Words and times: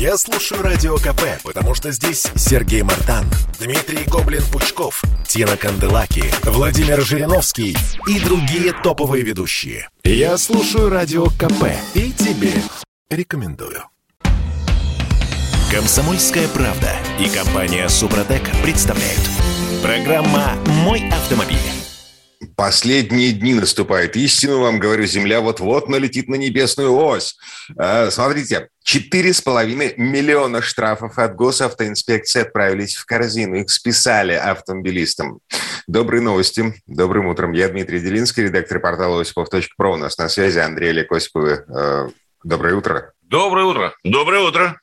Я 0.00 0.16
слушаю 0.16 0.62
Радио 0.62 0.96
КП, 0.96 1.42
потому 1.44 1.74
что 1.74 1.92
здесь 1.92 2.26
Сергей 2.34 2.80
Мартан, 2.80 3.26
Дмитрий 3.58 4.06
Гоблин-Пучков, 4.06 5.02
Тина 5.28 5.58
Канделаки, 5.58 6.24
Владимир 6.44 7.02
Жириновский 7.02 7.76
и 8.06 8.18
другие 8.20 8.72
топовые 8.72 9.22
ведущие. 9.22 9.90
Я 10.02 10.38
слушаю 10.38 10.88
Радио 10.88 11.26
КП 11.26 11.66
и 11.92 12.12
тебе 12.12 12.54
рекомендую. 13.10 13.84
Комсомольская 15.70 16.48
правда 16.48 16.96
и 17.18 17.28
компания 17.28 17.86
Супротек 17.90 18.40
представляют. 18.62 19.20
Программа 19.82 20.54
«Мой 20.82 21.06
автомобиль». 21.10 21.79
Последние 22.60 23.32
дни 23.32 23.54
наступают. 23.54 24.16
Истину 24.16 24.60
вам 24.60 24.80
говорю, 24.80 25.06
Земля 25.06 25.40
вот-вот 25.40 25.88
налетит 25.88 26.28
на 26.28 26.34
небесную 26.34 26.94
ось. 26.94 27.38
А, 27.78 28.10
смотрите, 28.10 28.68
четыре 28.82 29.32
с 29.32 29.40
половиной 29.40 29.94
миллиона 29.96 30.60
штрафов 30.60 31.18
от 31.18 31.34
госавтоинспекции 31.36 32.42
отправились 32.42 32.96
в 32.96 33.06
корзину. 33.06 33.54
Их 33.54 33.70
списали 33.70 34.34
автомобилистам. 34.34 35.40
Добрые 35.86 36.20
новости. 36.20 36.74
Добрым 36.86 37.28
утром. 37.28 37.52
Я 37.52 37.70
Дмитрий 37.70 37.98
Делинский, 37.98 38.42
редактор 38.42 38.78
портала 38.78 39.22
осипов.про. 39.22 39.94
У 39.94 39.96
нас 39.96 40.18
на 40.18 40.28
связи 40.28 40.58
Андрей 40.58 40.90
Олег 40.90 41.10
Осиповы. 41.12 41.64
А, 41.66 42.10
доброе 42.44 42.74
утро. 42.74 43.14
Доброе 43.22 43.64
утро. 43.64 43.94
Доброе 44.04 44.42
утро. 44.42 44.78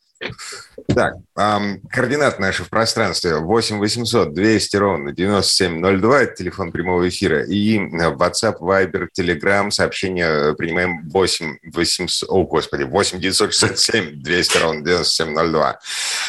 Так, 0.95 1.15
эм, 1.37 1.81
координат 1.89 2.39
наши 2.39 2.63
в 2.63 2.69
пространстве. 2.69 3.35
8 3.35 3.77
800 3.77 4.33
200 4.33 4.77
ровно 4.77 5.11
9702, 5.11 6.21
это 6.21 6.35
телефон 6.35 6.71
прямого 6.71 7.07
эфира, 7.07 7.43
и 7.43 7.77
WhatsApp, 7.77 8.59
Viber, 8.59 9.07
Telegram, 9.17 9.69
сообщения 9.69 10.53
принимаем 10.53 11.07
8 11.09 11.57
800, 11.73 12.29
о, 12.29 12.43
господи, 12.45 12.83
8 12.83 13.19
967 13.19 14.21
200 14.21 14.57
ровно 14.57 14.85
9702. 14.85 15.79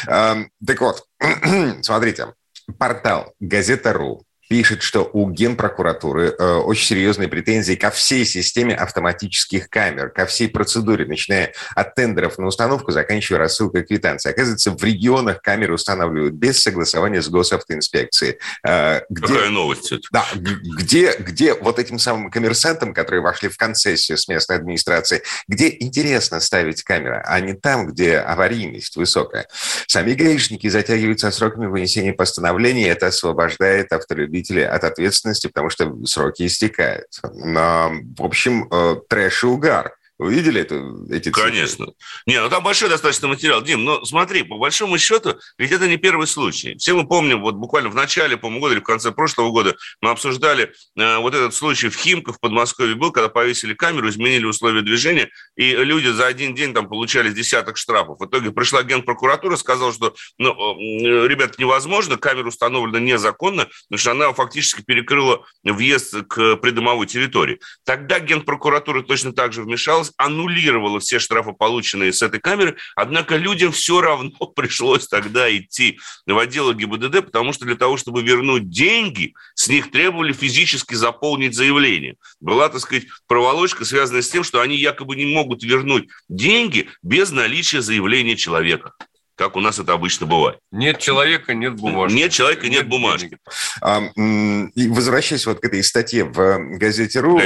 Эм, 0.07 0.51
так 0.65 0.81
вот, 0.81 1.03
смотрите, 1.81 2.33
портал 2.77 3.33
Газета.ру 3.39 4.25
пишет, 4.49 4.81
что 4.81 5.07
у 5.13 5.29
Генпрокуратуры 5.29 6.35
э, 6.37 6.53
очень 6.55 6.87
серьезные 6.87 7.29
претензии 7.29 7.75
ко 7.75 7.91
всей 7.91 8.25
системе 8.25 8.73
автоматических 8.73 9.69
камер, 9.69 10.09
ко 10.09 10.25
всей 10.25 10.49
процедуре, 10.49 11.05
начиная 11.05 11.53
от 11.75 11.93
тендеров 11.93 12.39
на 12.39 12.47
установку, 12.47 12.91
заканчивая 12.91 13.39
рассылкой 13.39 13.83
квитанции. 13.83 14.31
Оказывается, 14.31 14.71
в 14.71 14.83
регионах 14.83 15.43
камеры 15.43 15.75
устанавливают 15.75 16.33
без 16.33 16.59
согласования 16.59 17.21
с 17.21 17.29
госавтоинспекцией. 17.29 18.39
Э, 18.67 19.01
где, 19.11 19.27
Какая 19.27 19.49
новость? 19.49 19.91
Это? 19.91 20.01
Да, 20.11 20.25
где, 20.33 21.15
где 21.19 21.53
вот 21.53 21.77
этим 21.77 21.99
самым 21.99 22.31
коммерсантам, 22.31 22.95
которые 22.95 23.21
вошли 23.21 23.49
в 23.49 23.57
концессию 23.57 24.17
с 24.17 24.27
местной 24.27 24.55
администрации, 24.55 25.21
где 25.47 25.69
интересно 25.79 26.39
ставить 26.39 26.81
камеры, 26.81 27.21
а 27.23 27.39
не 27.39 27.53
там, 27.53 27.85
где 27.85 28.17
аварийность 28.17 28.95
высокая. 28.95 29.47
Сами 29.85 30.13
гаишники 30.13 30.67
затягиваются 30.69 31.29
сроками 31.29 31.67
вынесения 31.67 32.13
постановлений, 32.13 32.85
это 32.85 33.07
освобождает 33.07 33.93
автолюбителей 33.93 34.38
потребителей 34.39 34.67
от 34.67 34.83
ответственности, 34.83 35.47
потому 35.47 35.69
что 35.69 35.95
сроки 36.05 36.45
истекают. 36.45 37.07
Но, 37.33 37.91
в 38.17 38.23
общем, 38.23 38.67
э, 38.71 38.95
трэш 39.07 39.43
и 39.43 39.47
угар. 39.47 39.93
Вы 40.19 40.33
видели 40.33 40.59
это, 40.59 40.75
эти 41.09 41.29
цифры? 41.29 41.49
Конечно. 41.49 41.87
Не, 42.25 42.41
ну 42.41 42.49
там 42.49 42.61
большой 42.61 42.89
достаточно 42.89 43.29
материал. 43.29 43.61
Дим, 43.61 43.85
но 43.85 44.03
смотри, 44.03 44.43
по 44.43 44.57
большому 44.57 44.97
счету, 44.97 45.39
ведь 45.57 45.71
это 45.71 45.87
не 45.87 45.95
первый 45.95 46.27
случай. 46.27 46.75
Все 46.77 46.93
мы 46.93 47.07
помним, 47.07 47.39
вот 47.39 47.55
буквально 47.55 47.89
в 47.89 47.95
начале, 47.95 48.35
по 48.35 48.49
года 48.49 48.73
или 48.73 48.81
в 48.81 48.83
конце 48.83 49.13
прошлого 49.13 49.51
года 49.51 49.77
мы 50.01 50.09
обсуждали 50.09 50.73
э, 50.97 51.17
вот 51.19 51.33
этот 51.33 51.55
случай 51.55 51.87
в 51.87 51.95
Химках 51.95 52.35
в 52.35 52.39
Подмосковье 52.41 52.95
был, 52.95 53.13
когда 53.13 53.29
повесили 53.29 53.73
камеру, 53.73 54.09
изменили 54.09 54.43
условия 54.43 54.81
движения, 54.81 55.29
и 55.55 55.71
люди 55.71 56.07
за 56.09 56.27
один 56.27 56.53
день 56.53 56.73
там 56.73 56.89
получали 56.89 57.31
десяток 57.31 57.77
штрафов. 57.77 58.19
В 58.19 58.25
итоге 58.25 58.51
пришла 58.51 58.83
генпрокуратура, 58.83 59.55
сказала, 59.55 59.93
что, 59.93 60.13
ну, 60.37 60.51
э, 60.51 61.27
ребят, 61.29 61.57
невозможно, 61.57 62.17
камера 62.17 62.49
установлена 62.49 62.99
незаконно, 62.99 63.69
потому 63.87 63.97
что 63.97 64.11
она 64.11 64.33
фактически 64.33 64.81
перекрыла 64.81 65.45
въезд 65.63 66.13
к 66.27 66.57
придомовой 66.57 67.07
территории. 67.07 67.61
Тогда 67.85 68.19
генпрокуратура 68.19 69.01
точно 69.01 69.31
так 69.31 69.53
же 69.53 69.63
вмешалась, 69.63 70.08
аннулировала 70.17 70.99
все 70.99 71.19
штрафы, 71.19 71.53
полученные 71.53 72.13
с 72.13 72.21
этой 72.21 72.39
камеры, 72.39 72.77
однако 72.95 73.35
людям 73.35 73.71
все 73.71 74.01
равно 74.01 74.31
пришлось 74.55 75.07
тогда 75.07 75.55
идти 75.55 75.99
в 76.25 76.37
отдел 76.37 76.73
ГИБДД, 76.73 77.25
потому 77.25 77.53
что 77.53 77.65
для 77.65 77.75
того, 77.75 77.97
чтобы 77.97 78.21
вернуть 78.21 78.69
деньги, 78.69 79.33
с 79.55 79.67
них 79.67 79.91
требовали 79.91 80.33
физически 80.33 80.95
заполнить 80.95 81.55
заявление. 81.55 82.15
Была, 82.39 82.69
так 82.69 82.81
сказать, 82.81 83.05
проволочка, 83.27 83.85
связанная 83.85 84.21
с 84.21 84.29
тем, 84.29 84.43
что 84.43 84.61
они 84.61 84.77
якобы 84.77 85.15
не 85.15 85.25
могут 85.25 85.63
вернуть 85.63 86.09
деньги 86.27 86.89
без 87.01 87.31
наличия 87.31 87.81
заявления 87.81 88.35
человека 88.35 88.93
как 89.39 89.55
у 89.55 89.61
нас 89.61 89.79
это 89.79 89.93
обычно 89.93 90.25
бывает. 90.25 90.59
Нет 90.69 90.99
человека, 90.99 91.53
нет 91.53 91.77
бумажки. 91.77 92.13
Нет 92.13 92.33
человека, 92.33 92.63
нет, 92.63 92.71
нет 92.71 92.89
бумажки. 92.89 93.37
А, 93.79 94.01
возвращаясь 94.17 95.45
вот 95.45 95.61
к 95.61 95.65
этой 95.65 95.81
статье 95.81 96.25
в 96.25 96.77
газете 96.77 97.21
«Ру», 97.21 97.39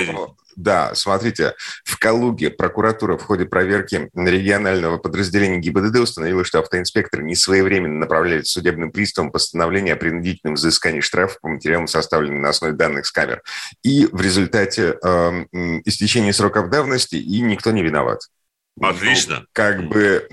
да, 0.56 0.96
смотрите, 0.96 1.56
в 1.84 1.98
Калуге 1.98 2.50
прокуратура 2.50 3.18
в 3.18 3.24
ходе 3.24 3.46
проверки 3.46 4.10
регионального 4.14 4.98
подразделения 4.98 5.60
ГИБДД 5.60 6.00
установила, 6.00 6.44
что 6.44 6.60
автоинспекторы 6.60 7.24
не 7.24 7.36
своевременно 7.36 8.00
направляли 8.00 8.44
судебным 8.44 8.92
приставам 8.92 9.32
постановление 9.32 9.94
о 9.94 9.98
принудительном 9.98 10.56
взыскании 10.56 11.02
штрафа 11.02 11.38
по 11.42 11.50
материалам, 11.50 11.88
составленным 11.88 12.42
на 12.42 12.50
основе 12.50 12.74
данных 12.74 13.06
с 13.06 13.12
камер. 13.12 13.42
И 13.84 14.08
в 14.12 14.22
результате 14.22 14.98
э, 15.04 15.46
истечения 15.86 16.34
сроков 16.34 16.70
давности 16.70 17.16
и 17.16 17.42
никто 17.42 17.72
не 17.72 17.84
виноват. 17.84 18.22
Отлично. 18.80 19.42
Ну, 19.42 19.46
как 19.54 19.88
бы... 19.88 20.28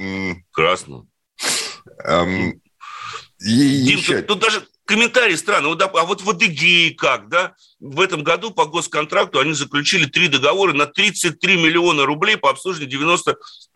Красно. 0.52 1.06
Эм, 2.04 2.60
и 3.41 3.82
Дим, 3.84 3.98
еще... 3.98 4.16
тут, 4.19 4.26
тут 4.26 4.41
даже 4.41 4.66
комментарий 4.91 5.37
странный. 5.37 5.69
Вот, 5.69 5.81
а 5.81 6.05
вот 6.05 6.21
в 6.21 6.28
Адыгее 6.28 6.97
как, 6.97 7.28
да? 7.28 7.55
В 7.78 8.01
этом 8.01 8.25
году 8.25 8.51
по 8.51 8.67
госконтракту 8.67 9.39
они 9.39 9.53
заключили 9.53 10.06
три 10.06 10.27
договора 10.27 10.73
на 10.73 10.87
33 10.87 11.56
миллиона 11.56 12.05
рублей 12.05 12.37
по 12.37 12.51
обслуживанию 12.51 13.00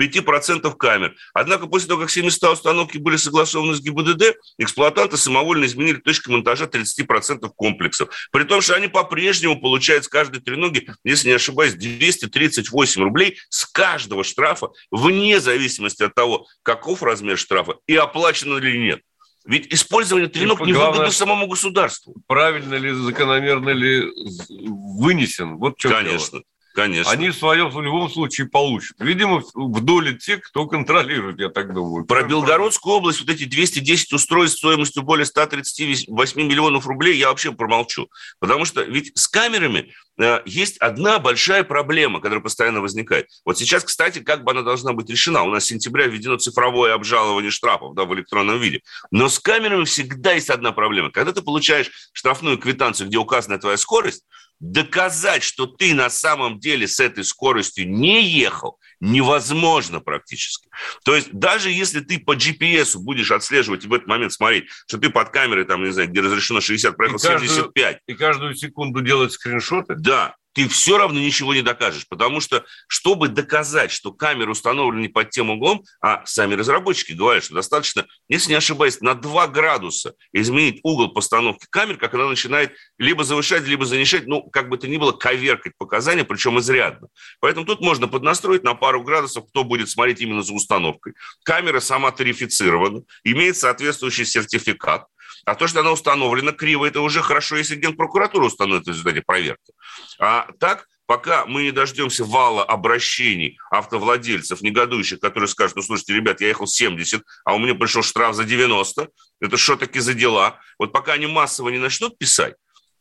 95% 0.01 0.77
камер. 0.77 1.15
Однако 1.33 1.69
после 1.69 1.87
того, 1.87 2.01
как 2.01 2.11
все 2.11 2.23
места 2.23 2.51
установки 2.51 2.99
были 2.99 3.15
согласованы 3.15 3.77
с 3.77 3.81
ГИБДД, 3.81 4.35
эксплуатанты 4.59 5.17
самовольно 5.17 5.67
изменили 5.67 5.99
точки 5.99 6.31
монтажа 6.31 6.65
30% 6.65 7.49
комплексов. 7.55 8.09
При 8.33 8.43
том, 8.43 8.61
что 8.61 8.75
они 8.75 8.89
по-прежнему 8.89 9.61
получают 9.61 10.05
с 10.05 10.09
каждой 10.09 10.41
треноги, 10.41 10.89
если 11.05 11.29
не 11.29 11.35
ошибаюсь, 11.35 11.75
238 11.75 13.01
рублей 13.01 13.39
с 13.51 13.65
каждого 13.67 14.25
штрафа, 14.25 14.71
вне 14.91 15.39
зависимости 15.39 16.03
от 16.03 16.15
того, 16.17 16.49
каков 16.65 17.05
размер 17.05 17.39
штрафа 17.39 17.77
и 17.87 17.95
оплачено 17.95 18.59
ли 18.59 18.77
нет. 18.81 19.01
Ведь 19.44 19.72
использование 19.72 20.28
тренов 20.28 20.60
не 20.60 20.72
выгодно 20.72 21.10
самому 21.10 21.47
государству. 21.47 22.15
Правильно 22.27 22.75
ли, 22.75 22.93
закономерно 22.93 23.71
ли 23.71 24.10
вынесен? 24.49 25.59
Вот 25.59 25.75
что 25.78 25.91
Конечно. 25.91 26.38
Дело. 26.38 26.44
Конечно. 26.75 27.12
Они 27.12 27.31
свое 27.31 27.69
в 27.69 27.81
любом 27.81 28.11
случае 28.11 28.49
получат. 28.49 28.97
Видимо, 28.99 29.45
в 29.55 29.81
доле 29.81 30.15
тех, 30.15 30.41
кто 30.41 30.67
контролирует, 30.67 31.39
я 31.39 31.49
так 31.49 31.73
думаю. 31.73 32.05
Про 32.05 32.25
Белгородскую 32.25 32.97
область 32.97 33.21
вот 33.21 33.31
эти 33.31 33.45
210 33.45 34.12
устройств 34.12 34.59
стоимостью 34.59 35.05
более 35.05 35.25
138 35.25 36.43
миллионов 36.43 36.89
рублей 36.89 37.17
я 37.17 37.29
вообще 37.29 37.53
промолчу. 37.53 38.09
Потому 38.41 38.65
что 38.65 38.83
ведь 38.83 39.17
с 39.17 39.29
камерами 39.29 39.95
э, 40.19 40.41
есть 40.47 40.79
одна 40.79 41.21
большая 41.21 41.62
проблема, 41.62 42.21
которая 42.21 42.43
постоянно 42.43 42.81
возникает. 42.81 43.29
Вот 43.45 43.56
сейчас, 43.56 43.85
кстати, 43.85 44.19
как 44.19 44.43
бы 44.43 44.51
она 44.51 44.62
должна 44.62 44.95
быть 44.95 45.09
решена? 45.09 45.45
У 45.45 45.51
нас 45.51 45.67
с 45.67 45.69
сентября 45.69 46.06
введено 46.09 46.39
цифровое 46.39 46.93
обжалование 46.93 47.53
штрафов 47.53 47.95
да, 47.95 48.05
в 48.05 48.12
электронном 48.15 48.59
виде. 48.59 48.81
Но 49.12 49.29
с 49.29 49.39
камерами 49.39 49.85
всегда 49.85 50.33
есть 50.33 50.51
одна 50.51 50.73
проблема. 50.73 51.12
Когда 51.12 51.31
ты 51.31 51.41
получаешь 51.41 51.93
штрафную 52.12 52.59
квитанцию, 52.59 53.06
где 53.06 53.19
указана 53.19 53.61
твоя 53.61 53.77
скорость, 53.77 54.25
доказать, 54.73 55.43
что 55.43 55.67
ты 55.67 55.95
на 55.95 56.09
самом 56.09 56.59
деле 56.59 56.89
с 56.89 56.99
этой 56.99 57.25
скоростью 57.25 57.91
не 57.91 58.27
ехал, 58.27 58.79
невозможно 59.01 60.01
практически. 60.01 60.69
То 61.05 61.15
есть 61.15 61.29
даже 61.33 61.71
если 61.71 62.01
ты 62.01 62.19
по 62.19 62.35
GPS 62.35 62.97
будешь 62.99 63.31
отслеживать 63.31 63.85
и 63.85 63.88
в 63.88 63.93
этот 63.93 64.09
момент 64.09 64.33
смотреть, 64.33 64.67
что 64.87 64.99
ты 64.99 65.11
под 65.11 65.29
камерой, 65.31 65.65
там, 65.67 65.85
не 65.85 65.93
знаю, 65.93 66.09
где 66.09 66.21
разрешено 66.21 66.61
60, 66.61 66.97
проехал 66.97 67.19
и 67.19 67.21
каждую, 67.21 67.49
75. 67.49 67.99
И 68.06 68.15
каждую 68.15 68.55
секунду 68.55 69.03
делать 69.03 69.33
скриншоты? 69.33 69.97
Да 69.97 70.35
ты 70.55 70.69
все 70.69 70.97
равно 70.97 71.21
ничего 71.21 71.53
не 71.53 71.62
докажешь, 71.62 72.06
потому 72.09 72.41
что, 72.41 72.65
чтобы 72.87 73.29
доказать, 73.29 73.91
что 73.91 74.12
камера 74.12 74.51
установлена 74.51 75.03
не 75.03 75.09
под 75.09 75.31
тем 75.31 75.51
углом, 75.51 75.85
а 76.01 76.25
сами 76.25 76.55
разработчики 76.55 77.12
говорят, 77.12 77.45
что 77.45 77.55
достаточно, 77.55 78.06
если 78.29 78.51
не 78.51 78.56
ошибаюсь, 78.56 79.01
на 79.01 79.15
2 79.15 79.49
градуса 79.49 80.15
изменить 80.33 80.81
угол 80.83 81.12
постановки 81.12 81.67
камер, 81.69 81.97
как 81.99 82.15
она 82.15 82.29
начинает 82.29 82.73
либо 82.99 83.25
завышать, 83.25 83.65
либо 83.65 83.85
занижать, 83.85 84.27
ну, 84.27 84.43
как 84.51 84.69
бы 84.69 84.79
то 84.79 84.89
ни 84.89 84.97
было, 84.97 85.12
коверкать 85.12 85.73
показания, 85.77 86.25
причем 86.25 86.59
изрядно. 86.61 87.09
Поэтому 87.41 87.67
тут 87.67 87.81
можно 87.81 88.09
поднастроить 88.09 88.62
на 88.62 88.75
пару 88.75 89.03
градусов, 89.03 89.47
кто 89.49 89.65
будет 89.65 89.91
смотреть 89.91 90.21
именно 90.21 90.43
за 90.43 90.53
установкой. 90.53 91.15
Камера 91.43 91.81
сама 91.81 92.12
тарифицирована, 92.12 93.03
имеет 93.25 93.57
соответствующий 93.57 94.25
сертификат, 94.25 95.07
а 95.46 95.55
то, 95.55 95.67
что 95.67 95.81
она 95.81 95.93
установлена 95.93 96.52
криво, 96.52 96.87
это 96.87 97.00
уже 97.00 97.23
хорошо, 97.23 97.56
если 97.56 97.76
генпрокуратура 97.76 98.46
установит 98.46 98.85
в 98.85 98.88
результате 98.88 99.23
проверки. 99.23 99.73
А 100.19 100.49
так 100.58 100.87
пока 101.06 101.46
мы 101.46 101.64
не 101.64 101.70
дождемся 101.70 102.25
вала 102.25 102.64
обращений 102.64 103.58
автовладельцев, 103.70 104.62
негодующих, 104.62 105.20
которые 105.20 105.49
скажут, 105.49 105.76
ну, 105.76 105.82
слушайте, 105.82 106.14
ребят, 106.14 106.41
я 106.41 106.49
ехал 106.49 106.67
70, 106.67 107.23
а 107.44 107.55
у 107.55 107.58
меня 107.58 107.75
пришел 107.75 108.02
штраф 108.02 108.35
за 108.35 108.44
90, 108.44 109.08
это 109.41 109.56
что 109.56 109.76
таки 109.76 110.00
за 110.00 110.14
дела? 110.14 110.58
Вот 110.79 110.93
пока 110.93 111.12
они 111.12 111.26
массово 111.26 111.69
не 111.69 111.79
начнут 111.79 112.19
писать, 112.19 112.55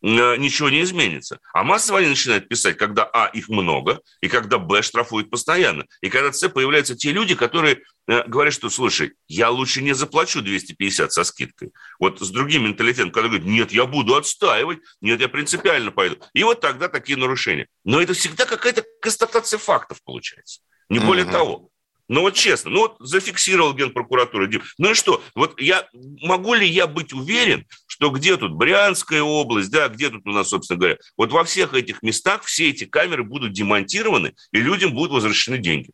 ничего 0.03 0.69
не 0.69 0.81
изменится. 0.81 1.39
А 1.53 1.63
массово 1.63 1.99
они 1.99 2.09
начинают 2.09 2.49
писать, 2.49 2.77
когда, 2.77 3.05
а, 3.05 3.27
их 3.27 3.47
много, 3.47 4.01
и 4.21 4.27
когда, 4.27 4.59
б, 4.59 4.81
штрафуют 4.81 5.29
постоянно. 5.29 5.85
И 6.01 6.09
когда, 6.09 6.33
с, 6.33 6.49
появляются 6.49 6.95
те 6.95 7.11
люди, 7.13 7.35
которые 7.35 7.81
э, 8.07 8.27
говорят, 8.27 8.53
что, 8.53 8.69
слушай, 8.69 9.13
я 9.27 9.49
лучше 9.49 9.81
не 9.81 9.93
заплачу 9.93 10.41
250 10.41 11.11
со 11.13 11.23
скидкой. 11.23 11.71
Вот 11.99 12.19
с 12.19 12.29
другим 12.29 12.65
менталитетом, 12.65 13.11
когда 13.11 13.29
говорят, 13.29 13.47
нет, 13.47 13.71
я 13.71 13.85
буду 13.85 14.15
отстаивать, 14.15 14.79
нет, 14.99 15.21
я 15.21 15.29
принципиально 15.29 15.91
пойду. 15.91 16.17
И 16.33 16.43
вот 16.43 16.59
тогда 16.59 16.89
такие 16.89 17.17
нарушения. 17.17 17.67
Но 17.85 18.01
это 18.01 18.13
всегда 18.13 18.45
какая-то 18.45 18.83
констатация 19.01 19.57
фактов 19.57 20.03
получается. 20.03 20.59
Не 20.89 20.99
более 20.99 21.25
mm-hmm. 21.25 21.31
того. 21.31 21.69
Ну 22.09 22.21
вот 22.21 22.33
честно, 22.33 22.71
ну 22.71 22.79
вот 22.81 22.95
зафиксировал 22.99 23.73
Генпрокуратура. 23.73 24.49
Ну 24.77 24.91
и 24.91 24.93
что? 24.93 25.23
Вот 25.35 25.59
я 25.59 25.87
могу 25.93 26.53
ли 26.53 26.67
я 26.67 26.85
быть 26.85 27.13
уверен, 27.13 27.65
что 27.87 28.09
где 28.09 28.35
тут 28.37 28.53
Брянская 28.53 29.21
область, 29.21 29.71
да, 29.71 29.87
где 29.87 30.09
тут 30.09 30.25
у 30.25 30.31
нас, 30.31 30.49
собственно 30.49 30.79
говоря, 30.79 30.97
вот 31.17 31.31
во 31.31 31.43
всех 31.43 31.73
этих 31.73 32.03
местах 32.03 32.43
все 32.43 32.69
эти 32.69 32.85
камеры 32.85 33.23
будут 33.23 33.53
демонтированы, 33.53 34.33
и 34.51 34.57
людям 34.57 34.93
будут 34.93 35.13
возвращены 35.13 35.57
деньги. 35.57 35.91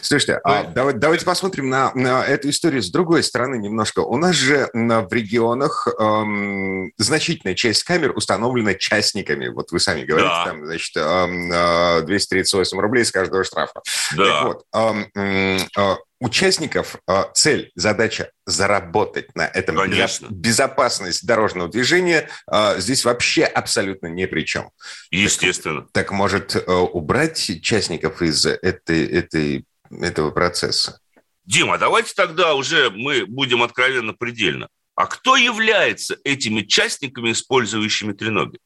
Слушайте, 0.00 0.40
а 0.44 0.64
давайте, 0.64 0.98
давайте 0.98 1.24
посмотрим 1.24 1.70
на, 1.70 1.92
на 1.94 2.24
эту 2.24 2.50
историю 2.50 2.82
с 2.82 2.90
другой 2.90 3.22
стороны 3.22 3.56
немножко. 3.56 4.00
У 4.00 4.16
нас 4.16 4.34
же 4.34 4.68
в 4.72 5.12
регионах 5.12 5.88
эм, 5.98 6.92
значительная 6.98 7.54
часть 7.54 7.84
камер 7.84 8.12
установлена 8.16 8.74
частниками. 8.74 9.48
Вот 9.48 9.72
вы 9.72 9.80
сами 9.80 10.04
говорите, 10.04 10.30
да. 10.30 10.44
там, 10.44 10.66
значит, 10.66 10.96
эм, 10.96 12.04
238 12.06 12.76
э, 12.76 12.80
рублей 12.80 13.04
с 13.04 13.10
каждого 13.10 13.44
штрафа. 13.44 13.80
Да. 14.16 14.24
Так 14.24 14.44
вот, 14.44 14.64
эм, 14.74 15.58
э, 15.76 15.96
участников 16.22 16.96
э, 17.08 17.24
цель, 17.34 17.72
задача 17.74 18.30
заработать 18.46 19.34
на 19.34 19.46
этом. 19.46 19.76
Конечно. 19.76 20.28
Безопасность 20.30 21.26
дорожного 21.26 21.68
движения 21.68 22.28
э, 22.50 22.78
здесь 22.78 23.04
вообще 23.04 23.44
абсолютно 23.44 24.06
ни 24.06 24.26
при 24.26 24.42
чем. 24.44 24.70
Естественно. 25.10 25.82
Так, 25.82 25.90
так 25.92 26.12
может 26.12 26.54
э, 26.54 26.72
убрать 26.72 27.50
участников 27.50 28.22
из 28.22 28.46
этой, 28.46 29.04
этой 29.04 29.64
этого 30.00 30.30
процесса. 30.30 31.00
Дима, 31.44 31.78
давайте 31.78 32.14
тогда 32.14 32.54
уже 32.54 32.90
мы 32.90 33.26
будем 33.26 33.62
откровенно 33.62 34.14
предельно. 34.14 34.68
А 34.94 35.06
кто 35.06 35.36
является 35.36 36.16
этими 36.24 36.62
частниками, 36.62 37.32
использующими 37.32 38.12
треноги? 38.12 38.58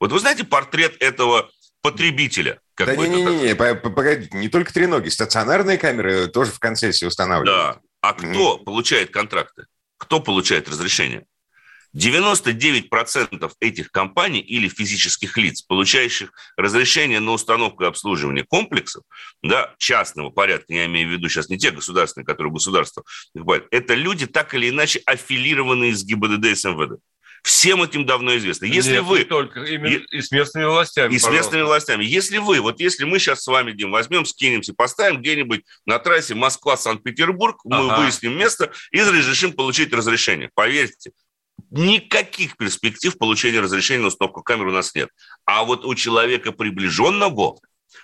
Вот 0.00 0.12
вы 0.12 0.18
знаете 0.18 0.44
портрет 0.44 0.96
этого 1.00 1.50
потребителя? 1.82 2.60
Да 2.76 2.96
не-не-не, 2.96 3.54
погодите, 3.54 4.36
не 4.36 4.48
только 4.48 4.72
треноги, 4.72 5.08
стационарные 5.08 5.78
камеры 5.78 6.28
тоже 6.28 6.50
в 6.52 6.58
концессии 6.58 7.04
устанавливают. 7.04 7.76
Да, 7.76 7.80
а 8.00 8.14
кто 8.14 8.56
mm. 8.56 8.64
получает 8.64 9.10
контракты? 9.10 9.66
Кто 9.98 10.20
получает 10.20 10.68
разрешение? 10.68 11.26
99% 11.96 13.52
этих 13.60 13.90
компаний 13.90 14.40
или 14.40 14.68
физических 14.68 15.36
лиц, 15.36 15.62
получающих 15.62 16.32
разрешение 16.56 17.20
на 17.20 17.32
установку 17.32 17.84
и 17.84 17.86
обслуживание 17.86 18.44
комплексов, 18.44 19.04
да, 19.42 19.74
частного 19.78 20.30
порядка, 20.30 20.72
я 20.72 20.86
имею 20.86 21.08
в 21.08 21.12
виду 21.12 21.28
сейчас 21.28 21.48
не 21.48 21.58
те 21.58 21.70
государственные, 21.70 22.26
которые 22.26 22.52
государство 22.52 23.04
это 23.70 23.94
люди, 23.94 24.26
так 24.26 24.54
или 24.54 24.70
иначе, 24.70 25.00
аффилированные 25.06 25.94
с 25.94 26.04
ГИБДД 26.04 26.46
и 26.46 26.54
с 26.54 26.64
МВД. 26.64 27.00
Всем 27.42 27.82
этим 27.82 28.06
давно 28.06 28.36
известно. 28.36 28.66
Если 28.66 28.92
Нет, 28.92 29.02
вы... 29.02 29.18
Не 29.18 29.24
только, 29.24 29.62
и, 29.62 29.76
и 29.76 30.20
с 30.20 30.30
местными 30.30 30.64
властями. 30.64 31.12
И 31.12 31.16
пожалуйста. 31.16 31.28
с 31.28 31.32
местными 31.32 31.62
властями. 31.62 32.04
Если 32.04 32.38
вы, 32.38 32.60
вот 32.60 32.78
если 32.78 33.04
мы 33.04 33.18
сейчас 33.18 33.42
с 33.42 33.46
вами, 33.48 33.72
Дим, 33.72 33.90
возьмем, 33.90 34.24
скинемся, 34.24 34.74
поставим 34.74 35.20
где-нибудь 35.20 35.64
на 35.84 35.98
трассе 35.98 36.36
Москва-Санкт-Петербург, 36.36 37.60
ага. 37.64 37.82
мы 37.82 37.96
выясним 37.96 38.38
место 38.38 38.70
и 38.92 39.02
разрешим 39.02 39.52
получить 39.54 39.92
разрешение. 39.92 40.50
Поверьте, 40.54 41.10
никаких 41.70 42.56
перспектив 42.56 43.16
получения 43.16 43.60
разрешения 43.60 44.02
на 44.02 44.08
установку 44.08 44.42
камер 44.42 44.68
у 44.68 44.72
нас 44.72 44.94
нет. 44.94 45.08
А 45.44 45.64
вот 45.64 45.84
у 45.84 45.94
человека 45.94 46.52
приближенного, 46.52 47.58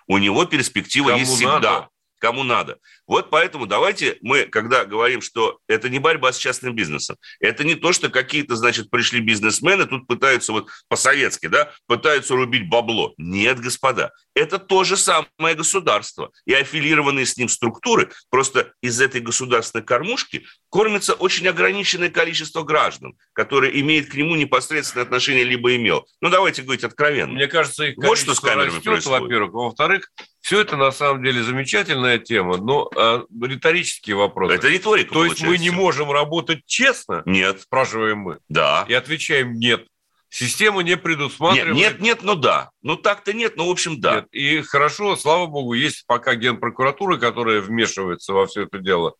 у 0.06 0.18
него 0.18 0.44
перспектива 0.46 1.08
Кому 1.08 1.20
есть 1.20 1.34
всегда. 1.34 1.60
Надо. 1.60 1.88
Кому 2.19 2.43
надо. 2.43 2.79
Вот 3.06 3.31
поэтому 3.31 3.67
давайте 3.67 4.19
мы, 4.23 4.44
когда 4.44 4.85
говорим, 4.85 5.20
что 5.20 5.59
это 5.69 5.88
не 5.88 5.99
борьба 5.99 6.32
с 6.32 6.38
частным 6.38 6.75
бизнесом, 6.75 7.17
это 7.41 7.62
не 7.65 7.76
то, 7.76 7.93
что 7.93 8.11
какие-то, 8.11 8.56
значит, 8.56 8.91
пришли 8.91 9.20
бизнесмены, 9.20 9.87
тут 9.87 10.06
пытаются 10.06 10.53
вот 10.53 10.69
по-советски, 10.88 11.47
да, 11.47 11.73
пытаются 11.87 12.35
рубить 12.35 12.69
бабло. 12.69 13.15
Нет, 13.17 13.61
господа, 13.61 14.12
это 14.35 14.59
то 14.59 14.85
же 14.85 14.97
самое 14.97 15.55
государство. 15.55 16.32
И 16.44 16.53
аффилированные 16.53 17.25
с 17.26 17.37
ним 17.37 17.49
структуры, 17.49 18.11
просто 18.31 18.73
из 18.82 19.00
этой 19.00 19.20
государственной 19.20 19.85
кормушки 19.85 20.44
кормится 20.70 21.15
очень 21.15 21.47
ограниченное 21.47 22.11
количество 22.11 22.62
граждан, 22.62 23.17
которые 23.32 23.81
имеют 23.81 24.11
к 24.11 24.15
нему 24.15 24.35
непосредственное 24.35 25.05
отношение 25.05 25.44
либо 25.44 25.75
имел. 25.76 26.06
Ну, 26.20 26.31
давайте 26.31 26.62
говорить 26.62 26.85
откровенно. 26.85 27.32
Мне 27.32 27.47
кажется, 27.47 27.85
их 27.85 27.97
вот 27.97 28.19
что 28.19 28.35
с 28.35 28.41
камерами 28.41 28.76
растет, 28.76 28.85
происходит. 28.85 29.23
во-первых. 29.23 29.53
Во-вторых, 29.53 30.11
все 30.48 30.62
это 30.62 30.78
на 30.78 30.92
самом 30.92 31.22
деле 31.22 31.42
замечательная 31.42 32.18
тема, 32.18 32.56
но 32.56 32.90
а, 32.96 33.22
риторические 33.38 34.16
вопросы. 34.16 34.54
Это 34.54 34.68
риторика, 34.68 35.12
То 35.12 35.26
есть 35.26 35.42
мы 35.42 35.58
не 35.58 35.68
можем 35.68 36.10
работать 36.10 36.62
честно? 36.64 37.22
Нет. 37.26 37.60
Спрашиваем 37.60 38.20
мы. 38.20 38.38
Да. 38.48 38.86
И 38.88 38.94
отвечаем 38.94 39.58
нет. 39.58 39.86
Система 40.30 40.80
не 40.82 40.96
предусматривает... 40.96 41.76
Нет, 41.76 41.92
нет, 41.92 42.00
нет, 42.00 42.18
ну 42.22 42.34
да. 42.34 42.70
Ну 42.80 42.96
так-то 42.96 43.34
нет, 43.34 43.58
ну 43.58 43.66
в 43.66 43.70
общем 43.70 44.00
да. 44.00 44.14
Нет. 44.14 44.28
И 44.32 44.62
хорошо, 44.62 45.16
слава 45.16 45.48
богу, 45.48 45.74
есть 45.74 46.06
пока 46.06 46.34
генпрокуратура, 46.34 47.18
которая 47.18 47.60
вмешивается 47.60 48.32
во 48.32 48.46
все 48.46 48.62
это 48.62 48.78
дело. 48.78 49.16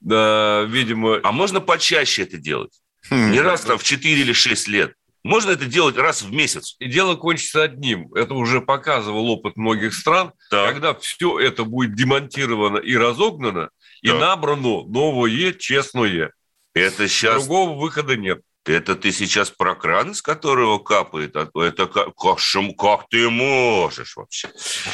Да, 0.00 0.64
видимо... 0.66 1.20
А 1.22 1.30
можно 1.30 1.60
почаще 1.60 2.22
это 2.22 2.38
делать? 2.38 2.72
Хм. 3.08 3.30
Не 3.30 3.40
раз 3.40 3.60
там 3.60 3.78
в 3.78 3.84
4 3.84 4.20
или 4.20 4.32
6 4.32 4.66
лет. 4.66 4.94
Можно 5.24 5.50
это 5.50 5.66
делать 5.66 5.96
раз 5.96 6.22
в 6.22 6.32
месяц. 6.32 6.74
И 6.80 6.86
дело 6.86 7.14
кончится 7.14 7.62
одним. 7.62 8.12
Это 8.14 8.34
уже 8.34 8.60
показывал 8.60 9.28
опыт 9.30 9.56
многих 9.56 9.94
стран. 9.94 10.32
Так. 10.50 10.72
Когда 10.72 10.94
все 10.94 11.38
это 11.38 11.64
будет 11.64 11.94
демонтировано 11.94 12.78
и 12.78 12.96
разогнано, 12.96 13.62
так. 13.62 13.70
и 14.02 14.12
набрано 14.12 14.82
новое, 14.84 15.52
честное. 15.52 16.32
Это 16.74 17.06
сейчас... 17.08 17.46
Другого 17.46 17.78
выхода 17.78 18.16
нет. 18.16 18.40
Это 18.64 18.94
ты 18.94 19.10
сейчас 19.10 19.50
про 19.50 19.74
кран, 19.74 20.12
из 20.12 20.22
которого 20.22 20.78
капает? 20.78 21.34
А 21.34 21.48
это 21.56 21.86
как, 21.88 22.14
как, 22.14 22.38
как 22.78 23.08
ты 23.08 23.28
можешь 23.28 24.16
вообще? 24.16 24.48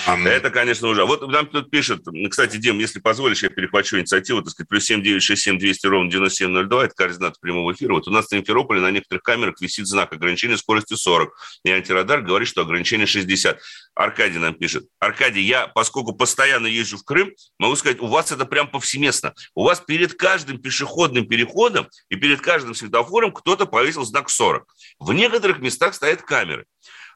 Это, 0.06 0.48
конечно, 0.48 0.88
уже. 0.88 1.04
Вот 1.04 1.28
нам 1.28 1.46
тут 1.46 1.70
пишет, 1.70 2.00
кстати, 2.30 2.56
Дим, 2.56 2.78
если 2.78 2.98
позволишь, 2.98 3.42
я 3.42 3.50
перехвачу 3.50 3.98
инициативу, 3.98 4.40
так 4.40 4.52
сказать, 4.52 4.70
плюс 4.70 4.84
7967 4.84 5.58
200 5.58 5.86
ровно 5.86 6.10
9702, 6.10 6.84
это 6.86 6.94
координаты 6.94 7.38
прямого 7.42 7.72
эфира. 7.72 7.92
Вот 7.92 8.08
у 8.08 8.10
нас 8.10 8.30
на 8.30 8.38
Симферополе 8.38 8.80
на 8.80 8.90
некоторых 8.90 9.22
камерах 9.22 9.60
висит 9.60 9.86
знак 9.86 10.14
ограничения 10.14 10.56
скорости 10.56 10.94
40. 10.94 11.30
И 11.64 11.70
антирадар 11.70 12.22
говорит, 12.22 12.48
что 12.48 12.62
ограничение 12.62 13.06
60. 13.06 13.60
Аркадий 13.94 14.38
нам 14.38 14.54
пишет. 14.54 14.86
Аркадий, 14.98 15.42
я, 15.42 15.66
поскольку 15.66 16.14
постоянно 16.14 16.68
езжу 16.68 16.96
в 16.96 17.04
Крым, 17.04 17.32
могу 17.58 17.76
сказать, 17.76 18.00
у 18.00 18.06
вас 18.06 18.32
это 18.32 18.46
прям 18.46 18.68
повсеместно. 18.68 19.34
У 19.54 19.64
вас 19.64 19.80
перед 19.80 20.14
каждым 20.14 20.58
пешеходным 20.58 21.26
переходом 21.26 21.88
и 22.08 22.16
перед 22.16 22.40
каждым 22.40 22.74
светофором 22.74 23.32
кто-то 23.32 23.57
повесил 23.66 24.04
знак 24.04 24.30
40. 24.30 24.66
В 24.98 25.12
некоторых 25.12 25.58
местах 25.58 25.94
стоят 25.94 26.22
камеры. 26.22 26.66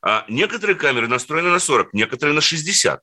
А 0.02 0.24
некоторые 0.28 0.76
камеры 0.76 1.08
настроены 1.08 1.50
на 1.50 1.58
40, 1.58 1.92
некоторые 1.92 2.34
на 2.34 2.40
60. 2.40 3.00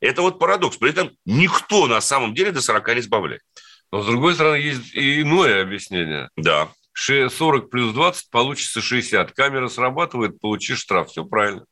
Это 0.00 0.22
вот 0.22 0.38
парадокс. 0.38 0.76
При 0.76 0.90
этом 0.90 1.10
никто 1.24 1.86
на 1.86 2.00
самом 2.00 2.34
деле 2.34 2.52
до 2.52 2.60
40 2.60 2.94
не 2.96 3.02
сбавляет. 3.02 3.42
Но, 3.92 4.02
с 4.02 4.06
другой 4.06 4.34
стороны, 4.34 4.56
есть 4.56 4.94
и 4.94 5.22
иное 5.22 5.62
объяснение. 5.62 6.30
Да. 6.36 6.70
40 6.94 7.70
плюс 7.70 7.92
20 7.92 8.30
получится 8.30 8.80
60. 8.80 9.32
Камера 9.32 9.68
срабатывает, 9.68 10.40
получишь 10.40 10.80
штраф. 10.80 11.10
Все 11.10 11.24
правильно. 11.24 11.64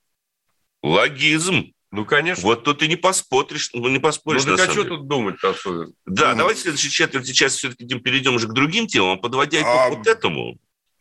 Логизм. 0.83 1.73
Ну, 1.91 2.05
конечно. 2.05 2.45
Вот 2.45 2.65
тут 2.65 2.81
ты 2.81 2.87
не 2.87 2.97
поспоришь, 2.97 3.71
ну, 3.73 3.89
не 3.89 3.99
поспоришь. 3.99 4.45
Ну, 4.45 4.57
так 4.57 4.69
а 4.69 4.73
что 4.73 4.85
тут 4.85 5.09
думать 5.09 5.43
особенно? 5.43 5.91
Да, 6.05 6.33
ну, 6.33 6.39
давайте 6.39 6.61
в 6.61 6.63
следующей 6.65 6.91
четверти 6.91 7.29
сейчас 7.29 7.55
все-таки 7.55 7.99
перейдем 7.99 8.35
уже 8.35 8.47
к 8.47 8.53
другим 8.53 8.87
темам, 8.87 9.19
подводя 9.19 9.61
итог 9.61 9.71
а... 9.71 9.89
вот 9.89 10.07
этому. 10.07 10.59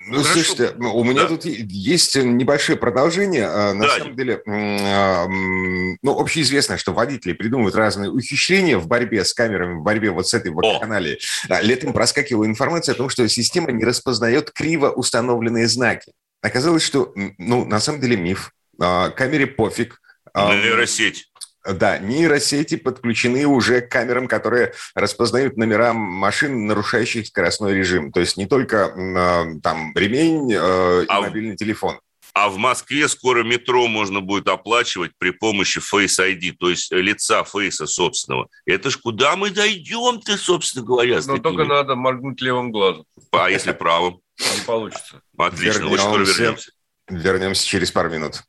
Ну, 0.10 0.24
Хорошо. 0.24 0.34
слушайте, 0.34 0.74
ну, 0.78 0.96
у 0.96 1.04
меня 1.04 1.24
да. 1.24 1.28
тут 1.28 1.46
есть 1.46 2.16
небольшое 2.16 2.78
продолжение. 2.78 3.46
А, 3.46 3.74
на 3.74 3.88
да. 3.88 3.98
самом 3.98 4.16
деле, 4.16 4.42
а, 4.48 5.28
ну, 5.28 6.20
общеизвестно, 6.20 6.78
что 6.78 6.94
водители 6.94 7.34
придумывают 7.34 7.76
разные 7.76 8.10
ухищрения 8.10 8.78
в 8.78 8.88
борьбе 8.88 9.26
с 9.26 9.34
камерами, 9.34 9.74
в 9.76 9.82
борьбе 9.84 10.12
вот 10.12 10.28
с 10.28 10.34
этой 10.34 10.52
вакханалией. 10.52 11.20
Летом 11.62 11.92
проскакивала 11.92 12.46
информация 12.46 12.94
о 12.94 12.96
том, 12.96 13.10
что 13.10 13.28
система 13.28 13.72
не 13.72 13.84
распознает 13.84 14.52
криво 14.52 14.92
установленные 14.92 15.68
знаки. 15.68 16.14
Оказалось, 16.42 16.84
что, 16.84 17.14
ну, 17.38 17.66
на 17.66 17.82
самом 17.82 18.00
деле 18.00 18.16
миф. 18.16 18.54
А, 18.80 19.10
камере 19.10 19.46
пофиг. 19.46 20.00
На 20.34 20.56
нейросеть. 20.56 21.30
Да, 21.74 21.98
нейросети 21.98 22.78
подключены 22.78 23.46
уже 23.46 23.82
к 23.82 23.92
камерам, 23.92 24.28
которые 24.28 24.74
распознают 24.96 25.58
номера 25.58 25.94
машин, 25.94 26.66
нарушающих 26.66 27.28
скоростной 27.28 27.74
режим. 27.74 28.12
То 28.12 28.22
есть 28.22 28.38
не 28.38 28.46
только 28.46 28.94
э, 28.96 29.60
там 29.62 29.92
ремень 29.96 30.52
э, 30.54 31.04
и 31.04 31.06
а, 31.10 31.22
мобильный 31.22 31.58
телефон. 31.58 32.00
А 32.34 32.50
в 32.50 32.58
Москве 32.58 33.08
скоро 33.08 33.44
метро 33.44 33.88
можно 33.88 34.22
будет 34.22 34.48
оплачивать 34.48 35.12
при 35.18 35.32
помощи 35.32 35.80
Face 35.80 36.20
ID, 36.20 36.54
то 36.58 36.70
есть 36.70 36.92
лица 36.92 37.44
фейса 37.44 37.88
собственного. 37.88 38.48
Это 38.66 38.90
ж 38.90 38.98
куда 38.98 39.36
мы 39.36 39.50
дойдем-то, 39.50 40.38
собственно 40.38 40.86
говоря? 40.86 41.20
Но 41.26 41.40
только 41.40 41.66
надо 41.66 41.96
моргнуть 41.96 42.40
левым 42.42 42.72
глазом. 42.72 43.06
А 43.32 43.50
если 43.50 43.72
правым? 43.72 44.20
Не 44.40 44.66
получится. 44.66 45.22
Отлично, 45.36 45.80
вернемся, 45.80 45.94
очень 45.94 46.04
скоро 46.04 46.24
вернемся. 46.24 46.72
Вернемся 47.10 47.68
через 47.68 47.92
пару 47.92 48.10
минут. 48.10 48.44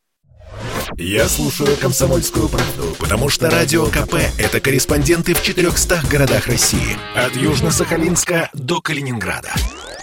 Я 0.96 1.28
слушаю 1.28 1.76
«Комсомольскую 1.76 2.48
правду», 2.48 2.96
потому 2.98 3.28
что 3.28 3.50
«Радио 3.50 3.86
КП»— 3.86 4.14
это 4.38 4.60
корреспонденты 4.60 5.34
в 5.34 5.42
400 5.42 6.02
городах 6.10 6.46
России. 6.46 6.96
От 7.14 7.36
Южно-Сахалинска 7.36 8.48
до 8.54 8.80
Калининграда. 8.80 9.52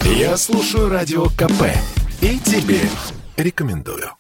Я 0.02 0.38
слушаю 0.38 0.90
«Радио 0.90 1.26
КП» 1.30 1.64
и 2.22 2.40
тебе 2.40 2.82
рекомендую. 3.36 4.12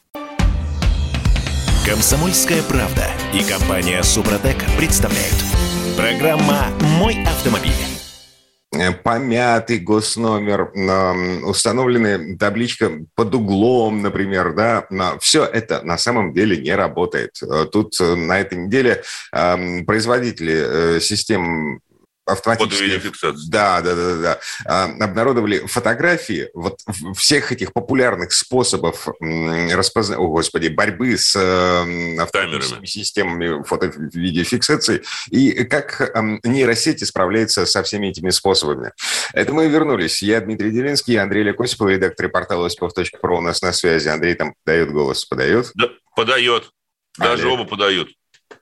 «Комсомольская 1.85 2.63
правда» 2.63 3.07
и 3.33 3.43
компания 3.43 4.01
«Супротек» 4.01 4.57
представляют. 4.77 5.35
Программа 5.95 6.67
«Мой 6.81 7.23
автомобиль». 7.25 7.94
Э, 8.77 8.91
помятый 8.91 9.79
госномер, 9.79 10.71
установленная 11.45 12.37
табличка 12.37 12.91
под 13.15 13.35
углом, 13.35 14.01
например, 14.01 14.53
да, 14.53 14.87
все 15.19 15.45
это 15.45 15.81
на 15.83 15.97
самом 15.97 16.33
деле 16.33 16.57
не 16.57 16.75
работает. 16.75 17.41
Э, 17.41 17.65
тут 17.71 17.99
э, 17.99 18.15
на 18.15 18.39
этой 18.39 18.57
неделе 18.57 19.03
производители 19.31 20.99
систем 20.99 21.81
автоматически... 22.25 23.49
Да, 23.49 23.81
да, 23.81 23.95
да, 23.95 24.15
да. 24.15 24.39
А, 24.65 24.83
обнародовали 24.85 25.59
фотографии 25.67 26.49
вот 26.53 26.79
всех 27.15 27.51
этих 27.51 27.73
популярных 27.73 28.31
способов 28.33 29.07
распозна... 29.19 30.17
О, 30.17 30.27
господи, 30.27 30.67
борьбы 30.67 31.17
с 31.17 31.35
автоматическими 31.35 32.85
системами 32.85 33.63
фото-видеофиксации 33.63 35.03
и 35.29 35.63
как 35.65 36.11
нейросети 36.43 37.03
справляются 37.03 37.65
со 37.65 37.83
всеми 37.83 38.07
этими 38.07 38.29
способами. 38.29 38.91
Это 39.33 39.53
мы 39.53 39.67
вернулись. 39.67 40.21
Я 40.21 40.41
Дмитрий 40.41 40.71
Делинский, 40.71 41.17
Андрей 41.17 41.43
Лекосипов, 41.43 41.89
редактор 41.89 42.29
портала 42.29 42.67
осипов.про 42.67 43.37
у 43.37 43.41
нас 43.41 43.61
на 43.61 43.73
связи. 43.73 44.07
Андрей 44.07 44.35
там 44.35 44.55
подает 44.63 44.91
голос, 44.91 45.25
подает? 45.25 45.71
Да, 45.75 45.89
подает. 46.15 46.71
Даже 47.17 47.43
Олег. 47.43 47.59
оба 47.59 47.65
подают. 47.65 48.09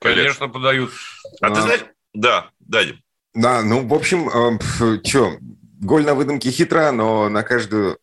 Конечно, 0.00 0.48
подают. 0.48 0.92
А, 1.40 1.46
а 1.46 1.54
ты 1.54 1.62
знаешь... 1.62 1.84
Да, 2.12 2.50
Дадим. 2.60 3.03
Да, 3.34 3.62
ну, 3.62 3.86
в 3.86 3.92
общем, 3.92 4.28
э, 4.28 5.00
что, 5.04 5.36
голь 5.80 6.04
на 6.04 6.14
выдумке 6.14 6.50
хитра, 6.50 6.92
но 6.92 7.28
на 7.28 7.42
каждую 7.42 7.98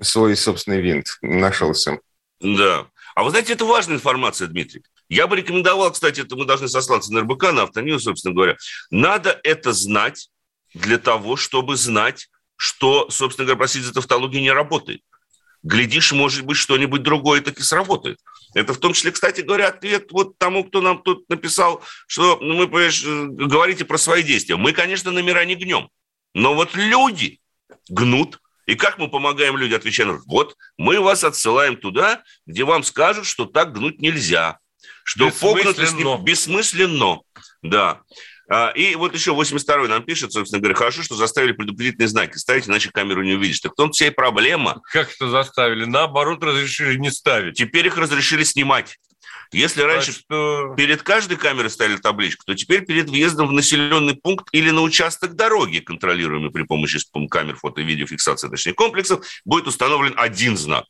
свой 0.00 0.36
собственный 0.36 0.80
винт 0.80 1.18
нашелся. 1.22 1.98
Да. 2.40 2.86
А 3.14 3.22
вы 3.22 3.30
знаете, 3.30 3.52
это 3.52 3.64
важная 3.64 3.96
информация, 3.96 4.48
Дмитрий. 4.48 4.82
Я 5.08 5.26
бы 5.26 5.36
рекомендовал, 5.36 5.92
кстати, 5.92 6.20
это 6.20 6.34
мы 6.34 6.44
должны 6.44 6.68
сослаться 6.68 7.12
на 7.12 7.20
РБК, 7.20 7.52
на 7.52 7.62
Автоньюз, 7.62 8.02
собственно 8.02 8.34
говоря. 8.34 8.56
Надо 8.90 9.38
это 9.44 9.72
знать 9.72 10.30
для 10.74 10.98
того, 10.98 11.36
чтобы 11.36 11.76
знать, 11.76 12.28
что, 12.56 13.08
собственно 13.10 13.46
говоря, 13.46 13.58
просить 13.58 13.84
за 13.84 13.94
тавтологию 13.94 14.42
не 14.42 14.50
работает. 14.50 15.02
Глядишь, 15.64 16.12
может 16.12 16.44
быть, 16.44 16.58
что-нибудь 16.58 17.02
другое 17.02 17.40
таки 17.40 17.62
сработает. 17.62 18.20
Это 18.54 18.74
в 18.74 18.78
том 18.78 18.92
числе, 18.92 19.12
кстати 19.12 19.40
говоря, 19.40 19.68
ответ 19.68 20.12
вот 20.12 20.36
тому, 20.36 20.62
кто 20.62 20.82
нам 20.82 21.02
тут 21.02 21.26
написал, 21.30 21.82
что 22.06 22.38
ну, 22.40 22.54
мы, 22.54 22.68
понимаешь, 22.68 23.02
э, 23.02 23.26
говорите 23.28 23.86
про 23.86 23.96
свои 23.96 24.22
действия. 24.22 24.56
Мы, 24.56 24.72
конечно, 24.72 25.10
номера 25.10 25.44
не 25.46 25.54
гнем, 25.54 25.88
но 26.34 26.54
вот 26.54 26.74
люди 26.74 27.40
гнут. 27.88 28.40
И 28.66 28.74
как 28.74 28.98
мы 28.98 29.08
помогаем 29.08 29.56
людям, 29.56 29.78
отвечаем, 29.78 30.22
вот 30.26 30.54
мы 30.76 31.00
вас 31.00 31.24
отсылаем 31.24 31.76
туда, 31.76 32.22
где 32.46 32.64
вам 32.64 32.82
скажут, 32.82 33.24
что 33.24 33.46
так 33.46 33.72
гнуть 33.72 34.00
нельзя, 34.00 34.58
что 35.02 35.30
погнутость 35.30 35.96
бессмысленно. 36.22 37.20
Да. 37.62 38.02
А, 38.48 38.70
и 38.70 38.94
вот 38.94 39.14
еще 39.14 39.32
82-й 39.32 39.88
нам 39.88 40.02
пишет, 40.02 40.32
собственно 40.32 40.60
говоря, 40.60 40.76
хорошо, 40.76 41.02
что 41.02 41.14
заставили 41.14 41.52
предупредительные 41.52 42.08
знаки 42.08 42.36
ставить, 42.36 42.68
иначе 42.68 42.90
камеру 42.90 43.22
не 43.22 43.34
увидишь. 43.34 43.60
Так 43.60 43.72
в 43.72 43.76
том 43.76 43.92
вся 43.92 44.08
и 44.08 44.10
проблема. 44.10 44.82
Как 44.92 45.12
это 45.12 45.28
заставили? 45.28 45.84
Наоборот, 45.84 46.42
разрешили 46.42 46.98
не 46.98 47.10
ставить. 47.10 47.56
Теперь 47.56 47.86
их 47.86 47.96
разрешили 47.96 48.44
снимать. 48.44 48.98
Если 49.52 49.82
раньше 49.82 50.12
что... 50.12 50.74
перед 50.76 51.02
каждой 51.02 51.36
камерой 51.36 51.70
ставили 51.70 51.96
табличку, 51.96 52.44
то 52.44 52.54
теперь 52.54 52.84
перед 52.84 53.08
въездом 53.08 53.48
в 53.48 53.52
населенный 53.52 54.16
пункт 54.16 54.48
или 54.52 54.70
на 54.70 54.82
участок 54.82 55.34
дороги, 55.34 55.78
контролируемый 55.78 56.50
при 56.50 56.64
помощи 56.64 56.98
камер 57.30 57.56
фото- 57.56 57.80
и 57.80 57.84
видеофиксации, 57.84 58.48
точнее 58.48 58.74
комплексов, 58.74 59.24
будет 59.44 59.66
установлен 59.66 60.14
один 60.16 60.56
знак. 60.56 60.86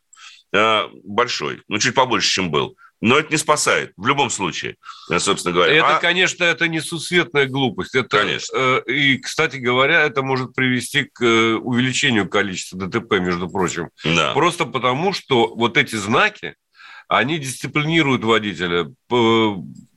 А, 0.54 0.88
большой, 1.04 1.62
ну 1.68 1.78
чуть 1.78 1.94
побольше, 1.94 2.30
чем 2.30 2.50
был. 2.50 2.76
Но 3.00 3.18
это 3.18 3.30
не 3.30 3.36
спасает 3.36 3.92
в 3.96 4.06
любом 4.06 4.30
случае, 4.30 4.76
э, 5.10 5.18
собственно 5.18 5.54
говоря. 5.54 5.74
Это, 5.74 5.96
а... 5.96 6.00
конечно, 6.00 6.44
это 6.44 6.68
несусветная 6.68 7.46
глупость. 7.46 7.94
Это, 7.94 8.18
конечно. 8.18 8.56
Э, 8.56 8.82
и, 8.86 9.18
кстати 9.18 9.56
говоря, 9.56 10.02
это 10.02 10.22
может 10.22 10.54
привести 10.54 11.04
к 11.04 11.22
э, 11.22 11.54
увеличению 11.54 12.28
количества 12.28 12.78
ДТП, 12.78 13.14
между 13.20 13.48
прочим. 13.48 13.90
Да. 14.04 14.32
Просто 14.32 14.64
потому, 14.64 15.12
что 15.12 15.54
вот 15.54 15.76
эти 15.76 15.96
знаки, 15.96 16.54
они 17.08 17.38
дисциплинируют 17.38 18.24
водителя 18.24 18.90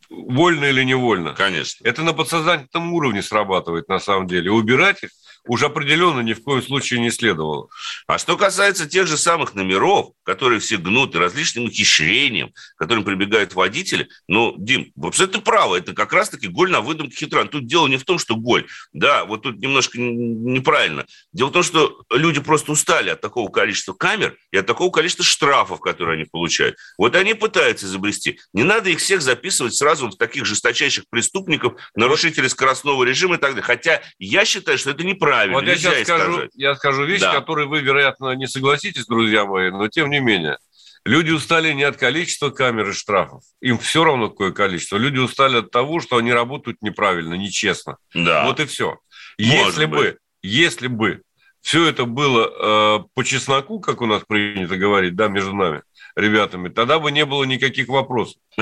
вольно 0.10 0.66
или 0.66 0.84
невольно. 0.84 1.34
Конечно. 1.34 1.88
Это 1.88 2.04
на 2.04 2.14
подсознательном 2.14 2.94
уровне 2.94 3.22
срабатывает 3.22 3.88
на 3.88 4.00
самом 4.00 4.28
деле. 4.28 4.52
Убирать 4.52 5.04
их 5.04 5.10
уж 5.48 5.64
определенно 5.64 6.22
ни 6.22 6.34
в 6.34 6.44
коем 6.44 6.62
случае 6.62 7.00
не 7.00 7.12
следовало. 7.12 7.70
А 8.08 8.18
что 8.18 8.38
касается 8.38 8.88
тех 8.88 9.08
же 9.08 9.18
самых 9.18 9.56
номеров, 9.56 10.12
которые 10.24 10.60
все 10.60 10.78
гнут 10.78 11.16
и 11.16 11.18
различным 11.18 11.66
ухищрениям, 11.66 12.52
к 12.52 12.80
которым 12.80 13.04
прибегают 13.04 13.54
водители, 13.54 14.10
ну, 14.28 14.56
Дим, 14.58 14.92
вообще 14.96 15.28
ты 15.28 15.40
прав, 15.40 15.74
это 15.74 15.94
как 15.94 16.14
раз-таки 16.14 16.48
голь 16.48 16.72
на 16.72 16.82
выдумке 16.82 17.16
хитран. 17.16 17.48
Тут 17.48 17.66
дело 17.66 17.88
не 17.88 17.98
в 17.98 18.04
том, 18.04 18.20
что 18.20 18.36
голь. 18.36 18.66
Да, 18.92 19.26
вот 19.26 19.44
тут 19.44 19.58
немножко 19.60 20.00
неправильно. 20.00 21.06
Дело 21.32 21.50
в 21.50 21.54
том, 21.54 21.64
что 21.64 22.04
люди 22.12 22.42
просто 22.42 22.72
устали 22.72 23.10
от 23.10 23.22
такого 23.22 23.50
количества 23.50 23.94
камер 23.94 24.38
и 24.52 24.58
от 24.58 24.66
такого 24.66 24.92
количества 24.92 25.24
штрафов, 25.24 25.80
которые 25.80 26.16
они 26.16 26.26
получают. 26.26 26.76
Вот 26.98 27.16
они 27.16 27.34
пытаются 27.34 27.86
изобрести. 27.86 28.40
Не 28.54 28.64
надо 28.64 28.90
их 28.90 29.00
всех 29.00 29.22
записывать 29.22 29.76
сразу 29.76 30.10
в 30.10 30.18
таких 30.18 30.46
жесточайших 30.46 31.06
преступников, 31.10 31.74
нарушителей 31.96 32.50
скоростного 32.50 33.04
режима 33.04 33.36
и 33.36 33.38
так 33.38 33.52
далее. 33.52 33.64
Хотя 33.64 34.02
я 34.20 34.44
считаю, 34.46 34.78
что 34.78 34.90
это 34.90 35.04
неправильно 35.04 35.37
правильно. 35.38 35.56
Вот 35.56 35.68
я 35.68 35.76
сейчас 35.78 36.04
скажу, 36.04 36.50
я 36.54 36.76
скажу 36.76 37.06
вещь, 37.06 37.22
да. 37.22 37.34
которой 37.34 37.66
вы, 37.66 37.82
вероятно, 37.82 38.32
не 38.34 38.48
согласитесь, 38.48 39.06
друзья 39.06 39.46
мои, 39.46 39.72
но 39.72 39.88
тем 39.88 40.10
не 40.10 40.20
менее. 40.20 40.58
Люди 41.06 41.32
устали 41.32 41.72
не 41.72 41.84
от 41.84 41.96
количества 41.96 42.50
камер 42.50 42.90
и 42.90 42.94
штрафов. 42.94 43.44
Им 43.62 43.78
все 43.78 44.04
равно 44.04 44.30
какое 44.30 44.52
количество. 44.52 44.98
Люди 44.98 45.20
устали 45.20 45.60
от 45.60 45.72
того, 45.72 46.02
что 46.02 46.18
они 46.18 46.34
работают 46.34 46.82
неправильно, 46.82 47.36
нечестно. 47.36 47.98
Да. 48.14 48.46
Вот 48.46 48.60
и 48.60 48.66
все. 48.66 48.98
Если 49.38 49.58
Может 49.58 49.90
бы, 49.90 49.98
быть. 49.98 50.16
если 50.42 50.88
бы 50.88 51.22
все 51.62 51.88
это 51.88 52.06
было 52.06 53.00
э, 53.00 53.04
по 53.14 53.24
чесноку, 53.24 53.80
как 53.80 54.02
у 54.02 54.06
нас 54.06 54.24
принято 54.28 54.76
говорить, 54.76 55.16
да, 55.16 55.28
между 55.28 55.56
нами, 55.56 55.84
ребятами, 56.16 56.70
тогда 56.70 57.00
бы 57.00 57.12
не 57.12 57.26
было 57.26 57.46
никаких 57.46 57.88
вопросов. 57.88 58.42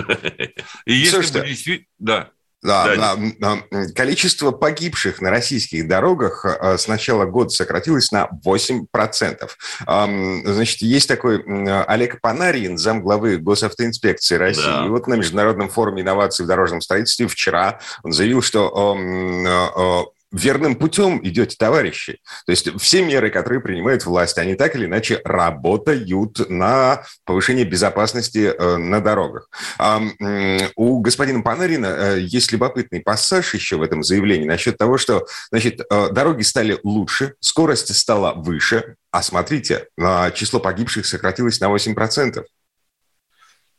И 0.86 0.94
если 0.94 1.40
бы 1.40 1.48
действительно... 1.48 1.88
Да. 1.98 2.30
Да, 2.66 3.18
да. 3.40 3.58
Количество 3.94 4.52
погибших 4.52 5.22
на 5.22 5.30
российских 5.30 5.88
дорогах 5.88 6.46
э, 6.46 6.78
с 6.78 6.88
начала 6.88 7.26
года 7.26 7.50
сократилось 7.50 8.12
на 8.12 8.30
8%. 8.46 9.50
Значит, 10.46 10.82
есть 10.82 11.08
такой 11.08 11.44
Олег 11.84 12.22
Панарин, 12.22 12.78
замглавы 12.78 13.38
госавтоинспекции 13.38 14.36
России. 14.36 14.64
Да. 14.64 14.86
И 14.86 14.90
вот 14.90 15.08
на 15.08 15.16
Международном 15.16 15.70
форуме 15.70 16.02
инноваций 16.02 16.46
в 16.46 16.48
дорожном 16.48 16.82
строительстве 16.82 17.28
вчера 17.28 17.80
он 18.04 18.12
заявил, 18.12 18.42
что 18.42 18.96
э, 18.98 20.15
верным 20.32 20.76
путем 20.76 21.20
идете, 21.24 21.56
товарищи. 21.58 22.20
То 22.46 22.52
есть 22.52 22.70
все 22.80 23.04
меры, 23.04 23.30
которые 23.30 23.62
принимает 23.62 24.06
власть, 24.06 24.38
они 24.38 24.56
так 24.56 24.76
или 24.76 24.86
иначе 24.86 25.22
работают 25.24 26.50
на 26.50 27.04
повышение 27.26 27.66
безопасности 27.66 28.54
э, 28.58 28.78
на 28.78 29.02
дорогах. 29.02 29.50
У 30.76 31.00
господина 31.00 31.42
Панарина 31.42 31.86
э, 31.86 32.20
есть 32.22 32.52
любопытный 32.52 33.02
пассаж 33.02 33.54
еще 33.54 33.78
в 33.78 33.82
этом 33.82 34.04
заявлении 34.04 34.48
насчет 34.48 34.78
того, 34.78 34.98
что 34.98 35.26
значит, 35.50 35.80
э, 35.80 36.10
дороги 36.12 36.44
стали 36.44 36.80
лучше, 36.84 37.36
скорость 37.40 37.96
стала 37.96 38.34
выше, 38.34 38.96
а 39.12 39.22
смотрите, 39.22 39.88
число 40.34 40.60
погибших 40.60 41.06
сократилось 41.06 41.62
на 41.62 41.68
8%. 41.68 42.44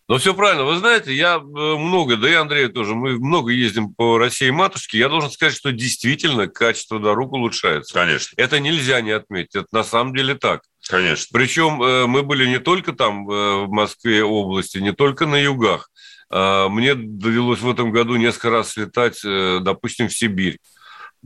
Ну, 0.09 0.19
все 0.19 0.35
правильно. 0.35 0.65
Вы 0.65 0.79
знаете, 0.79 1.13
я 1.13 1.35
э, 1.35 1.39
много, 1.41 2.17
да 2.17 2.31
и 2.31 2.35
Андрей 2.35 2.69
тоже, 2.69 2.95
мы 2.95 3.19
много 3.19 3.51
ездим 3.51 3.93
по 3.93 4.19
России 4.19 4.51
матушке. 4.51 4.99
Я 4.99 5.09
должен 5.09 5.31
сказать, 5.31 5.57
что 5.57 5.73
действительно 5.73 6.47
качество 6.47 7.01
дорог 7.01 7.33
улучшается. 7.33 7.93
Конечно. 7.93 8.35
Это 8.37 8.61
нельзя 8.61 9.01
не 9.01 9.11
отметить. 9.11 9.57
Это 9.57 9.67
на 9.73 9.83
самом 9.83 10.15
деле 10.15 10.37
так. 10.37 10.63
Конечно. 10.89 11.27
Причем 11.33 11.83
э, 11.83 12.07
мы 12.07 12.23
были 12.23 12.47
не 12.47 12.61
только 12.61 12.93
там, 12.93 13.29
э, 13.29 13.65
в 13.65 13.71
Москве 13.71 14.23
области, 14.23 14.79
не 14.79 14.93
только 14.93 15.27
на 15.27 15.37
югах. 15.37 15.91
А, 16.29 16.69
мне 16.69 16.95
довелось 16.95 17.61
в 17.61 17.71
этом 17.71 17.91
году 17.91 18.17
несколько 18.17 18.51
раз 18.51 18.77
летать, 18.77 19.21
допустим, 19.23 20.09
в 20.09 20.13
Сибирь. 20.13 20.59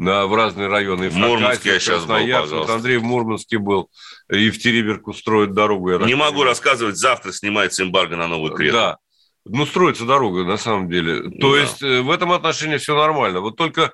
На, 0.00 0.26
в 0.26 0.35
разные 0.35 0.69
районы. 0.69 1.04
И 1.04 1.09
в 1.09 1.16
Мурманске 1.16 1.75
я 1.75 1.78
сейчас 1.78 2.07
был, 2.07 2.14
пожалуйста. 2.14 2.75
Андрей 2.75 2.97
в 2.97 3.04
Мурманске 3.04 3.59
был. 3.59 3.90
И 4.33 4.49
в 4.50 4.59
Тереберку 4.59 5.12
строят 5.12 5.52
дорогу. 5.52 5.90
Не 5.90 6.14
могу 6.14 6.30
понимаю. 6.30 6.45
рассказывать, 6.45 6.97
завтра 6.97 7.33
снимается 7.33 7.83
эмбарго 7.83 8.16
на 8.16 8.26
новый 8.26 8.54
крест. 8.54 8.73
Да. 8.73 8.97
Ну, 9.45 9.66
строится 9.66 10.07
дорога, 10.07 10.45
на 10.45 10.57
самом 10.57 10.88
деле. 10.88 11.30
То 11.38 11.52
да. 11.52 11.61
есть, 11.61 11.83
э, 11.83 12.00
в 12.00 12.11
этом 12.11 12.33
отношении 12.33 12.78
все 12.78 12.97
нормально. 12.97 13.40
Вот 13.40 13.57
только 13.57 13.92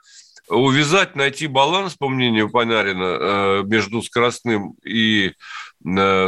увязать, 0.49 1.17
найти 1.17 1.49
баланс, 1.49 1.95
по 1.95 2.09
мнению 2.09 2.51
Панарина, 2.51 3.03
э, 3.05 3.63
между 3.65 4.01
скоростным 4.01 4.75
и 4.85 5.33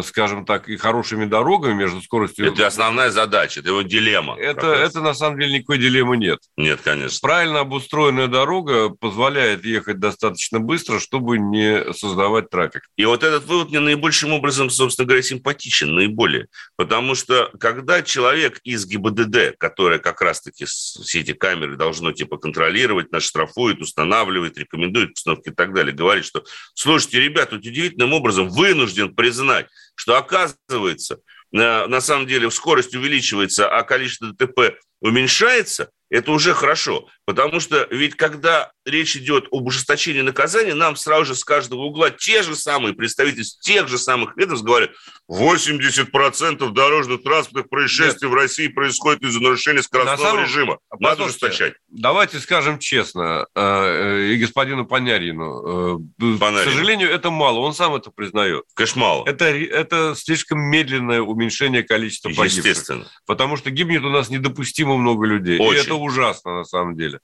скажем 0.05 0.45
так, 0.45 0.69
и 0.69 0.77
хорошими 0.77 1.25
дорогами 1.25 1.75
между 1.75 2.01
скоростью... 2.01 2.47
Это 2.47 2.67
основная 2.67 3.11
задача, 3.11 3.59
это 3.59 3.71
его 3.71 3.83
дилемма. 3.83 4.37
Это, 4.39 4.69
это 4.69 5.01
на 5.01 5.15
самом 5.15 5.41
деле 5.41 5.59
никакой 5.59 5.79
дилеммы 5.79 6.17
нет. 6.17 6.39
Нет, 6.57 6.81
конечно. 6.83 7.19
Правильно 7.21 7.61
обустроенная 7.61 8.29
дорога 8.29 8.91
позволяет 8.91 9.65
ехать 9.65 9.99
достаточно 9.99 10.61
быстро, 10.61 11.01
чтобы 11.01 11.39
не 11.39 11.93
создавать 11.93 12.51
трафик. 12.51 12.83
И 12.97 13.05
вот 13.05 13.25
этот 13.25 13.47
вывод 13.47 13.71
мне 13.71 13.81
наибольшим 13.81 14.33
образом, 14.33 14.71
собственно 14.71 15.07
говоря, 15.07 15.23
симпатичен, 15.23 15.93
наиболее. 15.93 16.47
Потому 16.77 17.17
что 17.17 17.51
когда 17.59 18.03
человек 18.03 18.61
из 18.63 18.87
ГИБДД, 18.87 19.57
которая 19.59 19.99
как 19.99 20.21
раз-таки 20.21 20.67
все 20.67 21.21
эти 21.21 21.33
камеры 21.33 21.77
должно 21.77 22.13
типа 22.13 22.37
контролировать, 22.37 23.11
нас 23.11 23.25
штрафует, 23.25 23.81
устанавливает, 23.81 24.57
рекомендует 24.57 25.15
установки 25.15 25.49
и 25.49 25.53
так 25.53 25.75
далее, 25.75 25.93
говорит, 25.93 26.25
что, 26.25 26.45
слушайте, 26.75 27.21
ребята, 27.21 27.57
удивительным 27.57 28.13
образом 28.13 28.49
вынужден 28.49 29.13
признать 29.17 29.48
знать, 29.49 29.67
что 29.95 30.17
оказывается, 30.17 31.21
на 31.51 32.01
самом 32.01 32.27
деле 32.27 32.51
скорость 32.51 32.95
увеличивается, 32.95 33.69
а 33.69 33.83
количество 33.83 34.33
ДТП 34.33 34.79
уменьшается, 35.01 35.91
это 36.11 36.33
уже 36.33 36.55
хорошо. 36.55 37.07
Потому 37.27 37.61
что 37.61 37.87
ведь 37.91 38.15
когда 38.15 38.73
речь 38.87 39.17
идет 39.17 39.49
об 39.51 39.67
ужесточении 39.67 40.23
наказания, 40.23 40.75
нам 40.75 40.97
сразу 40.97 41.27
же 41.27 41.35
с 41.35 41.45
каждого 41.45 41.83
угла 41.83 42.11
те 42.11 42.43
же 42.43 42.57
самые 42.57 42.95
представители 42.95 43.45
тех 43.61 43.89
же 43.89 43.99
самых 43.99 44.35
ведомств 44.37 44.65
говорят, 44.65 44.91
80% 45.31 46.71
дорожных 46.71 47.23
транспортных 47.23 47.69
происшествий 47.69 48.29
Нет. 48.29 48.35
в 48.35 48.41
России 48.41 48.69
происходит 48.69 49.23
из-за 49.25 49.41
нарушения 49.41 49.83
скоростного 49.83 50.31
самом... 50.31 50.45
режима. 50.45 50.79
Надо 50.99 51.25
ужесточать. 51.25 51.75
Давайте 51.89 52.39
скажем 52.41 52.79
честно, 52.79 53.47
э, 53.55 53.61
э, 53.61 54.33
и 54.33 54.37
господину 54.39 54.87
Понярину, 54.87 56.01
Понарину. 56.17 56.59
Э, 56.59 56.65
к 56.65 56.65
сожалению, 56.65 57.11
это 57.11 57.31
мало, 57.31 57.59
он 57.59 57.75
сам 57.75 57.95
это 57.95 58.11
признает. 58.11 58.65
Конечно, 58.73 59.01
мало. 59.03 59.25
Это, 59.27 59.45
это 59.45 60.15
слишком 60.17 60.61
медленное 60.61 61.21
уменьшение 61.21 61.83
количества 61.83 62.31
погибших. 62.31 62.65
Естественно. 62.65 63.07
Потому 63.27 63.59
что 63.59 63.71
гибнет 63.71 64.03
у 64.05 64.11
нас 64.11 64.31
недопустимо 64.31 64.88
много 64.97 65.27
людей. 65.27 65.59
Очень. 65.59 65.79
И 65.79 65.81
это 65.83 65.95
ужасно 65.97 66.55
на 66.57 66.65
самом 66.65 66.97
деле. 66.97 67.21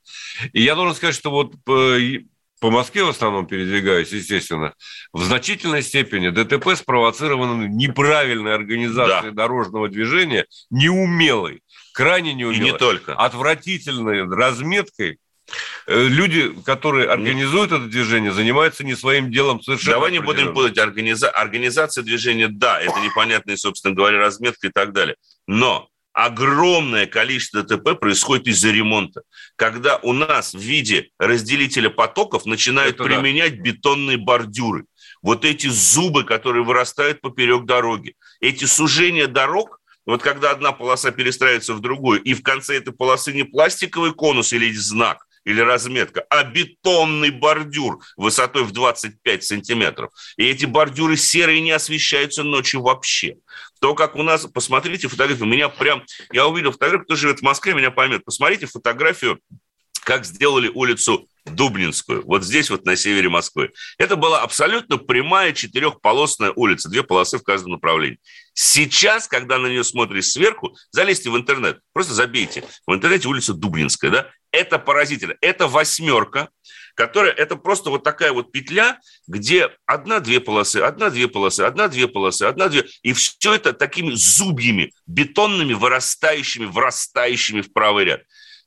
И 0.53 0.63
я 0.63 0.75
должен 0.75 0.95
сказать, 0.95 1.15
что 1.15 1.31
вот 1.31 1.55
по, 1.65 1.97
по 2.61 2.71
Москве 2.71 3.05
в 3.05 3.11
основном 3.11 3.47
передвигаюсь, 3.47 4.11
естественно, 4.13 4.73
в 5.13 5.23
значительной 5.23 5.83
степени 5.83 6.31
ДТП 6.31 6.75
спровоцировано 6.77 7.67
неправильной 7.67 8.55
организацией 8.55 9.33
да. 9.33 9.43
дорожного 9.43 9.89
движения, 9.89 10.47
неумелой, 10.71 11.63
крайне 11.93 12.33
неумелой. 12.33 12.69
И 12.69 12.73
не 12.73 12.79
только. 12.79 13.15
Отвратительной 13.15 14.27
разметкой, 14.27 15.19
э, 15.87 16.07
Люди, 16.07 16.55
которые 16.65 17.11
организуют 17.11 17.73
это 17.73 17.85
движение, 17.85 18.33
занимаются 18.33 18.83
не 18.83 18.95
своим 18.95 19.31
делом 19.31 19.61
совершенно. 19.61 19.97
Давай 19.97 20.13
не 20.13 20.21
будем 20.21 20.55
путать 20.55 20.79
организа... 20.79 21.29
организация 21.29 22.03
движения, 22.03 22.49
да, 22.49 22.81
это 22.81 22.99
непонятные, 23.01 23.59
собственно 23.59 23.95
говоря, 23.95 24.19
разметка 24.19 24.69
и 24.69 24.71
так 24.71 24.95
далее. 24.95 25.17
Но 25.47 25.91
огромное 26.15 27.07
количество 27.07 27.63
ДТП 27.63 27.99
происходит 28.01 28.47
из-за 28.47 28.71
ремонта. 28.71 29.23
Когда 29.57 29.99
у 29.99 30.13
нас 30.13 30.55
в 30.55 30.59
виде 30.59 31.11
разделителя 31.19 31.91
потоков 31.91 32.47
начинают 32.47 32.95
Это 32.95 33.05
применять 33.05 33.57
да. 33.57 33.63
бетонные 33.63 34.17
бордюры. 34.17 34.87
Вот 35.23 35.45
эти 35.45 35.67
зубы, 35.67 36.25
которые 36.25 36.65
вырастают 36.65 37.21
поперек 37.21 37.65
дороги. 37.65 38.15
Эти 38.41 38.65
сужения 38.65 39.27
дорог, 39.27 39.81
вот 40.07 40.23
когда 40.23 40.53
одна 40.53 40.73
полоса 40.73 41.11
перестраивается 41.11 41.75
в 41.75 41.81
другую, 41.81 42.23
и 42.23 42.33
в 42.35 42.43
конце 42.43 42.77
этой 42.77 42.93
полосы 42.93 43.33
не 43.33 43.43
пластиковый 43.43 44.13
конус 44.13 44.53
или 44.53 44.73
знак, 44.73 45.27
или 45.45 45.61
разметка, 45.61 46.25
а 46.31 46.45
бетонный 46.45 47.31
бордюр 47.31 48.03
высотой 48.17 48.65
в 48.65 48.73
25 48.73 49.45
сантиметров. 49.45 50.11
И 50.37 50.47
эти 50.47 50.65
бордюры 50.65 51.17
серые 51.17 51.61
не 51.61 51.71
освещаются 51.71 52.43
ночью 52.43 52.83
вообще. 52.83 53.37
То, 53.85 53.95
как 53.95 54.17
у 54.17 54.23
нас, 54.23 54.47
посмотрите 54.47 55.09
фотографию, 55.09 55.47
меня 55.47 55.69
прям, 55.69 56.05
я 56.33 56.47
увидел 56.47 56.73
фотографию, 56.73 57.05
кто 57.05 57.17
живет 57.17 57.41
в 57.41 57.43
Москве, 57.43 57.75
меня 57.75 57.91
поймет. 57.91 58.25
Посмотрите 58.25 58.65
фотографию, 58.65 59.41
как 60.05 60.25
сделали 60.25 60.69
улицу 60.69 61.29
Дубнинскую, 61.45 62.25
вот 62.25 62.45
здесь 62.45 62.71
вот 62.71 62.87
на 62.87 62.97
севере 62.97 63.29
Москвы. 63.29 63.73
Это 63.99 64.17
была 64.17 64.41
абсолютно 64.41 64.97
прямая 64.97 65.53
четырехполосная 65.53 66.51
улица, 66.57 66.89
две 66.89 67.03
полосы 67.03 67.37
в 67.37 67.43
каждом 67.43 67.73
направлении. 67.73 68.19
Сейчас, 68.55 69.29
когда 69.29 69.59
на 69.59 69.67
нее 69.67 69.85
смотришь 69.85 70.29
сверху, 70.29 70.75
залезьте 70.91 71.29
в 71.29 71.37
интернет, 71.37 71.81
просто 71.93 72.15
забейте. 72.15 72.65
В 72.87 72.95
интернете 72.95 73.29
улица 73.29 73.53
Дубнинская, 73.53 74.11
да? 74.11 74.31
Это 74.51 74.79
поразительно. 74.79 75.35
Это 75.43 75.69
восьмерка, 75.69 76.49
которая, 76.95 77.33
это 77.33 77.57
просто 77.57 77.91
вот 77.91 78.05
такая 78.05 78.33
вот 78.33 78.53
петля, 78.53 78.99
где 79.27 79.71
одна-две 79.87 80.41
полосы, 80.41 80.79
одна-две 80.79 81.29
полосы, 81.29 81.61
одна-две 81.61 82.09
полосы, 82.09 82.45
одна-две. 82.45 82.87
И 83.03 83.13
все 83.13 83.55
это 83.55 83.73
такими 83.73 84.15
зубьями, 84.15 84.93
бетонными, 85.07 85.75
вырастающими, 85.75 86.67
врастающими 86.67 87.61
в 87.61 87.73
правый 87.73 88.05
ряд. 88.05 88.23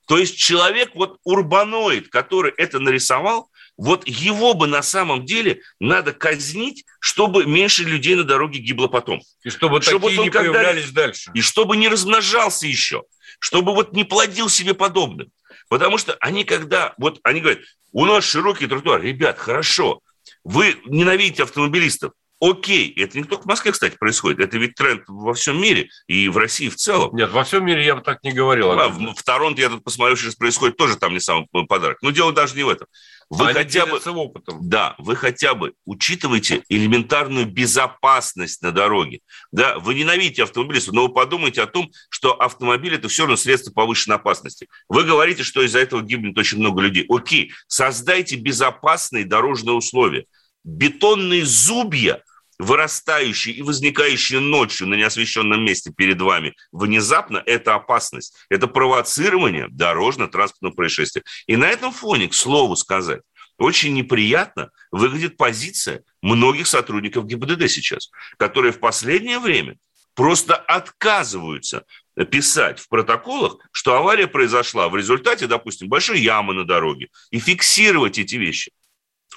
То 0.08 0.18
есть 0.18 0.38
человек, 0.38 0.92
вот 0.96 1.20
урбаноид, 1.24 2.10
который 2.10 2.54
это 2.56 2.80
нарисовал, 2.80 3.50
вот 3.78 4.08
его 4.08 4.54
бы 4.54 4.66
на 4.66 4.82
самом 4.82 5.26
деле 5.26 5.62
надо 5.80 6.12
казнить, 6.14 6.86
чтобы 7.00 7.46
меньше 7.46 7.84
людей 7.84 8.16
на 8.16 8.24
дороге 8.24 8.60
гибло 8.60 8.88
потом. 8.88 9.22
И 9.44 9.50
чтобы, 9.50 9.82
чтобы 9.82 10.10
такие 10.10 10.24
не 10.24 10.30
когда... 10.30 10.52
появлялись 10.52 10.92
дальше. 10.92 11.32
И 11.34 11.42
чтобы 11.42 11.78
не 11.78 11.88
размножался 11.88 12.68
еще. 12.68 13.04
Чтобы 13.40 13.76
вот 13.76 13.94
не 13.94 14.04
плодил 14.04 14.50
себе 14.50 14.74
подобных. 14.74 15.28
Потому 15.70 15.98
что 15.98 16.16
они 16.20 16.44
когда... 16.44 16.94
Вот 16.98 17.20
они 17.24 17.42
говорят, 17.42 17.62
у 17.92 18.06
нас 18.06 18.24
широкий 18.24 18.68
тротуар. 18.68 19.02
Ребят, 19.02 19.38
хорошо. 19.38 20.02
Вы 20.44 20.78
ненавидите 20.86 21.44
автомобилистов. 21.44 22.14
Окей, 22.40 22.94
это 22.96 23.18
не 23.18 23.24
только 23.24 23.44
в 23.44 23.46
Москве, 23.48 23.72
кстати, 23.72 23.96
происходит. 23.98 24.40
Это 24.40 24.58
ведь 24.60 24.76
тренд 24.76 25.04
во 25.08 25.34
всем 25.34 25.60
мире 25.60 25.90
и 26.06 26.30
в 26.30 26.38
России 26.38 26.70
в 26.70 26.76
целом. 26.76 27.16
Нет, 27.16 27.32
во 27.32 27.44
всем 27.44 27.66
мире 27.66 27.84
я 27.84 27.96
бы 27.96 28.02
так 28.02 28.24
не 28.24 28.32
говорил. 28.32 28.72
А, 28.72 28.90
в, 28.90 29.16
в 29.16 29.24
Торонто 29.24 29.60
я 29.60 29.70
тут 29.70 29.84
посмотрю, 29.84 30.16
что 30.16 30.36
происходит, 30.38 30.78
тоже 30.78 30.98
там 30.98 31.14
не 31.14 31.20
самый 31.20 31.48
подарок. 31.68 31.98
Но 32.04 32.12
дело 32.12 32.32
даже 32.32 32.56
не 32.56 32.62
в 32.62 32.70
этом. 32.70 32.88
Вы 33.30 33.46
Они 33.46 33.54
хотя 33.56 33.86
бы, 33.88 33.98
опытом. 33.98 34.70
Да, 34.70 34.96
вы 35.00 35.16
хотя 35.16 35.56
бы 35.56 35.74
учитывайте 35.86 36.64
элементарную 36.70 37.48
безопасность 37.48 38.62
на 38.62 38.72
дороге. 38.72 39.20
Да, 39.52 39.80
вы 39.80 39.96
ненавидите 39.96 40.44
автомобилистов, 40.44 40.94
но 40.94 41.08
вы 41.08 41.14
подумайте 41.14 41.62
о 41.64 41.68
том, 41.68 41.92
что 42.10 42.34
автомобиль 42.34 42.96
это 42.96 43.10
все 43.10 43.24
равно 43.24 43.36
средство 43.36 43.72
повышенной 43.72 44.18
опасности. 44.18 44.68
Вы 44.88 45.04
говорите, 45.04 45.44
что 45.44 45.64
из-за 45.64 45.80
этого 45.80 46.02
гибнет 46.02 46.38
очень 46.38 46.60
много 46.60 46.82
людей. 46.82 47.06
Окей, 47.10 47.52
создайте 47.68 48.36
безопасные 48.36 49.26
дорожные 49.26 49.74
условия. 49.74 50.26
Бетонные 50.64 51.46
зубья 51.46 52.22
вырастающие 52.60 53.56
и 53.56 53.62
возникающие 53.62 54.40
ночью 54.40 54.88
на 54.88 54.96
неосвещенном 54.96 55.64
месте 55.64 55.92
перед 55.96 56.22
вами, 56.22 56.56
внезапно 56.72 57.42
это 57.46 57.76
опасность. 57.76 58.36
Это 58.50 58.68
провоцирование 58.68 59.68
дорожно-транспортного 59.70 60.74
происшествия. 60.74 61.24
И 61.46 61.56
на 61.56 61.66
этом 61.70 61.92
фоне, 61.92 62.28
к 62.28 62.34
слову 62.34 62.76
сказать, 62.76 63.22
очень 63.58 63.94
неприятно 63.94 64.70
выглядит 64.92 65.38
позиция 65.38 66.04
многих 66.22 66.68
сотрудников 66.68 67.26
ГИБДД 67.26 67.70
сейчас, 67.70 68.10
которые 68.38 68.72
в 68.72 68.80
последнее 68.80 69.40
время 69.40 69.78
просто 70.14 70.56
отказываются 70.56 71.86
писать 72.32 72.80
в 72.80 72.90
протоколах, 72.90 73.58
что 73.72 73.96
авария 73.96 74.28
произошла 74.28 74.90
в 74.90 74.96
результате, 74.96 75.48
допустим, 75.48 75.90
большой 75.90 76.20
ямы 76.20 76.54
на 76.54 76.66
дороге, 76.66 77.10
и 77.30 77.40
фиксировать 77.40 78.18
эти 78.18 78.36
вещи 78.36 78.72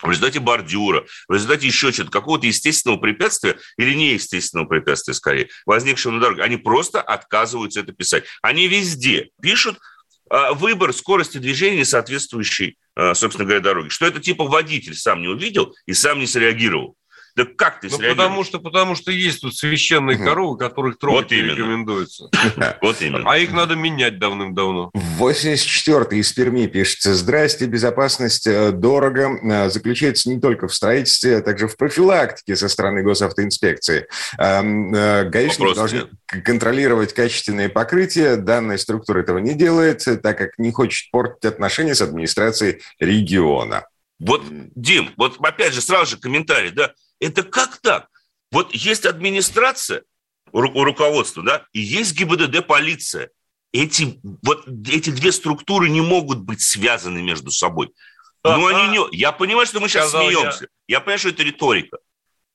в 0.03 0.09
результате 0.09 0.41
бордюра, 0.41 1.05
в 1.29 1.35
результате 1.35 1.67
еще 1.67 1.93
чего-то, 1.93 2.13
какого-то 2.13 2.47
естественного 2.47 2.99
препятствия 2.99 3.59
или 3.77 3.95
неестественного 3.95 4.67
препятствия, 4.67 5.15
скорее, 5.15 5.49
возникшего 5.67 6.13
на 6.13 6.21
дороге, 6.21 6.43
они 6.43 6.57
просто 6.57 7.01
отказываются 7.01 7.81
это 7.81 7.93
писать. 7.93 8.25
Они 8.43 8.69
везде 8.69 9.31
пишут 9.41 9.79
а, 10.31 10.53
выбор 10.55 10.93
скорости 10.93 11.39
движения, 11.39 11.85
соответствующей, 11.85 12.79
а, 12.95 13.15
собственно 13.15 13.45
говоря, 13.45 13.61
дороге. 13.61 13.91
Что 13.91 14.07
это 14.07 14.21
типа 14.21 14.45
водитель 14.45 14.95
сам 14.95 15.21
не 15.23 15.29
увидел 15.29 15.75
и 15.87 15.93
сам 15.93 16.21
не 16.21 16.27
среагировал. 16.27 16.97
Да 17.37 17.45
как 17.45 17.81
ты 17.81 17.89
ну, 17.91 17.99
потому 17.99 18.45
что, 18.45 18.59
потому 18.59 18.95
что 18.95 19.11
есть 19.13 19.41
тут 19.41 19.57
священные 19.57 20.19
коровы, 20.19 20.59
которых 20.59 20.99
трогать 20.99 21.25
вот 21.25 21.31
не 21.31 21.43
рекомендуется. 21.43 22.29
Вот 22.83 23.01
именно. 23.03 23.31
А 23.31 23.39
их 23.39 23.53
надо 23.53 23.75
менять 23.75 24.19
давным-давно. 24.19 24.91
84-й 25.19 26.19
из 26.19 26.33
Перми 26.33 26.67
пишется. 26.67 27.15
Здрасте, 27.15 27.67
безопасность 27.67 28.47
э, 28.47 28.73
дорого. 28.73 29.39
Э, 29.43 29.71
заключается 29.71 30.31
не 30.31 30.41
только 30.41 30.69
в 30.69 30.75
строительстве, 30.75 31.39
а 31.39 31.43
также 31.43 31.69
в 31.69 31.77
профилактике 31.77 32.57
со 32.57 32.69
стороны 32.69 33.03
госавтоинспекции. 33.03 34.07
Эм, 34.39 34.95
э, 34.95 35.25
гаишники 35.25 35.75
должны 35.75 36.09
контролировать 36.27 37.13
качественные 37.15 37.69
покрытия. 37.69 38.37
Данная 38.37 38.79
структура 38.79 39.21
этого 39.21 39.39
не 39.39 39.55
делает, 39.55 40.05
так 40.23 40.39
как 40.39 40.59
не 40.59 40.73
хочет 40.73 41.11
портить 41.11 41.45
отношения 41.45 41.95
с 41.95 42.01
администрацией 42.01 42.81
региона. 42.99 43.85
Вот, 44.19 44.43
Дим, 44.75 45.11
вот 45.17 45.39
опять 45.41 45.73
же 45.73 45.81
сразу 45.81 46.13
же 46.13 46.17
комментарий, 46.19 46.71
да, 46.71 46.93
это 47.21 47.43
как 47.43 47.79
так? 47.79 48.09
Вот 48.51 48.75
есть 48.75 49.07
администрация, 49.07 50.03
у 50.53 50.61
руководства, 50.61 51.45
да, 51.45 51.67
и 51.73 51.81
есть 51.81 52.15
ГИБДД 52.15 52.67
полиция. 52.67 53.31
Эти, 53.73 54.19
вот, 54.43 54.67
эти 54.89 55.11
две 55.11 55.31
структуры 55.31 55.89
не 55.89 56.01
могут 56.01 56.41
быть 56.41 56.61
связаны 56.61 57.23
между 57.23 57.53
собой. 57.53 57.93
Ну, 58.43 58.67
они 58.67 58.89
не... 58.89 59.17
Я 59.17 59.31
понимаю, 59.31 59.67
что 59.67 59.79
мы 59.79 59.89
сейчас 59.89 60.11
смеемся. 60.11 60.65
Я. 60.89 60.97
я 60.97 61.01
понимаю, 61.01 61.19
что 61.21 61.29
это 61.29 61.45
риторика 61.45 61.99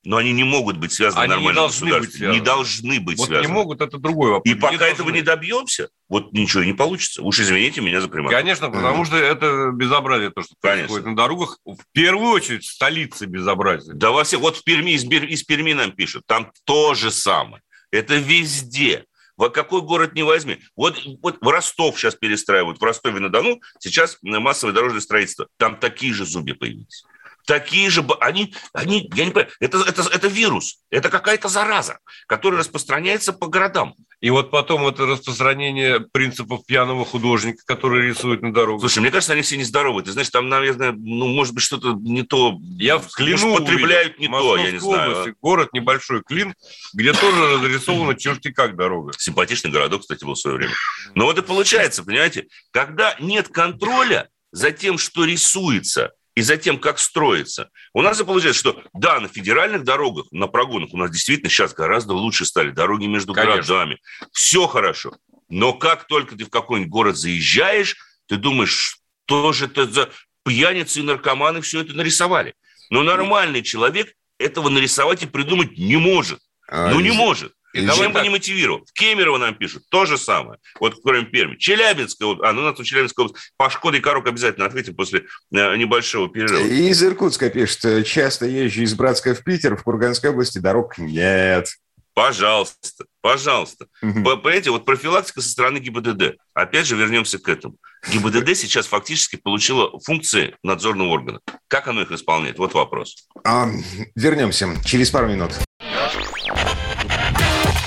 но 0.06 0.18
они 0.18 0.32
не 0.32 0.44
могут 0.44 0.76
быть 0.76 0.92
связаны 0.92 1.24
они 1.24 1.30
нормально 1.30 1.48
не 1.48 1.54
должны 1.54 1.98
быть 1.98 2.12
связаны. 2.14 2.38
Не 2.38 2.40
должны 2.40 3.00
быть 3.00 3.18
вот 3.18 3.26
связаны. 3.26 3.46
не 3.48 3.52
могут, 3.52 3.80
это 3.80 3.98
другой 3.98 4.30
вопрос. 4.30 4.46
И 4.46 4.54
не 4.54 4.60
пока 4.60 4.78
должны. 4.78 4.94
этого 4.94 5.10
не 5.10 5.20
добьемся, 5.20 5.88
вот 6.08 6.32
ничего 6.32 6.62
не 6.62 6.74
получится. 6.74 7.22
Уж 7.22 7.40
извините 7.40 7.80
меня 7.80 8.00
за 8.00 8.08
прямой. 8.08 8.30
Конечно, 8.30 8.70
потому 8.70 9.04
что 9.04 9.16
это 9.16 9.72
безобразие, 9.74 10.30
то, 10.30 10.42
что 10.42 10.54
Конечно. 10.60 10.86
происходит 10.86 11.06
на 11.06 11.16
дорогах. 11.16 11.58
В 11.64 11.78
первую 11.92 12.30
очередь 12.30 12.62
в 12.62 12.70
столице 12.70 13.26
безобразие. 13.26 13.94
Да 13.94 14.12
во 14.12 14.22
все. 14.22 14.38
Вот 14.38 14.56
в 14.56 14.62
Перми, 14.62 14.92
из, 14.92 15.04
из 15.04 15.42
Перми 15.42 15.72
нам 15.72 15.90
пишут, 15.90 16.24
там 16.26 16.52
то 16.64 16.94
же 16.94 17.10
самое. 17.10 17.62
Это 17.90 18.14
везде. 18.14 19.06
В 19.36 19.50
какой 19.50 19.82
город 19.82 20.14
не 20.14 20.22
возьми. 20.22 20.60
Вот, 20.76 20.98
вот 21.20 21.38
в 21.40 21.48
Ростов 21.48 21.98
сейчас 21.98 22.14
перестраивают, 22.14 22.80
в 22.80 22.82
Ростове-на-Дону 22.82 23.60
сейчас 23.80 24.18
массовое 24.22 24.72
дорожное 24.72 25.00
строительство. 25.00 25.48
Там 25.58 25.76
такие 25.76 26.14
же 26.14 26.24
зубы 26.24 26.54
появились 26.54 27.04
такие 27.46 27.88
же... 27.88 28.04
Они, 28.20 28.54
они, 28.72 29.10
я 29.14 29.24
не 29.24 29.30
понимаю, 29.30 29.50
это, 29.60 29.78
это, 29.78 30.02
это 30.02 30.28
вирус, 30.28 30.80
это 30.90 31.08
какая-то 31.08 31.48
зараза, 31.48 31.98
которая 32.26 32.60
распространяется 32.60 33.32
по 33.32 33.46
городам. 33.46 33.94
И 34.20 34.30
вот 34.30 34.50
потом 34.50 34.86
это 34.86 35.06
распространение 35.06 36.00
принципов 36.00 36.66
пьяного 36.66 37.04
художника, 37.04 37.62
который 37.66 38.08
рисует 38.08 38.42
на 38.42 38.52
дорогах. 38.52 38.80
Слушай, 38.80 39.00
мне 39.00 39.10
кажется, 39.10 39.32
они 39.32 39.42
все 39.42 39.56
нездоровые. 39.56 40.04
Ты 40.04 40.12
знаешь, 40.12 40.30
там, 40.30 40.48
наверное, 40.48 40.92
ну, 40.92 41.28
может 41.28 41.54
быть, 41.54 41.62
что-то 41.62 41.92
не 42.00 42.22
то. 42.22 42.58
Я 42.78 42.98
в 42.98 43.08
Клину 43.08 43.56
потребляют 43.56 44.18
не 44.18 44.28
то, 44.28 44.56
я 44.56 44.72
не 44.72 44.78
знаю. 44.78 45.12
Области, 45.12 45.34
город 45.40 45.68
небольшой 45.72 46.22
Клин, 46.22 46.54
где 46.94 47.12
тоже 47.12 47.54
разрисована 47.54 48.14
черти 48.16 48.50
как 48.50 48.76
дорога. 48.76 49.12
Симпатичный 49.16 49.70
городок, 49.70 50.00
кстати, 50.02 50.24
был 50.24 50.34
в 50.34 50.38
свое 50.38 50.56
время. 50.56 50.74
Но 51.14 51.26
вот 51.26 51.38
и 51.38 51.42
получается, 51.42 52.02
понимаете, 52.02 52.46
когда 52.72 53.16
нет 53.20 53.48
контроля 53.48 54.28
за 54.50 54.72
тем, 54.72 54.98
что 54.98 55.24
рисуется, 55.24 56.12
и 56.36 56.42
за 56.42 56.58
тем, 56.58 56.78
как 56.78 56.98
строится. 56.98 57.70
У 57.94 58.02
нас 58.02 58.20
и 58.20 58.24
получается, 58.24 58.60
что 58.60 58.82
да, 58.92 59.18
на 59.18 59.26
федеральных 59.26 59.82
дорогах, 59.84 60.26
на 60.30 60.46
прогонах 60.46 60.90
у 60.92 60.98
нас 60.98 61.10
действительно 61.10 61.48
сейчас 61.48 61.72
гораздо 61.72 62.12
лучше 62.12 62.44
стали 62.44 62.70
дороги 62.70 63.06
между 63.06 63.32
Конечно. 63.32 63.54
городами. 63.54 63.98
Все 64.32 64.66
хорошо. 64.66 65.16
Но 65.48 65.72
как 65.72 66.06
только 66.06 66.36
ты 66.36 66.44
в 66.44 66.50
какой-нибудь 66.50 66.92
город 66.92 67.16
заезжаешь, 67.16 67.96
ты 68.26 68.36
думаешь, 68.36 68.98
что 69.24 69.52
же 69.52 69.64
это 69.64 69.86
за 69.86 70.10
пьяницы 70.44 71.00
и 71.00 71.02
наркоманы 71.02 71.62
все 71.62 71.80
это 71.80 71.94
нарисовали. 71.94 72.54
Но 72.90 73.02
нормальный 73.02 73.62
человек 73.62 74.12
этого 74.38 74.68
нарисовать 74.68 75.22
и 75.22 75.26
придумать 75.26 75.78
не 75.78 75.96
может. 75.96 76.40
А, 76.68 76.90
ну, 76.90 77.00
не 77.00 77.12
может. 77.12 77.54
И 77.76 77.86
Давай 77.86 78.08
бы 78.08 78.20
не 78.20 78.30
мотивировал. 78.30 78.86
Кемерово 78.94 79.38
нам 79.38 79.54
пишут, 79.54 79.84
то 79.90 80.06
же 80.06 80.18
самое. 80.18 80.58
Вот 80.80 80.96
кроме 81.02 81.24
Перми. 81.26 81.56
Челябинская, 81.56 82.36
а 82.42 82.52
ну 82.52 82.62
у 82.62 82.64
нас 82.64 82.78
в 82.78 82.84
Челябинской 82.84 83.26
области, 83.26 83.50
по 83.56 83.70
Шкоде 83.70 83.98
и 83.98 84.00
Корок 84.00 84.26
обязательно 84.26 84.66
ответим 84.66 84.94
после 84.94 85.24
э, 85.52 85.76
небольшого 85.76 86.28
перерыва. 86.28 86.66
И 86.66 86.88
из 86.88 87.02
Иркутска 87.02 87.50
пишет, 87.50 88.06
часто 88.06 88.46
езжу 88.46 88.82
из 88.82 88.94
Братска 88.94 89.34
в 89.34 89.44
Питер, 89.44 89.76
в 89.76 89.82
Курганской 89.82 90.30
области 90.30 90.58
дорог 90.58 90.98
нет. 90.98 91.68
Пожалуйста, 92.16 93.04
пожалуйста. 93.20 93.88
Угу. 94.00 94.22
Понимаете, 94.22 94.70
вот 94.70 94.86
профилактика 94.86 95.42
со 95.42 95.50
стороны 95.50 95.76
ГИБДД. 95.76 96.38
Опять 96.54 96.86
же, 96.86 96.96
вернемся 96.96 97.38
к 97.38 97.46
этому. 97.46 97.76
ГИБДД 98.10 98.56
сейчас 98.56 98.86
фактически 98.86 99.36
получила 99.36 100.00
функции 100.00 100.56
надзорного 100.62 101.10
органа. 101.10 101.40
Как 101.68 101.88
оно 101.88 102.00
их 102.00 102.10
исполняет? 102.12 102.58
Вот 102.58 102.72
вопрос. 102.72 103.28
А, 103.44 103.68
вернемся 104.14 104.68
через 104.82 105.10
пару 105.10 105.28
минут. 105.28 105.52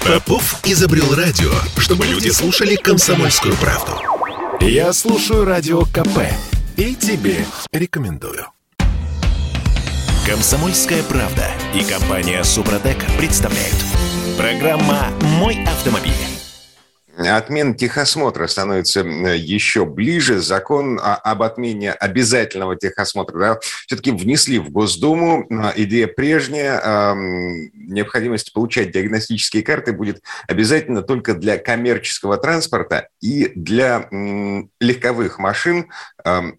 Попов 0.05 0.59
изобрел 0.65 1.13
радио, 1.13 1.51
чтобы 1.77 2.05
люди 2.05 2.29
слушали 2.29 2.75
комсомольскую 2.75 3.55
правду. 3.57 3.93
Я 4.61 4.91
слушаю 4.93 5.45
радио 5.45 5.81
КП 5.85 6.19
и 6.77 6.95
тебе 6.95 7.45
рекомендую. 7.71 8.47
Комсомольская 10.25 11.03
правда 11.03 11.47
и 11.73 11.83
компания 11.83 12.43
Супротек 12.43 12.97
представляют. 13.17 13.75
Программа 14.37 15.07
«Мой 15.21 15.63
автомобиль». 15.65 16.38
Отмена 17.19 17.73
техосмотра 17.73 18.47
становится 18.47 19.01
еще 19.01 19.85
ближе. 19.85 20.39
Закон 20.39 20.99
об 21.01 21.43
отмене 21.43 21.91
обязательного 21.91 22.77
техосмотра 22.77 23.39
да, 23.39 23.59
все-таки 23.87 24.11
внесли 24.11 24.57
в 24.59 24.71
Госдуму. 24.71 25.45
Идея 25.75 26.07
прежняя. 26.07 27.13
Необходимость 27.73 28.53
получать 28.53 28.91
диагностические 28.91 29.63
карты 29.63 29.91
будет 29.91 30.23
обязательно 30.47 31.01
только 31.01 31.33
для 31.33 31.57
коммерческого 31.57 32.37
транспорта 32.37 33.09
и 33.19 33.51
для 33.55 34.07
легковых 34.79 35.39
машин, 35.39 35.89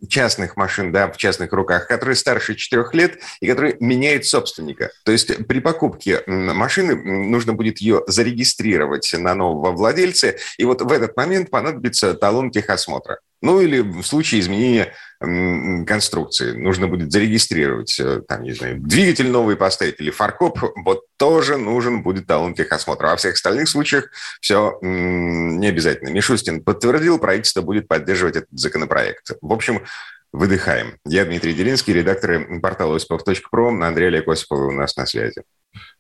частных 0.09 0.57
машин, 0.57 0.93
да, 0.93 1.11
в 1.11 1.17
частных 1.17 1.53
руках, 1.53 1.89
которые 1.89 2.17
старше 2.17 2.55
4 2.55 2.85
лет 2.93 3.19
и 3.41 3.47
которые 3.47 3.77
меняют 3.81 4.27
собственника. 4.27 4.91
То 5.05 5.13
есть 5.13 5.47
при 5.47 5.61
покупке 5.61 6.23
машины 6.27 6.95
нужно 6.95 7.55
будет 7.55 7.79
ее 7.79 8.03
зарегистрировать 8.07 9.15
на 9.17 9.35
нового 9.35 9.73
владельца, 9.73 10.35
и 10.59 10.65
вот 10.65 10.83
в 10.83 10.93
этот 10.93 11.17
момент 11.17 11.51
понадобится 11.51 12.15
талон 12.15 12.51
техосмотра. 12.51 13.19
Ну 13.43 13.61
или 13.61 13.81
в 13.81 14.03
случае 14.03 14.41
изменения 14.41 14.95
конструкции 15.19 16.53
нужно 16.53 16.89
будет 16.89 17.13
зарегистрировать, 17.13 17.99
э, 18.01 18.23
там, 18.27 18.43
не 18.43 18.53
знаю, 18.53 18.79
двигатель 18.81 19.29
новый 19.29 19.57
поставить 19.57 20.01
или 20.01 20.11
фаркоп, 20.11 20.59
вот 20.85 21.05
тоже 21.19 21.57
нужен 21.57 22.03
будет 22.03 22.27
талон 22.27 22.55
техосмотра. 22.55 23.09
Во 23.09 23.17
всех 23.17 23.35
остальных 23.35 23.69
случаях 23.69 24.11
все 24.41 24.79
не 24.83 25.67
обязательно. 25.67 26.09
Мишустин 26.09 26.63
подтвердил, 26.63 27.19
правительство 27.19 27.63
будет 27.63 27.89
поддерживать 27.89 28.37
этот 28.37 28.51
законопроект. 28.53 29.33
В 29.43 29.53
общем, 29.53 29.85
выдыхаем. 30.33 30.99
Я 31.05 31.25
Дмитрий 31.25 31.53
Делинский, 31.53 31.93
редактор 31.93 32.61
портала 32.61 32.97
осипов.про. 32.97 33.69
Андрей 33.69 34.09
Олег 34.09 34.29
Осипов 34.29 34.61
у 34.61 34.73
нас 34.73 34.97
на 34.97 35.07
связи. 35.07 35.43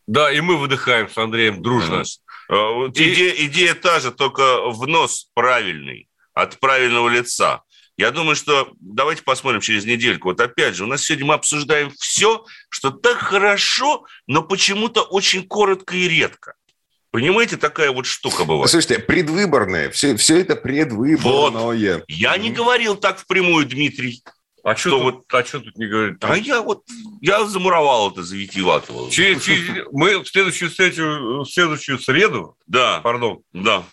Да, 0.07 0.33
и 0.33 0.41
мы 0.41 0.57
выдыхаем 0.57 1.09
с 1.09 1.17
Андреем 1.17 1.63
дружно. 1.63 2.03
И... 2.03 2.05
Идея, 2.51 3.47
идея 3.47 3.75
та 3.75 4.01
же, 4.01 4.11
только 4.11 4.71
в 4.71 4.87
нос 4.89 5.31
правильный, 5.35 6.09
от 6.35 6.59
правильного 6.59 7.09
лица. 7.09 7.63
Я 7.97 8.11
думаю, 8.11 8.35
что 8.35 8.73
давайте 8.81 9.23
посмотрим 9.23 9.61
через 9.61 9.85
недельку. 9.85 10.29
Вот 10.29 10.41
опять 10.41 10.75
же, 10.75 10.85
у 10.85 10.87
нас 10.87 11.03
сегодня 11.03 11.27
мы 11.27 11.35
обсуждаем 11.35 11.91
все, 11.99 12.45
что 12.71 12.91
так 12.91 13.19
хорошо, 13.19 14.05
но 14.27 14.43
почему-то 14.43 15.03
очень 15.03 15.47
коротко 15.47 15.95
и 15.95 16.09
редко. 16.09 16.55
Понимаете, 17.11 17.57
такая 17.57 17.91
вот 17.91 18.07
штука 18.07 18.45
бывает. 18.45 18.71
Слушайте, 18.71 19.01
предвыборное, 19.01 19.91
все, 19.91 20.17
все 20.17 20.41
это 20.41 20.57
предвыборное. 20.57 21.97
Вот. 21.97 22.05
Я 22.09 22.37
не 22.37 22.51
говорил 22.51 22.97
так 22.97 23.19
впрямую, 23.19 23.67
Дмитрий. 23.67 24.23
А 24.62 24.77
что, 24.77 24.90
тут, 24.90 25.03
вот, 25.03 25.25
а 25.33 25.44
что 25.44 25.61
тут 25.61 25.77
не 25.77 25.87
говорит? 25.87 26.23
А 26.23 26.37
я 26.37 26.61
вот, 26.62 26.83
я 27.20 27.44
замуровал 27.44 28.11
это, 28.11 28.23
завитиватывал. 28.23 29.09
Через, 29.11 29.42
через, 29.42 29.87
мы 29.92 30.18
в 30.18 30.27
следующую, 30.27 30.70
следующую, 30.70 31.42
в 31.42 31.46
следующую 31.46 31.99
среду, 31.99 32.57
да, 32.66 33.01
пардон, 33.01 33.40
да, 33.53 33.85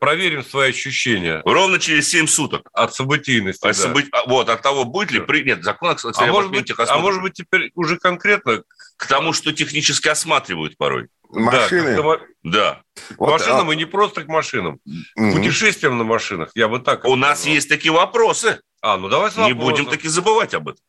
проверим 0.00 0.44
свои 0.44 0.70
ощущения. 0.70 1.42
Ровно 1.44 1.78
через 1.78 2.08
7 2.08 2.26
суток. 2.26 2.68
От 2.72 2.94
событийности, 2.94 3.66
от 3.66 3.76
да. 3.76 3.82
событ... 3.82 4.06
А, 4.12 4.28
вот, 4.28 4.48
от 4.48 4.62
того, 4.62 4.84
будет 4.84 5.10
ли... 5.10 5.20
При... 5.20 5.42
Нет, 5.44 5.62
закон, 5.62 5.94
кстати, 5.94 6.22
а, 6.22 6.26
может 6.26 6.50
быть, 6.50 6.72
а 6.76 6.98
может 6.98 7.22
быть, 7.22 7.34
теперь 7.34 7.70
уже 7.74 7.98
конкретно... 7.98 8.62
К 8.96 9.06
тому, 9.06 9.34
что 9.34 9.52
технически 9.52 10.08
осматривают 10.08 10.78
порой. 10.78 11.08
Машины? 11.28 11.96
Да. 11.96 12.18
да. 12.42 12.82
Вот, 13.18 13.32
машинам 13.32 13.68
а... 13.68 13.74
и 13.74 13.76
не 13.76 13.84
просто 13.84 14.24
к 14.24 14.28
машинам. 14.28 14.80
Угу. 15.16 15.32
Путешествиям 15.32 15.98
на 15.98 16.04
машинах, 16.04 16.50
я 16.54 16.66
бы 16.68 16.78
так... 16.78 17.04
У 17.04 17.14
нас 17.14 17.44
есть 17.44 17.68
такие 17.68 17.92
вопросы. 17.92 18.60
А, 18.88 18.96
ну 18.98 19.08
давай 19.08 19.32
Не 19.38 19.52
будем 19.52 19.86
таки 19.86 20.06
забывать 20.06 20.54
об 20.54 20.68
этом. 20.68 20.80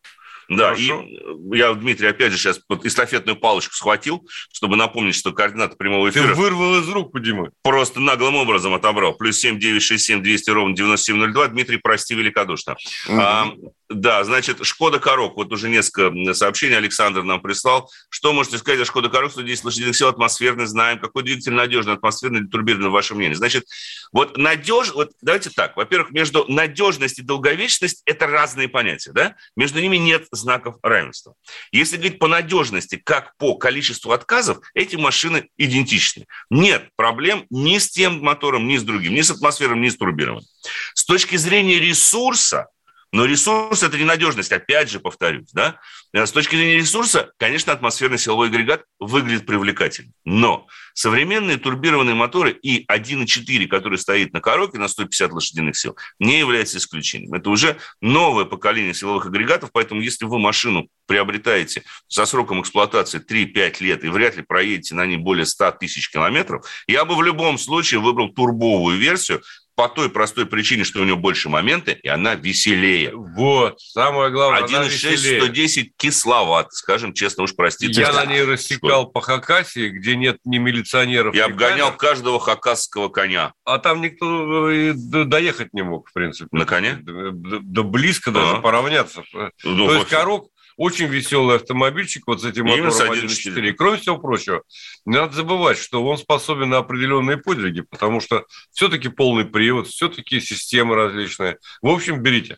Да, 0.50 0.70
Хорошо. 0.70 1.02
и 1.02 1.58
я, 1.58 1.74
Дмитрий, 1.74 2.08
опять 2.08 2.32
же, 2.32 2.38
сейчас 2.38 2.60
вот 2.70 2.86
эстафетную 2.86 3.38
палочку 3.38 3.76
схватил, 3.76 4.28
чтобы 4.54 4.78
напомнить, 4.78 5.16
что 5.16 5.34
координаты 5.34 5.76
прямого 5.76 6.10
эфира... 6.10 6.30
Ты 6.30 6.34
вырвал 6.36 6.80
из 6.80 6.88
рук 6.88 7.14
у 7.14 7.20
Димы. 7.20 7.52
Просто 7.64 8.00
наглым 8.00 8.36
образом 8.36 8.74
отобрал. 8.74 9.14
Плюс 9.14 9.38
семь 9.38 9.60
девять 9.60 9.84
шесть 9.84 10.06
семь 10.06 10.24
двести 10.24 10.50
ровно 10.50 10.76
девяносто 10.76 11.08
семь 11.08 11.18
ноль 11.18 11.34
два. 11.34 11.48
Дмитрий, 11.48 11.78
прости 11.78 12.16
великодушно. 12.16 12.78
Угу. 13.08 13.20
А, 13.20 13.54
да, 13.90 14.24
значит, 14.24 14.66
Шкода 14.66 15.00
Корок. 15.00 15.36
Вот 15.36 15.52
уже 15.52 15.70
несколько 15.70 16.34
сообщений 16.34 16.78
Александр 16.78 17.24
нам 17.24 17.42
прислал. 17.42 17.90
Что 18.10 18.34
можете 18.34 18.58
сказать 18.58 18.80
о 18.82 18.86
Шкода 18.86 19.10
Корок? 19.10 19.32
110 19.32 19.64
лошадиных 19.64 19.96
сил, 19.96 20.08
атмосферный, 20.08 20.66
знаем. 20.66 21.00
Какой 21.00 21.24
двигатель 21.24 21.54
надежный, 21.54 21.94
атмосферный 21.94 22.42
или 22.42 22.48
турбированный, 22.48 22.90
ваше 22.90 23.16
мнение? 23.16 23.36
Значит, 23.36 23.66
вот 24.12 24.38
надеж... 24.38 24.92
Вот 24.94 25.12
давайте 25.22 25.50
так. 25.50 25.76
Во-первых, 25.76 26.12
между 26.12 26.46
надежность 26.48 27.20
и 27.20 27.22
долговечность– 27.22 28.02
это 28.06 28.28
разные 28.28 28.68
понятия, 28.68 29.12
да? 29.12 29.36
Между 29.56 29.80
ними 29.82 29.98
нет 29.98 30.28
знаков 30.38 30.76
равенства. 30.82 31.34
Если 31.72 31.98
говорить 31.98 32.20
по 32.20 32.28
надежности, 32.28 33.02
как 33.04 33.36
по 33.38 33.56
количеству 33.56 34.12
отказов, 34.12 34.60
эти 34.74 34.96
машины 34.96 35.50
идентичны. 35.58 36.26
Нет 36.50 36.90
проблем 36.96 37.46
ни 37.50 37.78
с 37.78 37.90
тем 37.90 38.20
мотором, 38.22 38.68
ни 38.68 38.78
с 38.78 38.84
другим, 38.84 39.14
ни 39.14 39.22
с 39.22 39.32
атмосферным, 39.32 39.82
ни 39.82 39.90
с 39.90 39.98
турбированным. 39.98 40.48
С 40.94 41.06
точки 41.06 41.36
зрения 41.36 41.80
ресурса, 41.80 42.68
Но 43.14 43.26
ресурс– 43.26 43.84
это 43.84 43.98
ненадежность, 43.98 44.52
опять 44.52 44.90
же 44.90 45.00
повторюсь. 45.00 45.50
Да? 45.54 45.80
Э, 46.14 46.26
с 46.26 46.32
точки 46.32 46.56
зрения 46.56 46.76
ресурса, 46.76 47.32
конечно, 47.38 47.72
атмосферный 47.72 48.18
силовой 48.18 48.50
агрегат 48.50 48.84
выглядит 49.00 49.46
привлекательно. 49.46 50.12
Но 50.26 50.68
современные 50.94 51.58
турбированные 51.58 52.16
моторы 52.16 52.52
и 52.52 52.86
1.4, 52.86 53.68
который 53.68 53.98
стоит 53.98 54.34
на 54.34 54.42
коробке 54.42 54.78
на 54.78 54.90
150 54.90 55.32
лошадиных 55.32 55.78
сил, 55.78 55.96
не 56.20 56.40
является 56.40 56.80
исключением. 56.80 57.34
Это 57.34 57.50
уже 57.50 57.78
новое 58.02 58.44
поколение 58.44 58.94
силовых 58.94 59.28
агрегатов, 59.28 59.72
поэтому 59.72 60.02
если 60.02 60.26
вы 60.26 60.38
машину 60.38 60.90
приобретаете 61.06 61.84
со 62.10 62.26
сроком 62.26 62.62
эксплуатации 62.62 63.24
3-5 63.24 63.84
лет 63.84 64.04
и 64.04 64.10
вряд 64.10 64.36
ли 64.36 64.44
проедете 64.44 64.96
на 64.96 65.06
ней 65.06 65.18
более 65.18 65.46
100 65.46 65.72
тысяч 65.80 66.12
километров, 66.12 66.68
я 66.88 67.06
бы 67.06 67.16
в 67.16 67.24
любом 67.24 67.58
случае 67.58 68.02
выбрал 68.02 68.30
турбовую 68.30 68.98
версию, 68.98 69.42
по 69.78 69.88
той 69.88 70.10
простой 70.10 70.48
причине, 70.48 70.84
что 70.84 71.02
у 71.02 71.04
нее 71.04 71.16
больше 71.16 71.50
моменты, 71.50 72.00
и 72.02 72.08
она 72.08 72.34
веселее. 72.34 73.12
Вот, 73.14 73.80
самое 73.80 74.32
главное, 74.32 74.64
1.6, 74.64 75.38
110 75.38 75.92
кисловат, 75.96 76.74
скажем 76.74 77.14
честно, 77.14 77.44
уж 77.44 77.56
простите. 77.56 78.02
Я 78.02 78.12
на 78.12 78.26
ней 78.26 78.44
рассекал 78.44 79.06
по 79.06 79.22
Хакасии, 79.22 79.90
где 79.90 80.16
нет 80.16 80.40
ни 80.46 80.58
милиционеров, 80.58 81.36
Я 81.36 81.46
обгонял 81.46 81.90
камер. 81.90 81.98
каждого 81.98 82.40
хакасского 82.40 83.10
коня. 83.10 83.54
А 83.66 83.78
там 83.78 84.02
никто 84.02 84.72
э, 84.72 84.94
доехать 84.96 85.72
не 85.74 85.84
мог, 85.84 86.10
в 86.10 86.14
принципе. 86.14 86.50
На 86.52 86.66
коне? 86.66 86.98
Да, 87.04 87.84
близко 87.84 88.32
даже 88.32 88.56
а. 88.56 88.62
поравняться. 88.62 89.24
Ну, 89.64 89.86
То 89.86 89.94
есть 89.94 90.08
корок, 90.08 90.50
очень 90.78 91.08
веселый 91.08 91.58
автомобильчик 91.58 92.24
вот 92.28 92.42
с 92.42 92.46
этим 92.46 92.66
мотором 92.66 93.12
1.4. 93.12 93.74
кроме 93.74 93.98
всего 93.98 94.18
прочего, 94.18 94.64
не 95.06 95.18
надо 95.18 95.36
забывать, 95.36 95.78
что 95.78 96.06
он 96.06 96.18
способен 96.18 96.70
на 96.70 96.78
определенные 96.78 97.38
подвиги, 97.38 97.82
потому 97.82 98.22
что 98.22 98.46
все-таки 98.72 99.10
полный 99.10 99.46
привод, 99.46 99.88
все-таки 99.88 100.40
системы 100.40 100.96
различные. 100.96 101.58
В 101.82 101.90
общем, 101.90 102.22
берите. 102.22 102.58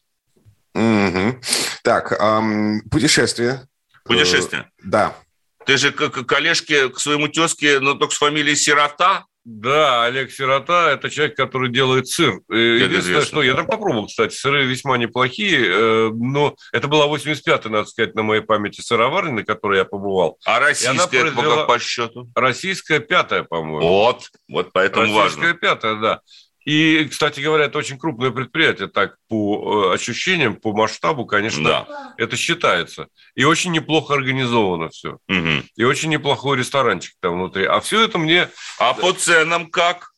Угу. 0.75 1.41
Так, 1.83 2.11
эм, 2.11 2.81
путешествие. 2.89 3.67
Путешествие? 4.03 4.63
Э, 4.63 4.81
да. 4.83 5.15
Ты 5.65 5.77
же 5.77 5.91
к, 5.91 6.09
к 6.09 6.23
коллежке, 6.25 6.89
к 6.89 6.99
своему 6.99 7.27
тезке, 7.27 7.79
но 7.79 7.93
только 7.93 8.13
с 8.13 8.17
фамилией 8.17 8.55
Сирота? 8.55 9.25
Да, 9.45 10.03
Олег 10.03 10.31
Сирота– 10.31 10.91
это 10.93 11.09
человек, 11.09 11.35
который 11.35 11.69
делает 11.71 12.07
сыр. 12.07 12.41
Э, 12.51 12.55
единственное, 12.55 13.21
что 13.21 13.41
я 13.41 13.55
там 13.55 13.67
попробовал, 13.67 14.07
кстати, 14.07 14.33
сыры 14.35 14.65
весьма 14.65 14.97
неплохие, 14.97 15.65
э, 15.65 16.09
но 16.13 16.55
это 16.73 16.87
была 16.87 17.07
85-я, 17.07 17.69
надо 17.69 17.85
сказать, 17.85 18.15
на 18.15 18.23
моей 18.23 18.41
памяти 18.41 18.81
сыроварня, 18.81 19.31
на 19.31 19.43
которой 19.43 19.79
я 19.79 19.85
побывал. 19.85 20.37
А 20.45 20.59
российская 20.59 21.21
произвела... 21.21 21.65
по 21.65 21.79
счету? 21.79 22.29
Российская 22.35 22.99
пятая, 22.99 23.43
по-моему. 23.43 23.87
Вот, 23.87 24.29
вот 24.49 24.71
поэтому 24.73 25.03
российская 25.03 25.23
важно. 25.23 25.41
Российская 25.41 25.59
пятая, 25.59 25.95
да. 25.95 26.21
И, 26.69 27.05
кстати 27.05 27.39
говоря, 27.39 27.65
это 27.65 27.79
очень 27.79 27.97
крупное 27.97 28.29
предприятие, 28.29 28.89
так 28.89 29.15
по 29.27 29.89
э, 29.91 29.95
ощущениям, 29.95 30.55
по 30.55 30.71
масштабу, 30.71 31.25
конечно, 31.25 31.63
да. 31.63 32.13
это 32.15 32.37
считается. 32.37 33.07
И 33.33 33.43
очень 33.43 33.71
неплохо 33.71 34.13
организовано 34.13 34.89
все. 34.89 35.17
Угу. 35.27 35.63
И 35.77 35.83
очень 35.83 36.09
неплохой 36.09 36.59
ресторанчик 36.59 37.15
там 37.21 37.39
внутри. 37.39 37.65
А 37.65 37.79
все 37.79 38.03
это 38.03 38.19
мне... 38.19 38.51
А 38.77 38.93
по 38.93 39.13
ценам 39.13 39.71
как? 39.71 40.11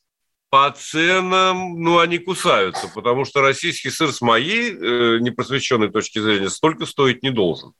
По 0.49 0.75
ценам, 0.77 1.81
ну, 1.81 1.99
они 1.99 2.17
кусаются, 2.17 2.89
потому 2.93 3.23
что 3.23 3.39
российский 3.39 3.89
сыр 3.89 4.11
с 4.11 4.19
моей 4.19 4.73
э, 4.73 5.19
непросвещенной 5.21 5.89
точки 5.89 6.19
зрения 6.19 6.49
столько 6.49 6.85
стоить 6.85 7.23
не 7.23 7.29
должен. 7.29 7.71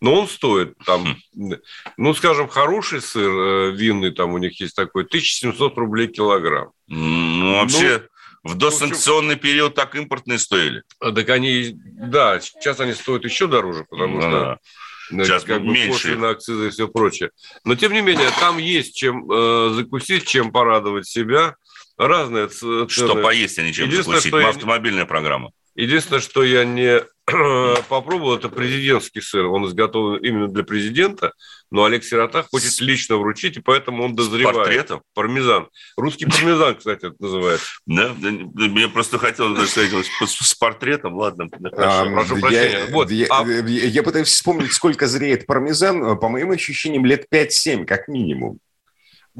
Но 0.00 0.20
он 0.20 0.28
стоит 0.28 0.76
там, 0.86 1.18
хм. 1.34 1.54
ну, 1.98 2.14
скажем, 2.14 2.48
хороший 2.48 3.02
сыр 3.02 3.30
э, 3.30 3.70
винный, 3.72 4.10
там 4.10 4.32
у 4.32 4.38
них 4.38 4.58
есть 4.60 4.74
такой, 4.74 5.04
1700 5.04 5.76
рублей 5.76 6.08
килограмм. 6.08 6.72
Ну, 6.86 7.56
вообще, 7.60 8.02
ну, 8.02 8.08
в 8.42 8.54
досанкционный 8.54 9.34
общем, 9.34 9.42
период 9.42 9.74
так 9.74 9.94
импортные 9.94 10.38
стоили. 10.38 10.82
Так 10.98 11.28
они, 11.28 11.72
да, 11.74 12.40
сейчас 12.40 12.80
они 12.80 12.94
стоят 12.94 13.24
еще 13.24 13.46
дороже, 13.46 13.84
потому 13.88 14.20
что... 14.20 14.58
Сейчас 15.10 15.42
как 15.42 15.62
бы 15.62 15.72
меньше. 15.72 16.16
на 16.16 16.30
акцизы 16.30 16.68
и 16.68 16.70
все 16.70 16.86
прочее. 16.86 17.30
Но, 17.64 17.74
тем 17.74 17.92
не 17.92 18.00
менее, 18.00 18.30
там 18.38 18.58
есть 18.58 18.94
чем 18.94 19.28
э, 19.28 19.72
закусить, 19.74 20.24
чем 20.24 20.52
порадовать 20.52 21.08
себя. 21.08 21.56
Разные 21.98 22.46
цены. 22.46 22.88
Что 22.88 23.16
поесть, 23.16 23.58
а 23.58 23.62
не 23.62 23.72
чем 23.72 23.90
закусить. 23.90 24.28
Что 24.28 24.48
Автомобильная 24.48 25.06
программа. 25.06 25.50
Единственное, 25.74 26.20
что 26.20 26.42
я 26.42 26.64
не 26.64 27.02
попробовал, 27.88 28.36
это 28.36 28.48
президентский 28.48 29.20
сыр. 29.20 29.46
Он 29.46 29.66
изготовлен 29.66 30.22
именно 30.22 30.48
для 30.48 30.64
президента, 30.64 31.32
но 31.70 31.84
Олег 31.84 32.04
Сирота 32.04 32.42
хочет 32.42 32.80
лично 32.80 33.16
вручить, 33.16 33.56
и 33.56 33.60
поэтому 33.60 34.04
он 34.04 34.14
дозревает. 34.14 34.56
С 34.56 34.58
портретом? 34.58 35.02
Пармезан. 35.14 35.68
Русский 35.96 36.26
пармезан, 36.26 36.76
кстати, 36.76 37.06
это 37.06 37.14
называется. 37.18 37.66
Да, 37.86 38.14
мне 38.18 38.88
просто 38.88 39.18
хотелось 39.18 39.70
сказать 39.70 39.92
с 40.18 40.54
портретом, 40.54 41.14
ладно. 41.14 41.48
Прошу 41.48 42.40
прощения. 42.40 43.26
А 43.30 43.44
я 43.44 44.02
пытаюсь 44.02 44.28
вспомнить, 44.28 44.72
сколько 44.72 45.06
зреет 45.06 45.46
пармезан. 45.46 46.18
По 46.18 46.28
моим 46.28 46.50
ощущениям, 46.50 47.04
лет 47.04 47.26
5-7, 47.32 47.84
как 47.84 48.08
минимум. 48.08 48.58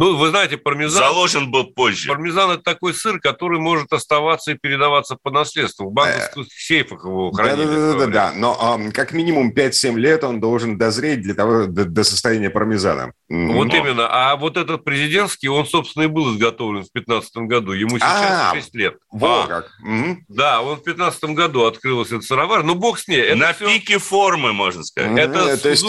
Ну, 0.01 0.17
вы 0.17 0.31
знаете, 0.31 0.57
пармезан... 0.57 1.03
Заложен 1.03 1.51
был 1.51 1.75
позже. 1.75 2.09
Пармезан– 2.09 2.51
это 2.53 2.63
такой 2.63 2.95
сыр, 2.95 3.21
который 3.21 3.61
может 3.61 3.93
оставаться 3.93 4.53
и 4.53 4.55
передаваться 4.55 5.19
по 5.23 5.31
наследству. 5.31 5.91
В 5.91 5.93
банковских 5.93 6.47
э, 6.47 6.49
сейфах 6.49 7.05
его 7.05 7.31
хранили. 7.33 7.67
Да-да-да, 7.67 8.33
но 8.35 8.79
um, 8.79 8.93
как 8.93 9.13
минимум 9.13 9.53
5-7 9.55 9.99
лет 9.99 10.25
он 10.25 10.41
должен 10.41 10.79
дозреть 10.79 11.21
для 11.21 11.35
того, 11.35 11.67
до, 11.67 11.85
до 11.85 12.03
состояния 12.03 12.49
пармезана. 12.49 13.13
Вот 13.29 13.67
но. 13.67 13.77
именно. 13.77 14.09
А 14.11 14.37
вот 14.37 14.57
этот 14.57 14.85
президентский, 14.85 15.49
он, 15.49 15.67
собственно, 15.67 16.05
и 16.05 16.07
был 16.07 16.35
изготовлен 16.35 16.81
в 16.81 16.93
2015 16.95 17.37
году. 17.47 17.73
Ему 17.73 17.99
сейчас 17.99 18.53
а, 18.53 18.55
6 18.55 18.75
лет. 18.77 18.97
Вот 19.13 19.45
а, 19.45 19.47
как. 19.49 19.71
Угу. 19.83 20.17
Да, 20.29 20.63
он 20.63 20.79
в 20.79 20.83
2015 20.83 21.25
году 21.37 21.67
открылся 21.67 22.15
этот 22.15 22.27
сыровар. 22.27 22.63
Ну, 22.63 22.75
бог 22.75 22.99
с 22.99 23.07
ней. 23.07 23.21
Это 23.21 23.37
На 23.37 23.53
все... 23.53 23.67
пике 23.67 23.99
формы, 23.99 24.55
можно 24.55 24.83
сказать. 24.83 25.13
Это 25.19 25.59
То 25.59 25.69
есть 25.69 25.85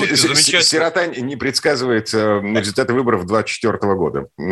сирота 0.68 1.08
не 1.08 1.38
предсказывает 1.38 2.14
э, 2.14 2.42
результаты 2.42 2.92
выборов 2.94 3.26
24 3.26 3.78
года. 3.96 4.01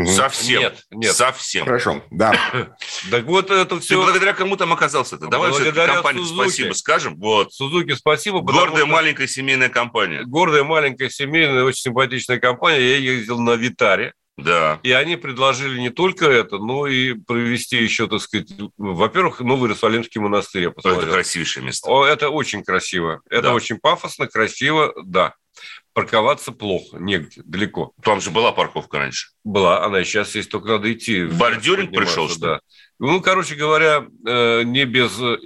Совсем. 0.06 0.62
Нет, 0.62 0.84
нет. 0.92 1.16
Совсем. 1.16 1.66
Хорошо, 1.66 2.04
да. 2.12 2.34
Так 3.12 3.26
вот 3.26 3.50
это 3.50 3.80
все... 3.80 3.96
Ты 3.96 4.04
благодаря 4.04 4.34
кому 4.34 4.56
там 4.56 4.74
оказался-то? 4.74 5.28
Давай 5.28 5.52
благодаря 5.52 5.96
компании 5.96 6.24
спасибо 6.24 6.74
скажем. 6.74 7.16
Вот. 7.18 7.54
Сузуки 7.54 7.96
спасибо. 7.96 8.42
Гордая 8.42 8.86
маленькая 8.86 9.28
семейная 9.28 9.70
компания. 9.70 10.24
Гордая 10.24 10.64
маленькая 10.64 11.10
семейная, 11.10 11.64
очень 11.64 11.82
симпатичная 11.82 12.40
компания. 12.40 12.80
Я 12.80 12.98
ездил 12.98 13.40
на 13.40 13.56
Витаре. 13.56 14.14
Да. 14.38 14.80
И 14.84 14.92
они 14.92 15.18
предложили 15.18 15.80
не 15.80 15.90
только 15.90 16.26
это, 16.26 16.60
но 16.60 16.88
и 16.88 17.14
провести 17.14 17.78
еще, 17.78 18.08
так 18.08 18.22
сказать, 18.22 18.50
во-первых, 18.78 19.42
Новый 19.42 19.68
Иерусалимский 19.68 20.22
монастырь. 20.22 20.68
Это 20.68 20.82
красивейшее 20.82 21.66
место. 21.66 21.90
О, 21.90 22.06
это 22.06 22.30
очень 22.30 22.64
красиво. 22.64 23.22
Это 23.30 23.44
да. 23.44 23.54
очень 23.54 23.80
пафосно, 23.80 24.28
красиво, 24.28 24.94
да 25.04 25.34
парковаться 25.94 26.52
плохо, 26.52 26.98
негде, 26.98 27.42
далеко. 27.46 27.94
Там 28.04 28.22
же 28.22 28.32
была 28.32 28.52
парковка 28.52 29.00
раньше. 29.00 29.30
Была, 29.44 29.84
она 29.84 30.04
сейчас 30.04 30.36
есть, 30.36 30.50
только 30.50 30.70
надо 30.70 30.92
идти. 30.92 31.26
Бордюринг 31.26 31.92
пришел, 31.92 32.30
что 32.30 32.40
да. 32.40 32.60
Ну, 33.00 33.22
короче 33.22 33.56
говоря, 33.56 34.06
э, 34.28 34.64
не 34.64 34.84
без 34.86 35.18
э, 35.20 35.38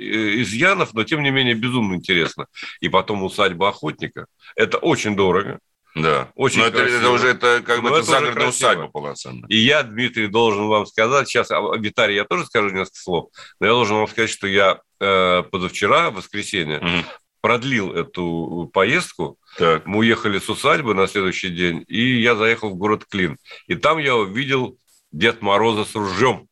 изъянов, 0.41 0.93
но 0.93 1.03
тем 1.03 1.21
не 1.21 1.29
менее 1.29 1.53
безумно 1.53 1.95
интересно. 1.95 2.47
И 2.79 2.89
потом 2.89 3.23
усадьба 3.23 3.69
охотника. 3.69 4.25
Это 4.55 4.79
очень 4.79 5.15
дорого. 5.15 5.59
Да. 5.95 6.31
Очень 6.35 6.61
Но 6.61 6.65
это, 6.65 6.79
это 6.79 7.09
уже 7.11 7.27
это 7.27 7.61
как 7.63 7.83
бы 7.83 7.89
это 7.89 8.01
загородная 8.01 8.47
усадьба 8.47 8.87
полноценная. 8.87 9.47
И 9.49 9.57
я, 9.57 9.83
Дмитрий, 9.83 10.27
должен 10.27 10.67
вам 10.67 10.87
сказать, 10.87 11.27
сейчас 11.27 11.51
о 11.51 11.75
Витаре 11.77 12.15
я 12.15 12.25
тоже 12.25 12.45
скажу 12.45 12.69
несколько 12.69 12.97
слов, 12.97 13.29
но 13.59 13.67
я 13.67 13.73
должен 13.73 13.97
вам 13.97 14.07
сказать, 14.07 14.31
что 14.31 14.47
я 14.47 14.81
э, 14.99 15.43
позавчера, 15.51 16.09
в 16.09 16.15
воскресенье, 16.15 16.79
угу. 16.79 17.05
Продлил 17.43 17.93
эту 17.93 18.71
поездку 18.73 19.37
так. 19.57 19.85
Мы 19.85 19.99
уехали 19.99 20.39
с 20.39 20.49
усадьбы 20.49 20.95
на 20.95 21.07
следующий 21.07 21.49
день, 21.49 21.83
и 21.87 22.21
я 22.21 22.35
заехал 22.35 22.69
в 22.69 22.75
город 22.75 23.05
Клин. 23.07 23.37
И 23.67 23.75
там 23.75 23.97
я 23.97 24.15
увидел 24.15 24.77
Дед 25.11 25.41
Мороза 25.41 25.83
с 25.85 25.93
ружьем. 25.93 26.47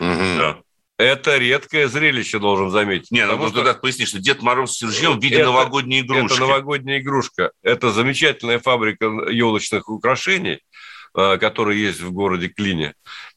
Угу. 0.00 0.38
Да. 0.38 0.58
Это 0.98 1.36
редкое 1.36 1.88
зрелище, 1.88 2.38
должен 2.38 2.70
заметить. 2.70 3.10
Не, 3.10 3.26
ну 3.26 3.48
что... 3.48 3.62
надо 3.62 3.74
пояснить, 3.74 4.08
что 4.08 4.18
Дед 4.18 4.42
Мороз 4.42 4.76
с 4.76 4.82
ружьем 4.82 5.20
в 5.20 5.22
виде 5.22 5.36
это, 5.36 5.46
новогодней 5.46 6.00
игрушки. 6.00 6.32
Это 6.32 6.40
новогодняя 6.40 7.00
игрушка. 7.00 7.52
Это 7.62 7.92
замечательная 7.92 8.58
фабрика 8.58 9.06
елочных 9.30 9.88
украшений, 9.88 10.60
э, 11.14 11.38
которая 11.38 11.76
есть 11.76 12.00
в 12.00 12.12
городе 12.12 12.48
Клине. 12.48 12.94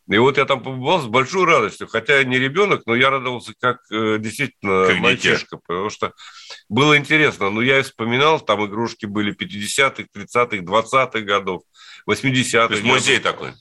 И 0.10 0.18
вот 0.18 0.38
я 0.38 0.46
там 0.46 0.62
побывал 0.62 1.02
с 1.02 1.06
большой 1.06 1.46
радостью, 1.46 1.88
хотя 1.88 2.18
я 2.18 2.24
не 2.26 2.38
ребенок, 2.38 2.82
но 2.86 2.94
я 2.94 3.10
радовался 3.10 3.54
как 3.58 3.80
э, 3.90 4.18
действительно 4.20 4.88
как 4.88 4.98
мальчишка, 5.00 5.58
потому 5.58 5.90
что 5.90 6.14
было 6.68 6.98
интересно. 6.98 7.50
Но 7.50 7.62
я 7.62 7.80
и 7.80 7.84
вспоминал, 7.84 8.42
там 8.42 8.66
игрушки 8.66 9.06
были 9.06 9.34
50-х, 9.34 10.04
30-х, 10.14 10.58
20-х 10.58 11.20
годов, 11.22 11.64
80-х. 12.10 12.68
То 12.68 12.74
есть 12.74 12.86
музей 12.86 13.20
такой. 13.20 13.54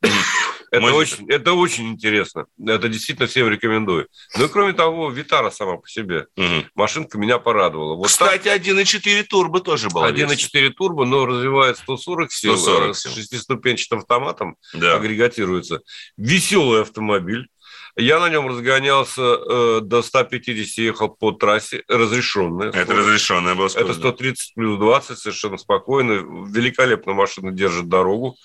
Это 0.70 0.92
очень, 0.94 1.28
это 1.28 1.52
очень 1.54 1.88
интересно. 1.88 2.46
Это 2.64 2.88
действительно 2.88 3.26
всем 3.26 3.48
рекомендую. 3.48 4.08
Ну 4.36 4.44
и 4.44 4.48
кроме 4.48 4.72
того, 4.72 5.10
Витара 5.10 5.50
сама 5.50 5.76
по 5.76 5.88
себе. 5.88 6.26
Угу. 6.36 6.66
Машинка 6.74 7.18
меня 7.18 7.38
порадовала. 7.38 7.96
Вот 7.96 8.06
Кстати, 8.06 8.44
так... 8.44 8.60
1.4 8.62 9.24
турбо 9.24 9.60
тоже 9.60 9.88
был. 9.88 10.04
1.4 10.04 10.70
турбо, 10.70 11.04
но 11.04 11.26
развивает 11.26 11.76
140 11.78 12.32
сил. 12.32 12.56
140 12.56 12.96
сил. 12.96 13.10
С 13.10 13.14
шестиступенчатым 13.14 13.98
автоматом 13.98 14.56
да. 14.72 14.94
агрегатируется. 14.94 15.80
Веселый 16.16 16.82
автомобиль. 16.82 17.48
Я 17.96 18.20
на 18.20 18.28
нем 18.28 18.46
разгонялся 18.48 19.22
э, 19.22 19.80
до 19.82 20.02
150, 20.02 20.78
ехал 20.78 21.08
по 21.08 21.32
трассе, 21.32 21.82
разрешенная. 21.88 22.70
Это 22.70 22.94
разрешенная 22.94 23.54
была 23.54 23.68
скорость. 23.68 23.98
Это 23.98 23.98
130 23.98 24.54
плюс 24.54 24.78
20, 24.78 25.18
совершенно 25.18 25.56
спокойно. 25.56 26.12
Великолепно 26.48 27.14
машина 27.14 27.50
держит 27.52 27.88
дорогу. 27.88 28.36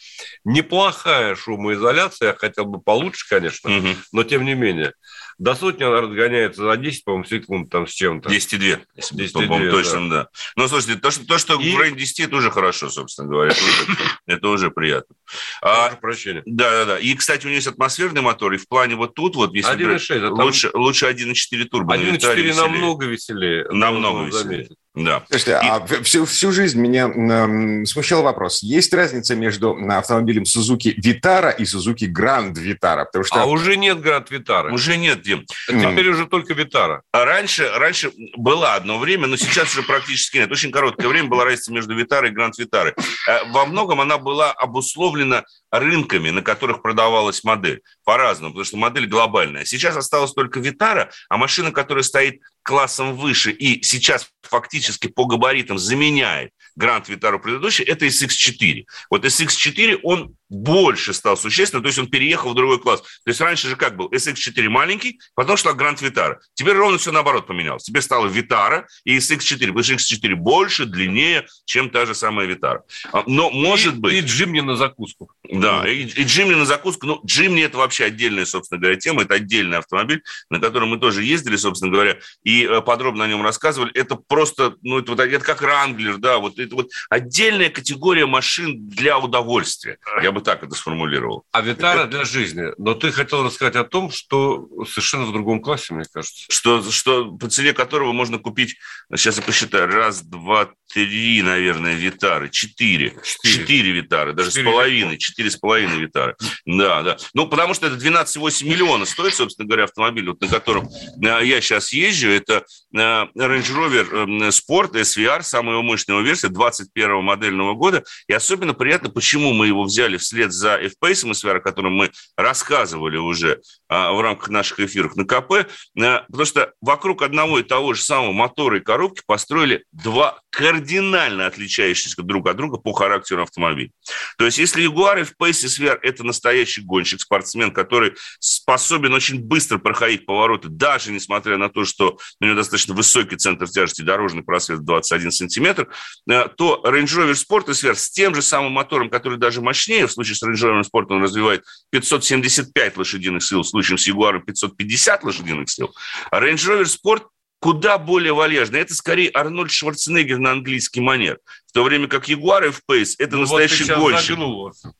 Неплохая 0.44 1.36
шумоизоляция, 1.36 2.30
я 2.30 2.34
хотел 2.34 2.66
бы 2.66 2.82
получше, 2.82 3.28
конечно, 3.30 3.78
угу. 3.78 3.88
но 4.12 4.24
тем 4.24 4.46
не 4.46 4.56
менее. 4.56 4.94
До 5.38 5.54
сотни 5.54 5.84
она 5.84 6.02
разгоняется 6.02 6.63
за 6.63 6.78
10, 6.78 7.04
по-моему, 7.04 7.26
секунд 7.26 7.69
там 7.69 7.88
с 7.88 7.91
чем-то. 7.91 8.30
10,2. 8.30 8.82
10 8.95 9.34
по-моему, 9.34 9.71
точно, 9.71 10.10
да. 10.10 10.15
да. 10.24 10.30
Ну, 10.56 10.67
слушайте, 10.67 11.00
то, 11.00 11.12
что, 11.12 11.26
то, 11.26 11.38
что 11.38 11.60
И... 11.60 11.74
в 11.74 11.78
районе 11.78 11.98
10, 11.98 12.21
это 12.21 12.36
уже 12.38 12.52
хорошо, 12.52 12.89
собственно 12.89 13.28
говоря. 13.28 13.52
Это 13.52 13.63
уже, 13.63 13.98
это 14.28 14.48
уже 14.48 14.71
приятно. 14.71 15.15
А, 15.62 15.89
прощения. 15.95 16.41
Да, 16.45 16.69
да, 16.69 16.86
да. 16.86 17.00
И, 17.00 17.13
кстати, 17.15 17.45
у 17.45 17.50
нее 17.50 17.58
есть 17.58 17.67
атмосферный 17.67 18.21
мотор, 18.21 18.54
и 18.54 18.58
в 18.58 18.67
плане 18.67 18.95
вот 18.95 19.13
тут 19.13 19.36
вот, 19.36 19.54
если 19.54 19.76
1,6, 19.76 20.26
а 20.26 20.30
лучше, 20.32 20.69
там... 20.69 20.82
лучше 20.82 21.06
1,4 21.08 21.65
турбо. 21.65 21.98
1,4 21.98 22.56
намного 22.56 23.06
веселее. 23.06 23.65
Намного 23.69 24.26
веселее. 24.26 24.43
Заметить. 24.43 24.78
Да. 24.96 25.24
Слушайте, 25.30 25.52
и... 25.52 25.68
а 25.68 25.86
всю, 26.04 26.26
всю 26.26 26.52
жизнь 26.52 26.80
меня 26.80 27.10
э, 27.10 27.86
смущал 27.86 28.24
вопрос. 28.24 28.64
Есть 28.64 28.94
разница 28.94 29.36
между 29.36 29.78
автомобилем 29.90 30.44
Suzuki 30.44 30.96
Vitara 30.96 31.54
и 31.56 31.64
Suzuki 31.64 32.08
Grand 32.08 32.54
Vitara? 32.54 33.06
Потому 33.06 33.26
что... 33.26 33.42
А 33.42 33.46
уже 33.46 33.76
нет 33.76 33.98
Grand 33.98 34.28
Vitara. 34.30 34.72
Уже 34.72 34.96
нет, 34.96 35.22
Дим. 35.22 35.46
Теперь 35.68 36.08
mm. 36.08 36.12
уже 36.12 36.28
только 36.28 36.54
Vitara. 36.54 37.02
А 37.12 37.26
раньше, 37.26 37.70
раньше 37.76 38.12
было 38.38 38.76
одно 38.76 38.98
время, 38.98 39.28
но 39.28 39.36
сейчас 39.36 39.74
уже 39.74 39.84
практически 39.84 40.38
нет. 40.38 40.52
Очень 40.52 40.72
короткое 40.72 41.10
время 41.10 41.28
была 41.28 41.44
разница 41.44 41.74
между 41.74 41.94
Vitara 42.00 42.30
и 42.30 42.34
Grand 42.34 42.54
Vitara. 42.58 42.94
Э, 43.28 43.52
во 43.52 43.66
многом 43.66 44.00
она 44.00 44.18
была 44.18 44.52
обусловлена 44.54 45.44
рынками, 45.72 46.30
на 46.30 46.42
которых 46.42 46.82
продавалась 46.82 47.44
модель. 47.44 47.82
По-разному, 48.06 48.54
потому 48.54 48.66
что 48.66 48.78
модель 48.78 49.08
глобальная. 49.08 49.66
Сейчас 49.66 49.98
осталась 49.98 50.32
только 50.32 50.60
Vitara, 50.62 51.10
а 51.28 51.38
машина, 51.38 51.72
которая 51.72 52.04
стоит 52.04 52.40
классом 52.65 53.15
выше 53.15 53.51
и 53.51 53.84
сейчас 53.84 54.32
фактически 54.41 55.08
по 55.08 55.25
габаритам 55.25 55.78
заменяет 55.78 56.51
Гранд 56.76 57.10
Витару 57.10 57.40
предыдущий, 57.40 57.84
это 57.84 58.06
SX4. 58.06 58.86
Вот 59.10 59.26
SX4, 59.26 60.00
он 60.04 60.36
больше 60.50 61.14
стал 61.14 61.38
существенно, 61.38 61.82
то 61.82 61.88
есть 61.88 62.00
он 62.00 62.08
переехал 62.08 62.52
в 62.52 62.56
другой 62.56 62.80
класс. 62.80 63.02
То 63.02 63.30
есть 63.30 63.42
раньше 63.42 63.68
же 63.68 63.76
как 63.76 63.96
был? 63.96 64.10
SX4 64.12 64.70
маленький, 64.70 65.20
потом 65.34 65.58
шла 65.58 65.74
Гранд 65.74 66.02
Витара. 66.02 66.40
Теперь 66.54 66.76
ровно 66.76 66.98
все 66.98 67.12
наоборот 67.12 67.48
поменялось. 67.48 67.84
Теперь 67.84 68.02
стала 68.02 68.28
Витара 68.28 68.88
и 69.04 69.18
SX4, 69.18 69.68
потому 69.68 69.84
что 69.84 69.94
SX4 69.94 70.36
больше, 70.36 70.86
длиннее, 70.86 71.48
чем 71.66 71.90
та 71.90 72.06
же 72.06 72.14
самая 72.14 72.46
Витара. 72.46 72.84
Но 73.26 73.50
может 73.50 73.96
и, 73.96 73.98
быть... 73.98 74.14
И 74.14 74.20
Джимни 74.20 74.60
на 74.62 74.76
закуску. 74.76 75.32
Да, 75.50 75.88
и, 75.88 76.04
и 76.04 76.24
Джимни 76.24 76.54
на 76.54 76.66
закуску. 76.66 77.08
Ну, 77.08 77.22
Джимни 77.26 77.64
это 77.64 77.78
вообще 77.78 78.06
отдельная, 78.06 78.46
собственно 78.46 78.80
говоря, 78.80 78.98
тема. 78.98 79.24
Это 79.24 79.36
отдельный 79.36 79.78
автомобиль, 79.78 80.24
на 80.50 80.60
котором 80.60 80.90
мы 80.90 81.00
тоже 81.00 81.24
ездили, 81.24 81.56
собственно 81.56 81.92
говоря, 81.92 82.18
и 82.44 82.66
э, 82.66 82.82
подробно 82.82 83.26
о 83.26 83.28
нем 83.28 83.42
рассказывали. 83.42 83.92
Это 83.94 84.16
просто, 84.16 84.76
ну, 84.82 85.00
это, 85.00 85.12
вот, 85.12 85.20
это 85.20 85.44
как 85.44 85.62
Ранглер, 85.62 86.18
да, 86.18 86.38
вот 86.38 86.60
это 86.65 86.75
вот 86.75 86.91
отдельная 87.10 87.69
категория 87.69 88.25
машин 88.25 88.88
для 88.88 89.17
удовольствия. 89.17 89.97
Я 90.21 90.32
бы 90.32 90.41
так 90.41 90.63
это 90.63 90.75
сформулировал. 90.75 91.45
А 91.51 91.62
Витара 91.62 92.06
для 92.06 92.25
жизни. 92.25 92.65
Но 92.78 92.93
ты 92.93 93.12
хотел 93.12 93.43
рассказать 93.43 93.75
о 93.75 93.84
том, 93.84 94.12
что 94.12 94.67
совершенно 94.88 95.25
в 95.25 95.32
другом 95.32 95.62
классе, 95.62 95.93
мне 95.93 96.06
кажется. 96.12 96.45
Что, 96.49 96.82
что 96.91 97.32
по 97.32 97.49
цене 97.49 97.73
которого 97.73 98.12
можно 98.12 98.38
купить, 98.38 98.78
сейчас 99.15 99.38
я 99.38 99.43
посчитаю, 99.43 99.88
раз, 99.88 100.21
два, 100.21 100.69
три, 100.93 101.41
наверное, 101.41 101.95
Витары, 101.95 102.49
четыре. 102.49 103.15
Четыре 103.43 103.91
Витары, 103.91 104.34
даже 104.34 104.51
с 104.51 104.63
половиной, 104.63 105.17
четыре 105.17 105.49
с 105.49 105.58
половиной 105.58 105.99
Витары. 105.99 106.36
Да, 106.65 107.04
да. 107.04 107.17
Ну, 107.34 107.47
потому 107.47 107.73
что 107.73 107.88
это 107.88 107.95
12,8 107.95 108.65
миллиона 108.65 109.06
стоит, 109.06 109.34
собственно 109.36 109.67
говоря, 109.67 109.86
автомобиль, 109.86 110.30
вот, 110.30 110.41
на 110.41 110.47
котором 110.47 110.88
э, 110.88 111.45
я 111.45 111.62
сейчас 111.62 111.91
езжу. 111.91 112.30
Это 112.30 112.65
э, 112.93 112.97
Range 112.97 113.28
Rover 113.36 114.49
Sport 114.49 114.93
SVR, 114.93 115.43
самая 115.43 115.82
мощная 115.82 116.21
версия, 116.21 116.49
21 116.56 117.24
модельного 117.24 117.74
года. 117.76 118.04
И 118.28 118.34
особенно 118.34 118.74
приятно, 118.74 119.10
почему 119.10 119.54
мы 119.54 119.68
его 119.68 119.84
взяли 119.84 120.18
вслед 120.18 120.52
за 120.52 120.78
F-Pace 120.78 121.30
SVR, 121.32 121.58
о 121.58 121.60
котором 121.60 121.94
мы 121.94 122.12
рассказывали 122.36 123.18
уже 123.18 123.62
а, 123.88 124.13
в 124.13 124.22
рамках 124.22 124.50
наших 124.50 124.80
эфиров 124.80 125.15
на 125.15 125.26
КП, 125.26 125.52
э, 125.52 125.65
потому 125.96 126.46
что 126.46 126.74
вокруг 126.82 127.22
одного 127.22 127.60
и 127.60 127.63
того 127.63 127.94
же 127.94 128.02
самого 128.02 128.32
мотора 128.32 128.80
и 128.80 128.82
коробки 128.82 129.22
построили 129.28 129.84
два 129.91 130.39
кардинально 130.56 131.48
отличающиеся 131.48 132.22
друг 132.24 132.48
от 132.48 132.56
друга 132.56 132.78
по 132.78 132.94
характеру 132.94 133.44
автомобиля. 133.44 133.91
То 134.38 134.46
есть, 134.46 134.58
если 134.58 134.88
Jaguar 134.88 135.20
F-Pace 135.22 135.65
SVR– 135.65 136.00
это 136.02 136.24
настоящий 136.24 136.82
гонщик, 136.82 137.20
спортсмен, 137.20 137.72
который 137.72 138.13
способен 138.39 139.13
очень 139.13 139.44
быстро 139.44 139.80
проходить 139.80 140.26
повороты, 140.26 140.70
даже 140.70 141.12
несмотря 141.12 141.58
на 141.58 141.68
то, 141.68 141.84
что 141.84 142.18
у 142.39 142.46
него 142.46 142.56
достаточно 142.56 142.94
высокий 142.94 143.36
центр 143.36 143.68
тяжести, 143.68 144.02
дорожный 144.02 144.44
просвет 144.44 144.86
21 144.86 145.32
сантиметр, 145.32 145.89
э, 146.30 146.48
то 146.56 146.82
Range 146.86 147.04
Rover 147.04 147.34
Sport 147.34 147.68
SVR 147.68 147.96
с 147.96 148.10
тем 148.10 148.34
же 148.34 148.41
самым 148.41 148.72
мотором, 148.72 149.10
который 149.10 149.38
даже 149.38 149.62
мощнее, 149.62 150.08
в 150.08 150.12
случае 150.13 150.36
с 150.36 150.44
Range 150.44 150.54
Rover 150.54 150.84
Sport 150.84 151.08
он 151.10 151.22
развивает 151.22 151.65
575 151.91 152.96
лошадиных 152.96 153.44
сил, 153.44 153.63
в 153.63 153.68
случае 153.68 153.98
с 153.98 154.08
Jaguar 154.08 154.39
550 154.39 155.24
лошадиных 155.26 155.70
сил, 155.70 155.94
а 156.32 156.39
Range 156.39 156.56
Rover 156.56 156.86
Sport 156.86 157.24
куда 157.65 157.97
более 157.97 158.32
вальяжно. 158.32 158.78
Это 158.78 158.93
скорее 158.93 159.32
Арнольд 159.34 159.71
Шварценеггер 159.71 160.38
на 160.38 160.51
английский 160.51 161.01
манер. 161.01 161.39
В 161.65 161.71
то 161.71 161.82
время 161.84 162.08
как 162.08 162.28
Ягуар 162.28 162.65
F-Pace– 162.65 163.15
это 163.17 163.38
ну, 163.38 163.41
настоящий 163.41 163.86
вот 163.86 163.97
гонщик. 163.97 164.38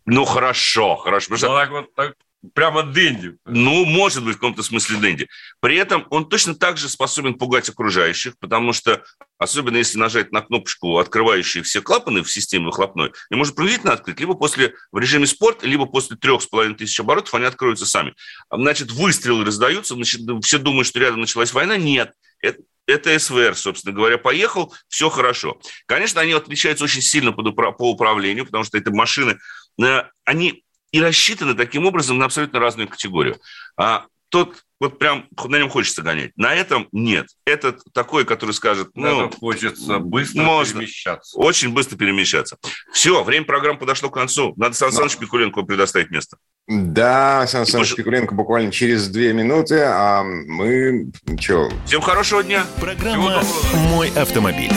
Ну, 0.08 0.26
хорошо, 0.26 0.96
хорошо. 0.96 1.28
Ну, 1.30 1.38
так 1.38 1.70
вот, 1.70 1.94
так, 1.94 2.16
прямо 2.56 2.82
Дэнди. 2.82 3.36
Ну, 3.46 3.86
может 3.86 4.24
быть, 4.24 4.38
в 4.38 4.40
каком-то 4.40 4.64
смысле 4.64 4.98
Дэнди. 4.98 5.28
При 5.60 5.76
этом 5.76 6.08
он 6.10 6.28
точно 6.28 6.56
так 6.56 6.78
же 6.78 6.90
способен 6.90 7.36
пугать 7.36 7.70
окружающих, 7.70 8.34
потому 8.40 8.74
что, 8.74 9.04
особенно 9.38 9.78
если 9.78 10.00
нажать 10.00 10.32
на 10.32 10.42
кнопочку, 10.42 10.98
открывающую 10.98 11.64
все 11.64 11.84
клапаны 11.84 12.24
в 12.24 12.32
системе 12.32 12.66
выхлопной, 12.66 13.12
и 13.30 13.36
может 13.36 13.56
принудительно 13.56 13.94
открыть, 13.94 14.20
либо 14.20 14.34
после, 14.34 14.74
в 14.92 14.98
режиме 14.98 15.28
спорт, 15.28 15.62
либо 15.62 15.86
после 15.86 16.18
трех 16.18 16.42
с 16.42 16.48
половиной 16.48 16.76
тысяч 16.76 17.00
оборотов 17.00 17.36
они 17.36 17.46
откроются 17.46 17.86
сами. 17.86 18.16
Значит, 18.52 18.92
выстрелы 18.92 19.46
раздаются, 19.46 19.94
значит, 19.94 20.22
все 20.44 20.58
думают, 20.58 20.88
что 20.88 21.00
рядом 21.00 21.22
началась 21.22 21.54
война. 21.54 21.78
Нет, 21.78 22.12
это, 22.42 22.62
это 22.88 23.18
СВР, 23.18 23.56
собственно 23.56 23.96
говоря, 23.96 24.18
поехал, 24.18 24.74
все 24.88 25.10
хорошо. 25.10 25.60
Конечно, 25.86 26.22
они 26.22 26.34
отличаются 26.34 26.84
очень 26.84 27.02
сильно 27.02 27.32
по, 27.32 27.44
по 27.72 27.92
управлению, 27.92 28.46
потому 28.46 28.64
что 28.64 28.78
это 28.78 28.92
машины, 28.92 29.38
э, 29.82 30.04
они 30.24 30.64
и 30.92 31.02
рассчитаны 31.02 31.56
таким 31.56 31.86
образом 31.86 32.18
на 32.18 32.26
абсолютно 32.26 32.60
разную 32.60 32.88
категорию. 32.88 33.40
А 33.78 34.06
тот 34.30 34.66
вот 34.80 35.00
прям 35.00 35.26
на 35.46 35.58
нем 35.58 35.70
хочется 35.70 36.02
гонять. 36.02 36.32
На 36.36 36.54
этом 36.54 36.88
нет. 36.92 37.28
Это 37.46 37.78
такой, 37.94 38.26
который 38.26 38.52
скажет, 38.52 38.90
ну, 38.94 39.28
это 39.28 39.38
хочется 39.38 40.00
быстро 40.00 40.42
можно, 40.42 40.80
перемещаться. 40.80 41.38
Очень 41.38 41.72
быстро 41.72 41.98
перемещаться. 41.98 42.58
Все, 42.92 43.24
время 43.24 43.46
программы 43.46 43.80
подошло 43.80 44.10
к 44.10 44.14
концу. 44.14 44.54
Надо 44.58 44.76
Сан 44.76 44.92
Саныч 44.92 45.18
Пикуленко 45.18 45.62
предоставить 45.64 46.12
место. 46.12 46.38
Да, 46.68 47.48
Сан 47.48 47.66
Саныч. 47.66 47.96
Пикуленко 47.96 48.36
буквально 48.36 48.72
через 48.72 49.08
две 49.08 49.34
минуты, 49.34 49.82
а 49.82 50.24
мы 50.24 51.12
что? 51.40 51.72
Всем 51.86 52.02
хорошего 52.02 52.44
дня. 52.44 52.66
Программа 52.80 53.42
«Мой 53.74 54.10
автомобиль». 54.10 54.72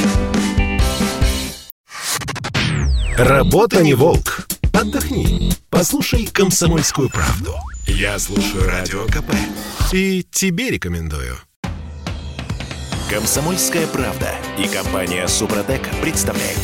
Работа 3.16 3.82
не 3.82 3.94
волк. 3.94 4.46
Отдохни. 4.72 5.50
Послушай 5.70 6.28
«Комсомольскую 6.32 7.10
правду». 7.10 7.52
Я 7.90 8.18
слушаю 8.18 8.66
Радио 8.66 9.06
КП. 9.06 9.34
И 9.92 10.22
тебе 10.22 10.70
рекомендую. 10.70 11.36
«Комсомольская 13.10 13.86
правда» 13.86 14.34
и 14.58 14.68
компания 14.68 15.26
«Супротек» 15.26 15.88
представляют. 16.02 16.60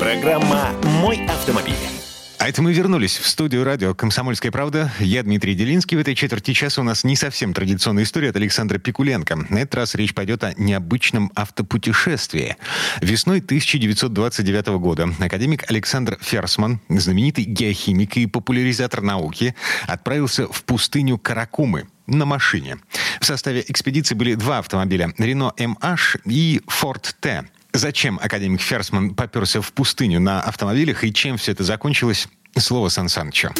Программа 0.00 0.72
«Мой 1.00 1.24
автомобиль». 1.26 1.95
А 2.38 2.48
это 2.48 2.60
мы 2.60 2.72
вернулись 2.72 3.16
в 3.16 3.26
студию 3.26 3.64
радио 3.64 3.94
«Комсомольская 3.94 4.52
правда». 4.52 4.92
Я 4.98 5.22
Дмитрий 5.22 5.54
Делинский. 5.54 5.96
В 5.96 6.00
этой 6.00 6.14
четверти 6.14 6.52
часа 6.52 6.82
у 6.82 6.84
нас 6.84 7.02
не 7.02 7.16
совсем 7.16 7.54
традиционная 7.54 8.04
история 8.04 8.28
от 8.28 8.36
Александра 8.36 8.78
Пикуленко. 8.78 9.46
На 9.48 9.58
этот 9.60 9.74
раз 9.74 9.94
речь 9.94 10.12
пойдет 10.12 10.44
о 10.44 10.52
необычном 10.56 11.32
автопутешествии. 11.34 12.56
Весной 13.00 13.38
1929 13.38 14.66
года 14.78 15.08
академик 15.18 15.70
Александр 15.70 16.18
Ферсман, 16.20 16.80
знаменитый 16.88 17.44
геохимик 17.44 18.18
и 18.18 18.26
популяризатор 18.26 19.00
науки, 19.00 19.54
отправился 19.86 20.46
в 20.46 20.62
пустыню 20.64 21.18
Каракумы, 21.18 21.88
на 22.06 22.24
машине. 22.24 22.78
В 23.20 23.26
составе 23.26 23.64
экспедиции 23.66 24.14
были 24.14 24.34
два 24.34 24.58
автомобиля– 24.58 25.12
Renault 25.18 25.56
MH 25.56 26.20
и 26.26 26.60
Ford 26.68 27.14
T. 27.20 27.48
Зачем 27.76 28.18
академик 28.22 28.62
Ферсман 28.62 29.14
поперся 29.14 29.60
в 29.60 29.70
пустыню 29.70 30.18
на 30.18 30.40
автомобилях 30.40 31.04
и 31.04 31.12
чем 31.12 31.36
все 31.36 31.52
это 31.52 31.62
закончилось? 31.62 32.26
Слово 32.56 32.88
Сан 32.88 33.10
Санычу. 33.10 33.50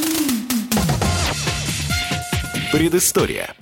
Предыстория. 2.73 3.55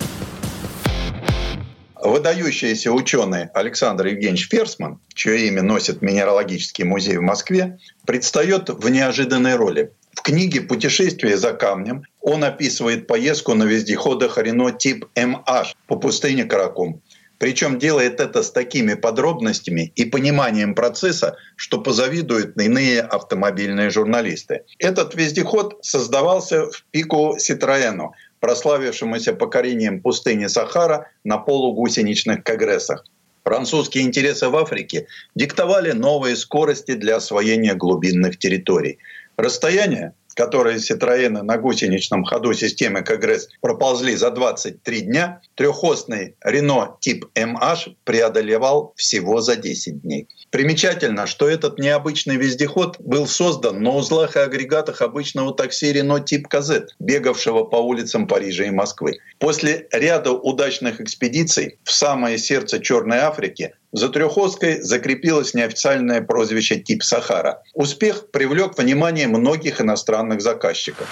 Выдающийся 2.01 2.93
ученый 2.93 3.47
Александр 3.53 4.07
Евгеньевич 4.07 4.47
Ферсман, 4.47 5.01
чье 5.13 5.47
имя 5.47 5.61
носит 5.61 6.01
Минералогический 6.01 6.85
музей 6.85 7.17
в 7.17 7.21
Москве, 7.21 7.77
предстает 8.05 8.69
в 8.69 8.87
неожиданной 8.87 9.55
роли. 9.55 9.91
В 10.13 10.21
книге 10.21 10.61
«Путешествие 10.61 11.35
за 11.35 11.51
камнем» 11.51 12.03
Он 12.21 12.45
описывает 12.45 13.07
поездку 13.07 13.55
на 13.55 13.65
вездеходах 13.65 14.37
Рено 14.37 14.71
тип 14.71 15.05
MH 15.15 15.75
по 15.87 15.97
пустыне 15.97 16.45
Каракум. 16.45 17.01
Причем 17.37 17.79
делает 17.79 18.19
это 18.19 18.43
с 18.43 18.51
такими 18.51 18.93
подробностями 18.93 19.91
и 19.95 20.05
пониманием 20.05 20.73
процесса, 20.73 21.35
что 21.55 21.81
позавидуют 21.81 22.57
иные 22.59 23.01
автомобильные 23.01 23.89
журналисты. 23.89 24.63
Этот 24.79 25.15
вездеход 25.15 25.77
создавался 25.81 26.69
в 26.69 26.85
пику 26.91 27.35
Ситроэну, 27.37 28.13
прославившемуся 28.39 29.33
покорением 29.33 30.01
пустыни 30.01 30.47
Сахара 30.47 31.11
на 31.23 31.37
полугусеничных 31.37 32.43
кагрессах. 32.43 33.03
Французские 33.43 34.05
интересы 34.05 34.49
в 34.49 34.55
Африке 34.55 35.07
диктовали 35.35 35.91
новые 35.91 36.35
скорости 36.35 36.93
для 36.95 37.17
освоения 37.17 37.75
глубинных 37.75 38.39
территорий. 38.39 38.97
Расстояние 39.37 40.13
которые 40.35 40.79
Ситроены 40.79 41.41
на 41.41 41.57
гусеничном 41.57 42.23
ходу 42.23 42.53
системы 42.53 43.01
Кагресс 43.01 43.49
проползли 43.61 44.15
за 44.15 44.29
23 44.29 45.01
дня, 45.01 45.41
трехосный 45.55 46.35
Рено 46.43 46.97
тип 46.99 47.25
MH 47.33 47.95
преодолевал 48.03 48.93
всего 48.95 49.41
за 49.41 49.55
10 49.55 50.01
дней. 50.01 50.27
Примечательно, 50.51 51.25
что 51.25 51.49
этот 51.49 51.79
необычный 51.79 52.35
вездеход 52.35 52.97
был 52.99 53.27
создан 53.27 53.81
на 53.81 53.91
узлах 53.91 54.35
и 54.35 54.39
агрегатах 54.39 55.01
обычного 55.01 55.53
такси 55.53 55.91
Рено 55.91 56.19
тип 56.19 56.47
КЗ, 56.47 56.87
бегавшего 56.99 57.63
по 57.63 57.77
улицам 57.77 58.27
Парижа 58.27 58.65
и 58.65 58.71
Москвы. 58.71 59.19
После 59.39 59.87
ряда 59.91 60.31
удачных 60.31 61.01
экспедиций 61.01 61.79
в 61.83 61.91
самое 61.91 62.37
сердце 62.37 62.79
Черной 62.79 63.19
Африки 63.19 63.73
за 63.95 64.09
Трехоской 64.09 64.81
закрепилось 64.81 65.53
неофициальное 65.53 66.21
прозвище 66.21 66.75
«Тип 66.75 67.01
Сахара». 67.01 67.63
Успех 67.73 68.29
привлек 68.29 68.77
внимание 68.77 69.27
многих 69.27 69.79
иностранных 69.79 70.41
заказчиков. 70.41 71.07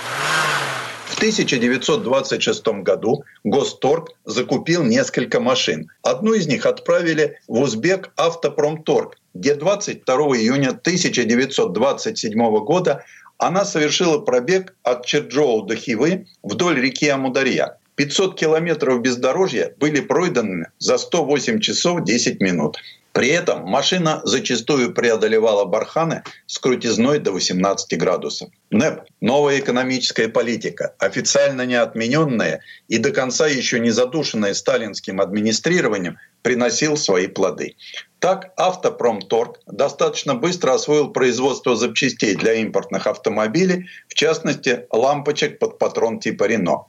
В 1.05 1.15
1926 1.15 2.67
году 2.83 3.23
Госторг 3.45 4.09
закупил 4.25 4.83
несколько 4.83 5.39
машин. 5.39 5.89
Одну 6.01 6.33
из 6.33 6.45
них 6.47 6.65
отправили 6.65 7.39
в 7.47 7.61
Узбек 7.61 8.11
Автопромторг, 8.17 9.17
где 9.33 9.55
22 9.55 10.15
июня 10.35 10.71
1927 10.71 12.65
года 12.65 13.05
она 13.37 13.63
совершила 13.63 14.19
пробег 14.19 14.75
от 14.83 15.05
Черджоу 15.05 15.61
до 15.61 15.77
Хивы 15.77 16.27
вдоль 16.43 16.81
реки 16.81 17.07
Амударья. 17.07 17.77
500 17.95 18.37
километров 18.37 19.01
бездорожья 19.01 19.73
были 19.77 20.01
пройдены 20.01 20.67
за 20.79 20.97
108 20.97 21.59
часов 21.59 22.03
10 22.03 22.41
минут. 22.41 22.77
При 23.11 23.27
этом 23.27 23.65
машина 23.65 24.21
зачастую 24.23 24.93
преодолевала 24.93 25.65
барханы 25.65 26.23
с 26.47 26.57
крутизной 26.57 27.19
до 27.19 27.31
18 27.31 27.99
градусов. 27.99 28.49
НЭП– 28.73 29.01
новая 29.21 29.59
экономическая 29.59 30.27
политика, 30.27 30.95
официально 30.97 31.63
не 31.65 31.75
отмененная 31.75 32.61
и 32.87 32.97
до 32.97 33.11
конца 33.11 33.45
еще 33.47 33.79
не 33.79 33.91
задушенная 33.91 34.55
сталинским 34.55 35.21
администрированием, 35.21 36.17
приносил 36.41 36.97
свои 36.97 37.27
плоды. 37.27 37.75
Так 38.19 38.53
Автопромторг 38.57 39.59
достаточно 39.67 40.33
быстро 40.33 40.73
освоил 40.73 41.09
производство 41.09 41.75
запчастей 41.75 42.35
для 42.35 42.53
импортных 42.53 43.05
автомобилей, 43.05 43.87
в 44.07 44.13
частности 44.13 44.85
лампочек 44.91 45.59
под 45.59 45.77
патрон 45.77 46.19
типа 46.19 46.45
Рено. 46.45 46.85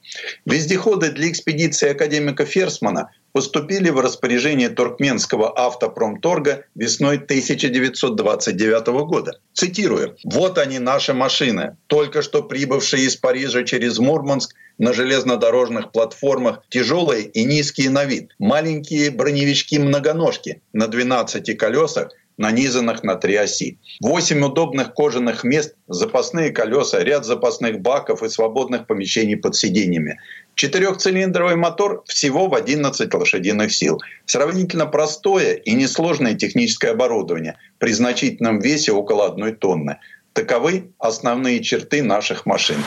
Вездеходы 0.46 1.10
для 1.10 1.28
экспедиции 1.30 1.90
академика 1.90 2.46
Ферсмана 2.46 3.10
поступили 3.32 3.90
в 3.90 3.98
распоряжение 3.98 4.68
туркменского 4.68 5.58
автопромторга 5.58 6.66
весной 6.76 7.16
1929 7.16 8.86
года. 9.08 9.40
Цитирую. 9.52 10.16
«Вот 10.22 10.56
они, 10.56 10.78
наши 10.78 11.14
машины, 11.14 11.73
только 11.86 12.22
что 12.22 12.42
прибывшие 12.42 13.04
из 13.04 13.16
Парижа 13.16 13.62
через 13.64 13.98
Мурманск 13.98 14.54
на 14.78 14.92
железнодорожных 14.92 15.92
платформах, 15.92 16.62
тяжелые 16.68 17.24
и 17.24 17.44
низкие 17.44 17.90
на 17.90 18.04
вид, 18.04 18.34
маленькие 18.38 19.10
броневички-многоножки 19.10 20.62
на 20.72 20.88
12 20.88 21.56
колесах, 21.56 22.10
нанизанных 22.36 23.02
на 23.02 23.16
три 23.16 23.36
оси. 23.36 23.78
Восемь 24.00 24.44
удобных 24.44 24.94
кожаных 24.94 25.44
мест, 25.44 25.74
запасные 25.88 26.50
колеса, 26.50 27.02
ряд 27.02 27.24
запасных 27.24 27.80
баков 27.80 28.22
и 28.22 28.28
свободных 28.28 28.86
помещений 28.86 29.36
под 29.36 29.54
сиденьями. 29.54 30.18
Четырехцилиндровый 30.54 31.56
мотор 31.56 32.02
всего 32.06 32.48
в 32.48 32.54
11 32.54 33.12
лошадиных 33.12 33.72
сил. 33.72 34.00
Сравнительно 34.26 34.86
простое 34.86 35.54
и 35.54 35.72
несложное 35.72 36.34
техническое 36.34 36.90
оборудование 36.90 37.56
при 37.78 37.92
значительном 37.92 38.60
весе 38.60 38.92
около 38.92 39.26
одной 39.26 39.52
тонны. 39.52 39.98
Таковы 40.34 40.90
основные 40.98 41.62
черты 41.62 42.02
наших 42.02 42.44
машин. 42.44 42.78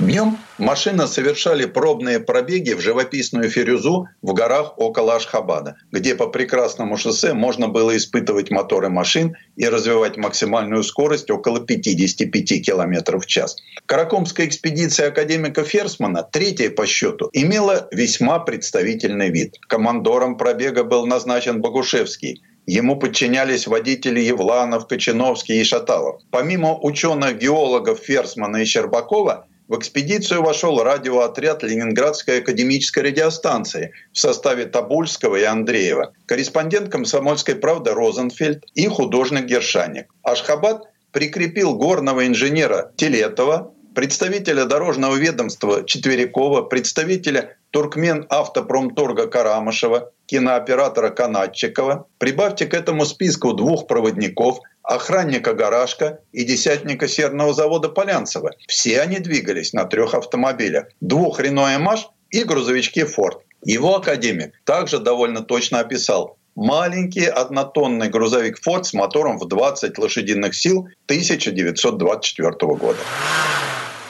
Днем 0.00 0.36
машины 0.58 1.06
совершали 1.06 1.64
пробные 1.64 2.18
пробеги 2.18 2.72
в 2.72 2.80
живописную 2.80 3.48
Фирюзу 3.48 4.08
в 4.20 4.34
горах 4.34 4.76
около 4.76 5.14
Ашхабада, 5.14 5.76
где 5.92 6.16
по 6.16 6.26
прекрасному 6.26 6.96
шоссе 6.96 7.34
можно 7.34 7.68
было 7.68 7.96
испытывать 7.96 8.50
моторы 8.50 8.88
машин 8.88 9.36
и 9.54 9.68
развивать 9.68 10.16
максимальную 10.16 10.82
скорость 10.82 11.30
около 11.30 11.60
55 11.60 12.66
км 12.66 13.18
в 13.18 13.26
час. 13.26 13.56
Каракомская 13.86 14.48
экспедиция 14.48 15.10
академика 15.10 15.62
Ферсмана, 15.62 16.24
третья 16.24 16.68
по 16.68 16.84
счету, 16.84 17.30
имела 17.32 17.86
весьма 17.92 18.40
представительный 18.40 19.30
вид. 19.30 19.54
Командором 19.68 20.36
пробега 20.36 20.82
был 20.82 21.06
назначен 21.06 21.60
Богушевский– 21.60 22.42
Ему 22.66 22.96
подчинялись 22.96 23.66
водители 23.66 24.20
Евланов, 24.20 24.88
Кочиновский 24.88 25.60
и 25.60 25.64
Шаталов. 25.64 26.22
Помимо 26.30 26.78
ученых-геологов 26.78 27.98
Ферсмана 27.98 28.58
и 28.58 28.64
Щербакова, 28.64 29.46
в 29.68 29.78
экспедицию 29.78 30.42
вошел 30.42 30.82
радиоотряд 30.82 31.62
Ленинградской 31.62 32.40
академической 32.40 33.00
радиостанции 33.00 33.92
в 34.12 34.18
составе 34.18 34.66
Табульского 34.66 35.36
и 35.36 35.42
Андреева, 35.42 36.12
корреспондент 36.26 36.90
комсомольской 36.90 37.54
правды 37.54 37.92
Розенфельд 37.92 38.64
и 38.74 38.86
художник 38.88 39.44
Гершаник. 39.44 40.06
Ашхабад 40.22 40.84
прикрепил 41.12 41.76
горного 41.76 42.26
инженера 42.26 42.92
Телетова, 42.96 43.73
представителя 43.94 44.64
дорожного 44.64 45.16
ведомства 45.16 45.84
Четверякова, 45.84 46.62
представителя 46.62 47.56
Туркмен 47.70 48.26
автопромторга 48.28 49.26
Карамышева, 49.26 50.12
кинооператора 50.26 51.10
Канатчикова. 51.10 52.06
Прибавьте 52.18 52.66
к 52.66 52.74
этому 52.74 53.04
списку 53.06 53.52
двух 53.52 53.86
проводников, 53.86 54.58
охранника 54.82 55.54
Гаражка 55.54 56.20
и 56.32 56.44
десятника 56.44 57.08
серного 57.08 57.54
завода 57.54 57.88
Полянцева. 57.88 58.50
Все 58.68 59.00
они 59.00 59.18
двигались 59.18 59.72
на 59.72 59.84
трех 59.84 60.14
автомобилях. 60.14 60.86
Двух 61.00 61.40
Рено 61.40 61.78
Маш 61.78 62.08
и 62.30 62.44
грузовичке 62.44 63.06
Форд. 63.06 63.38
Его 63.64 63.96
академик 63.96 64.52
также 64.64 64.98
довольно 64.98 65.42
точно 65.42 65.80
описал 65.80 66.36
маленький 66.54 67.26
однотонный 67.26 68.08
грузовик 68.08 68.58
Ford 68.64 68.84
с 68.84 68.92
мотором 68.94 69.38
в 69.38 69.48
20 69.48 69.98
лошадиных 69.98 70.54
сил 70.54 70.88
1924 71.06 72.50
года. 72.76 72.98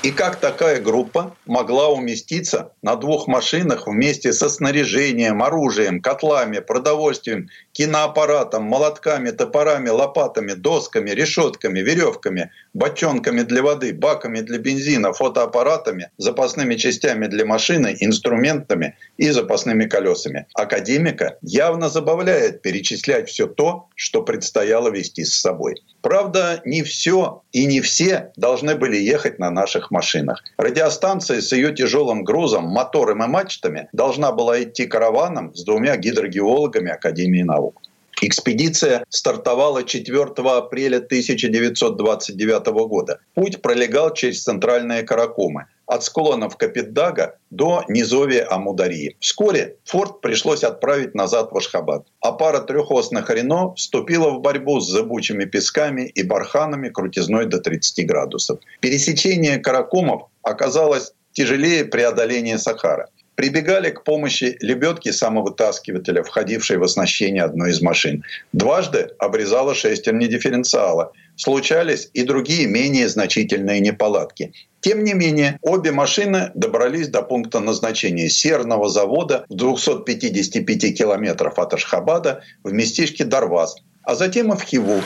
И 0.05 0.11
как 0.11 0.37
такая 0.37 0.83
группа 0.83 1.35
могла 1.47 1.89
уместиться 1.89 2.73
на 2.83 2.95
двух 2.95 3.27
машинах 3.27 3.87
вместе 3.87 4.35
со 4.35 4.51
снаряжением, 4.51 5.43
оружием, 5.43 6.03
котлами, 6.03 6.59
продовольствием, 6.59 7.49
киноаппаратом, 7.73 8.65
молотками, 8.65 9.31
топорами, 9.31 9.89
лопатами, 9.89 10.53
досками, 10.53 11.09
решетками, 11.09 11.81
веревками, 11.81 12.51
бочонками 12.75 13.45
для 13.45 13.63
воды, 13.63 13.95
баками 13.95 14.41
для 14.41 14.59
бензина, 14.59 15.15
фотоаппаратами, 15.15 16.11
запасными 16.19 16.75
частями 16.75 17.27
для 17.27 17.47
машины, 17.47 17.97
инструментами 17.99 18.99
и 19.17 19.31
запасными 19.31 19.87
колесами. 19.87 20.47
Академика 20.53 21.39
явно 21.41 21.89
забавляет 21.89 22.61
перечислять 22.61 23.31
все 23.31 23.47
то, 23.47 23.89
что 23.95 24.23
предстояло 24.23 24.91
вести 24.91 25.25
с 25.25 25.35
собой. 25.41 25.83
Правда, 26.03 26.61
не 26.67 26.83
все 26.83 27.43
и 27.53 27.65
не 27.65 27.81
все 27.81 28.33
должны 28.37 28.75
были 28.75 28.99
ехать 28.99 29.39
на 29.39 29.51
наших 29.51 29.91
машинах. 29.95 30.42
Радиостанция 30.59 31.40
с 31.40 31.53
ее 31.53 31.72
тяжелым 31.72 32.24
грузом, 32.24 32.64
мотором 32.64 33.22
и 33.24 33.26
мачтами 33.26 33.88
должна 33.92 34.32
была 34.32 34.62
идти 34.62 34.86
караваном 34.86 35.55
с 35.55 35.64
двумя 35.64 35.97
гидрогеологами 35.97 36.90
Академии 36.90 37.42
наук. 37.42 37.80
Экспедиция 38.20 39.05
стартовала 39.09 39.82
4 39.82 40.22
апреля 40.59 40.99
1929 40.99 42.66
года. 42.88 43.18
Путь 43.34 43.61
пролегал 43.62 44.14
через 44.14 44.42
центральные 44.42 45.03
Каракумы 45.03 45.66
от 45.87 46.05
склонов 46.05 46.57
Капитдага 46.57 47.37
до 47.51 47.85
низовья 47.89 48.47
Амударии. 48.51 49.16
Вскоре 49.20 49.76
форт 49.85 50.20
пришлось 50.20 50.64
отправить 50.64 51.14
назад 51.14 51.53
в 51.53 51.57
Ашхабад, 51.57 52.07
а 52.20 52.32
пара 52.32 52.61
трехосных 52.61 53.30
Рено 53.30 53.74
вступила 53.74 54.30
в 54.30 54.41
борьбу 54.41 54.80
с 54.80 54.89
зыбучими 54.89 55.45
песками 55.45 56.03
и 56.03 56.22
барханами 56.22 56.89
крутизной 56.89 57.47
до 57.47 57.59
30 57.59 58.07
градусов. 58.07 58.59
Пересечение 58.80 59.59
Каракумов 59.59 60.22
оказалось 60.43 61.12
тяжелее 61.32 61.85
преодоления 61.85 62.59
Сахара. 62.59 63.09
Прибегали 63.35 63.91
к 63.91 64.05
помощи 64.05 64.57
лебедки 64.61 65.11
самовытаскивателя, 65.11 66.22
входившей 66.22 66.78
в 66.78 66.82
оснащение 66.82 67.43
одной 67.43 67.70
из 67.70 67.82
машин. 67.82 68.24
Дважды 68.53 69.11
обрезала 69.18 69.74
шестерни 69.74 70.26
дифференциала. 70.26 71.12
Случались 71.37 72.11
и 72.12 72.22
другие 72.22 72.66
менее 72.66 73.09
значительные 73.09 73.80
неполадки. 73.80 74.53
Тем 74.80 75.03
не 75.03 75.14
менее, 75.14 75.59
обе 75.62 75.91
машины 75.91 76.53
добрались 76.55 77.09
до 77.09 77.22
пункта 77.22 77.61
назначения 77.61 78.28
серного 78.28 78.89
завода 78.89 79.47
в 79.49 79.55
255 79.55 80.97
километров 80.97 81.59
от 81.59 81.74
Ашхабада 81.74 82.43
в 82.62 82.72
местечке 82.72 83.24
Дарваз, 83.24 83.76
а 84.03 84.14
затем 84.14 84.53
и 84.53 84.57
в 84.57 84.62
Хиву. 84.62 85.01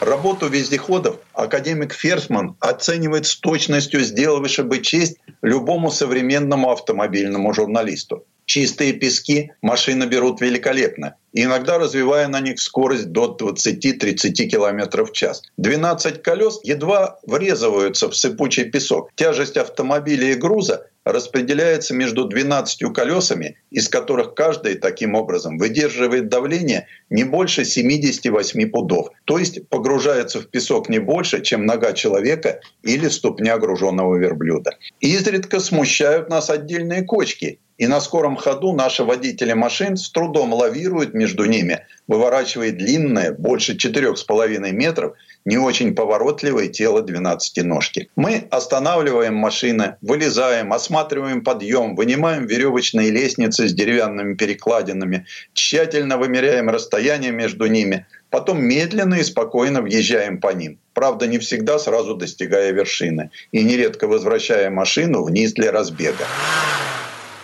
Работу 0.00 0.48
вездеходов 0.48 1.16
академик 1.32 1.94
Ферсман 1.94 2.56
оценивает 2.60 3.24
с 3.24 3.34
точностью, 3.36 4.00
сделавшей 4.00 4.64
бы 4.64 4.80
честь 4.80 5.16
любому 5.40 5.90
современному 5.90 6.70
автомобильному 6.70 7.54
журналисту. 7.54 8.26
Чистые 8.44 8.92
пески 8.92 9.52
машины 9.62 10.04
берут 10.04 10.40
великолепно, 10.40 11.16
иногда 11.32 11.78
развивая 11.78 12.28
на 12.28 12.40
них 12.40 12.60
скорость 12.60 13.10
до 13.10 13.36
20-30 13.40 14.18
км 14.46 15.04
в 15.04 15.12
час. 15.12 15.42
12 15.56 16.22
колес 16.22 16.60
едва 16.62 17.18
врезываются 17.26 18.08
в 18.08 18.14
сыпучий 18.14 18.64
песок. 18.64 19.10
Тяжесть 19.16 19.56
автомобиля 19.56 20.32
и 20.32 20.34
груза 20.34 20.86
распределяется 21.06 21.94
между 21.94 22.24
12 22.24 22.92
колесами, 22.92 23.56
из 23.70 23.88
которых 23.88 24.34
каждый 24.34 24.74
таким 24.74 25.14
образом 25.14 25.56
выдерживает 25.56 26.28
давление 26.28 26.88
не 27.10 27.22
больше 27.22 27.64
78 27.64 28.70
пудов, 28.70 29.10
то 29.24 29.38
есть 29.38 29.68
погружается 29.68 30.40
в 30.40 30.48
песок 30.48 30.88
не 30.88 30.98
больше, 30.98 31.42
чем 31.42 31.64
нога 31.64 31.92
человека 31.92 32.60
или 32.82 33.06
ступня 33.06 33.56
груженного 33.56 34.16
верблюда. 34.16 34.78
Изредка 35.00 35.60
смущают 35.60 36.28
нас 36.28 36.50
отдельные 36.50 37.02
кочки, 37.02 37.60
и 37.78 37.86
на 37.86 38.00
скором 38.00 38.36
ходу 38.36 38.72
наши 38.72 39.04
водители 39.04 39.52
машин 39.52 39.96
с 39.96 40.10
трудом 40.10 40.54
лавируют 40.54 41.14
между 41.14 41.44
ними, 41.44 41.82
выворачивая 42.08 42.72
длинное, 42.72 43.32
больше 43.32 43.74
4,5 43.74 44.72
метров, 44.72 45.14
не 45.46 45.56
очень 45.56 45.94
поворотливое 45.94 46.68
тело 46.68 47.02
12-ножки. 47.02 48.10
Мы 48.16 48.46
останавливаем 48.50 49.34
машины, 49.34 49.96
вылезаем, 50.02 50.72
осматриваем 50.72 51.42
подъем, 51.42 51.94
вынимаем 51.94 52.46
веревочные 52.46 53.10
лестницы 53.10 53.68
с 53.68 53.72
деревянными 53.72 54.34
перекладинами, 54.34 55.24
тщательно 55.54 56.18
вымеряем 56.18 56.68
расстояние 56.68 57.30
между 57.30 57.66
ними, 57.66 58.06
потом 58.28 58.62
медленно 58.62 59.14
и 59.14 59.22
спокойно 59.22 59.82
въезжаем 59.82 60.40
по 60.40 60.52
ним. 60.52 60.80
Правда, 60.92 61.28
не 61.28 61.38
всегда 61.38 61.78
сразу 61.78 62.16
достигая 62.16 62.72
вершины 62.72 63.30
и 63.52 63.62
нередко 63.62 64.08
возвращая 64.08 64.68
машину 64.68 65.22
вниз 65.22 65.52
для 65.52 65.70
разбега. 65.70 66.24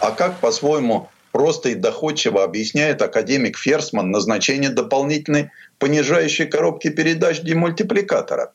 А 0.00 0.10
как, 0.10 0.40
по-своему, 0.40 1.08
просто 1.32 1.70
и 1.70 1.74
доходчиво 1.74 2.44
объясняет 2.44 3.02
академик 3.02 3.58
Ферсман 3.58 4.10
назначение 4.10 4.70
дополнительной 4.70 5.50
понижающей 5.78 6.46
коробки 6.46 6.90
передач 6.90 7.40
демультипликатора. 7.40 8.52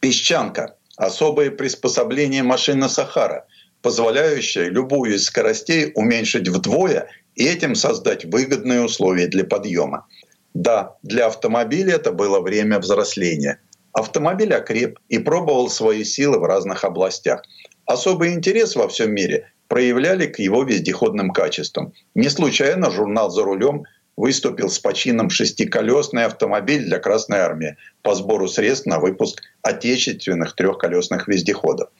Песчанка– 0.00 0.76
особое 0.96 1.50
приспособление 1.50 2.42
машины 2.42 2.88
Сахара, 2.88 3.46
позволяющее 3.80 4.68
любую 4.68 5.14
из 5.14 5.24
скоростей 5.24 5.92
уменьшить 5.94 6.48
вдвое 6.48 7.08
и 7.36 7.46
этим 7.46 7.74
создать 7.74 8.24
выгодные 8.24 8.82
условия 8.82 9.28
для 9.28 9.44
подъема. 9.44 10.06
Да, 10.54 10.96
для 11.02 11.26
автомобиля 11.26 11.94
это 11.94 12.12
было 12.12 12.40
время 12.40 12.78
взросления. 12.78 13.60
Автомобиль 13.92 14.52
окреп 14.52 14.98
и 15.08 15.18
пробовал 15.18 15.70
свои 15.70 16.02
силы 16.04 16.38
в 16.38 16.44
разных 16.44 16.84
областях. 16.84 17.42
Особый 17.86 18.32
интерес 18.32 18.74
во 18.74 18.88
всем 18.88 19.14
мире 19.14 19.52
проявляли 19.68 20.26
к 20.26 20.38
его 20.38 20.62
вездеходным 20.62 21.30
качествам. 21.30 21.92
Не 22.14 22.28
случайно 22.28 22.90
журнал 22.90 23.30
«За 23.30 23.42
рулем» 23.42 23.84
выступил 24.16 24.70
с 24.70 24.78
почином 24.78 25.30
«Шестиколесный 25.30 26.24
автомобиль 26.24 26.84
для 26.84 26.98
Красной 26.98 27.38
Армии» 27.38 27.76
по 28.02 28.14
сбору 28.14 28.48
средств 28.48 28.86
на 28.86 28.98
выпуск 28.98 29.42
отечественных 29.62 30.54
трехколесных 30.54 31.28
вездеходов. 31.28 31.90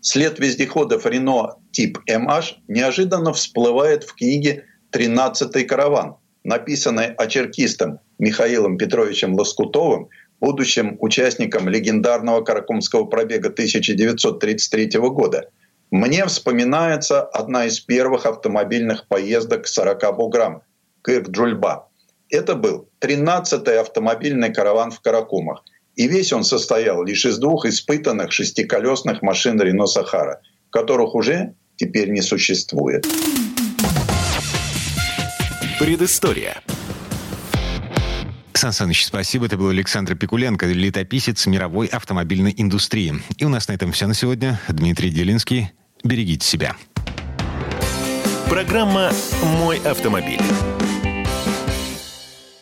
След 0.00 0.38
вездеходов 0.38 1.06
Рено 1.06 1.56
тип 1.72 1.98
MH 2.08 2.56
неожиданно 2.68 3.32
всплывает 3.32 4.04
в 4.04 4.14
книге 4.14 4.64
«Тринадцатый 4.90 5.64
караван», 5.64 6.16
написанной 6.44 7.06
очеркистом 7.14 7.98
Михаилом 8.18 8.78
Петровичем 8.78 9.34
Лоскутовым, 9.34 10.08
будущим 10.40 10.96
участником 11.00 11.68
легендарного 11.68 12.42
Каракумского 12.42 13.06
пробега 13.06 13.48
1933 13.48 14.90
года– 15.00 15.48
мне 15.90 16.26
вспоминается 16.26 17.22
одна 17.22 17.66
из 17.66 17.80
первых 17.80 18.26
автомобильных 18.26 19.06
поездок 19.06 19.64
к 19.64 19.66
40 19.68 20.16
буграм, 20.16 20.62
Кырк-Джульба. 21.02 21.84
Это 22.28 22.56
был 22.56 22.88
13-й 23.00 23.78
автомобильный 23.78 24.52
караван 24.52 24.90
в 24.90 25.00
Каракумах. 25.00 25.62
И 25.94 26.08
весь 26.08 26.32
он 26.32 26.44
состоял 26.44 27.04
лишь 27.04 27.24
из 27.24 27.38
двух 27.38 27.64
испытанных 27.66 28.32
шестиколесных 28.32 29.22
машин 29.22 29.60
Рено 29.60 29.86
Сахара, 29.86 30.40
которых 30.70 31.14
уже 31.14 31.54
теперь 31.76 32.10
не 32.10 32.20
существует. 32.20 33.06
Предыстория. 35.78 36.62
Сан 38.56 38.72
Саныч, 38.72 39.04
спасибо. 39.04 39.46
Это 39.46 39.56
был 39.56 39.68
Александр 39.68 40.14
Пикуленко, 40.14 40.66
летописец 40.66 41.46
мировой 41.46 41.86
автомобильной 41.86 42.54
индустрии. 42.56 43.22
И 43.36 43.44
у 43.44 43.48
нас 43.48 43.68
на 43.68 43.72
этом 43.72 43.92
все 43.92 44.06
на 44.06 44.14
сегодня. 44.14 44.60
Дмитрий 44.68 45.10
Делинский. 45.10 45.72
Берегите 46.04 46.46
себя. 46.46 46.76
Программа 48.48 49.12
«Мой 49.42 49.78
автомобиль». 49.78 50.40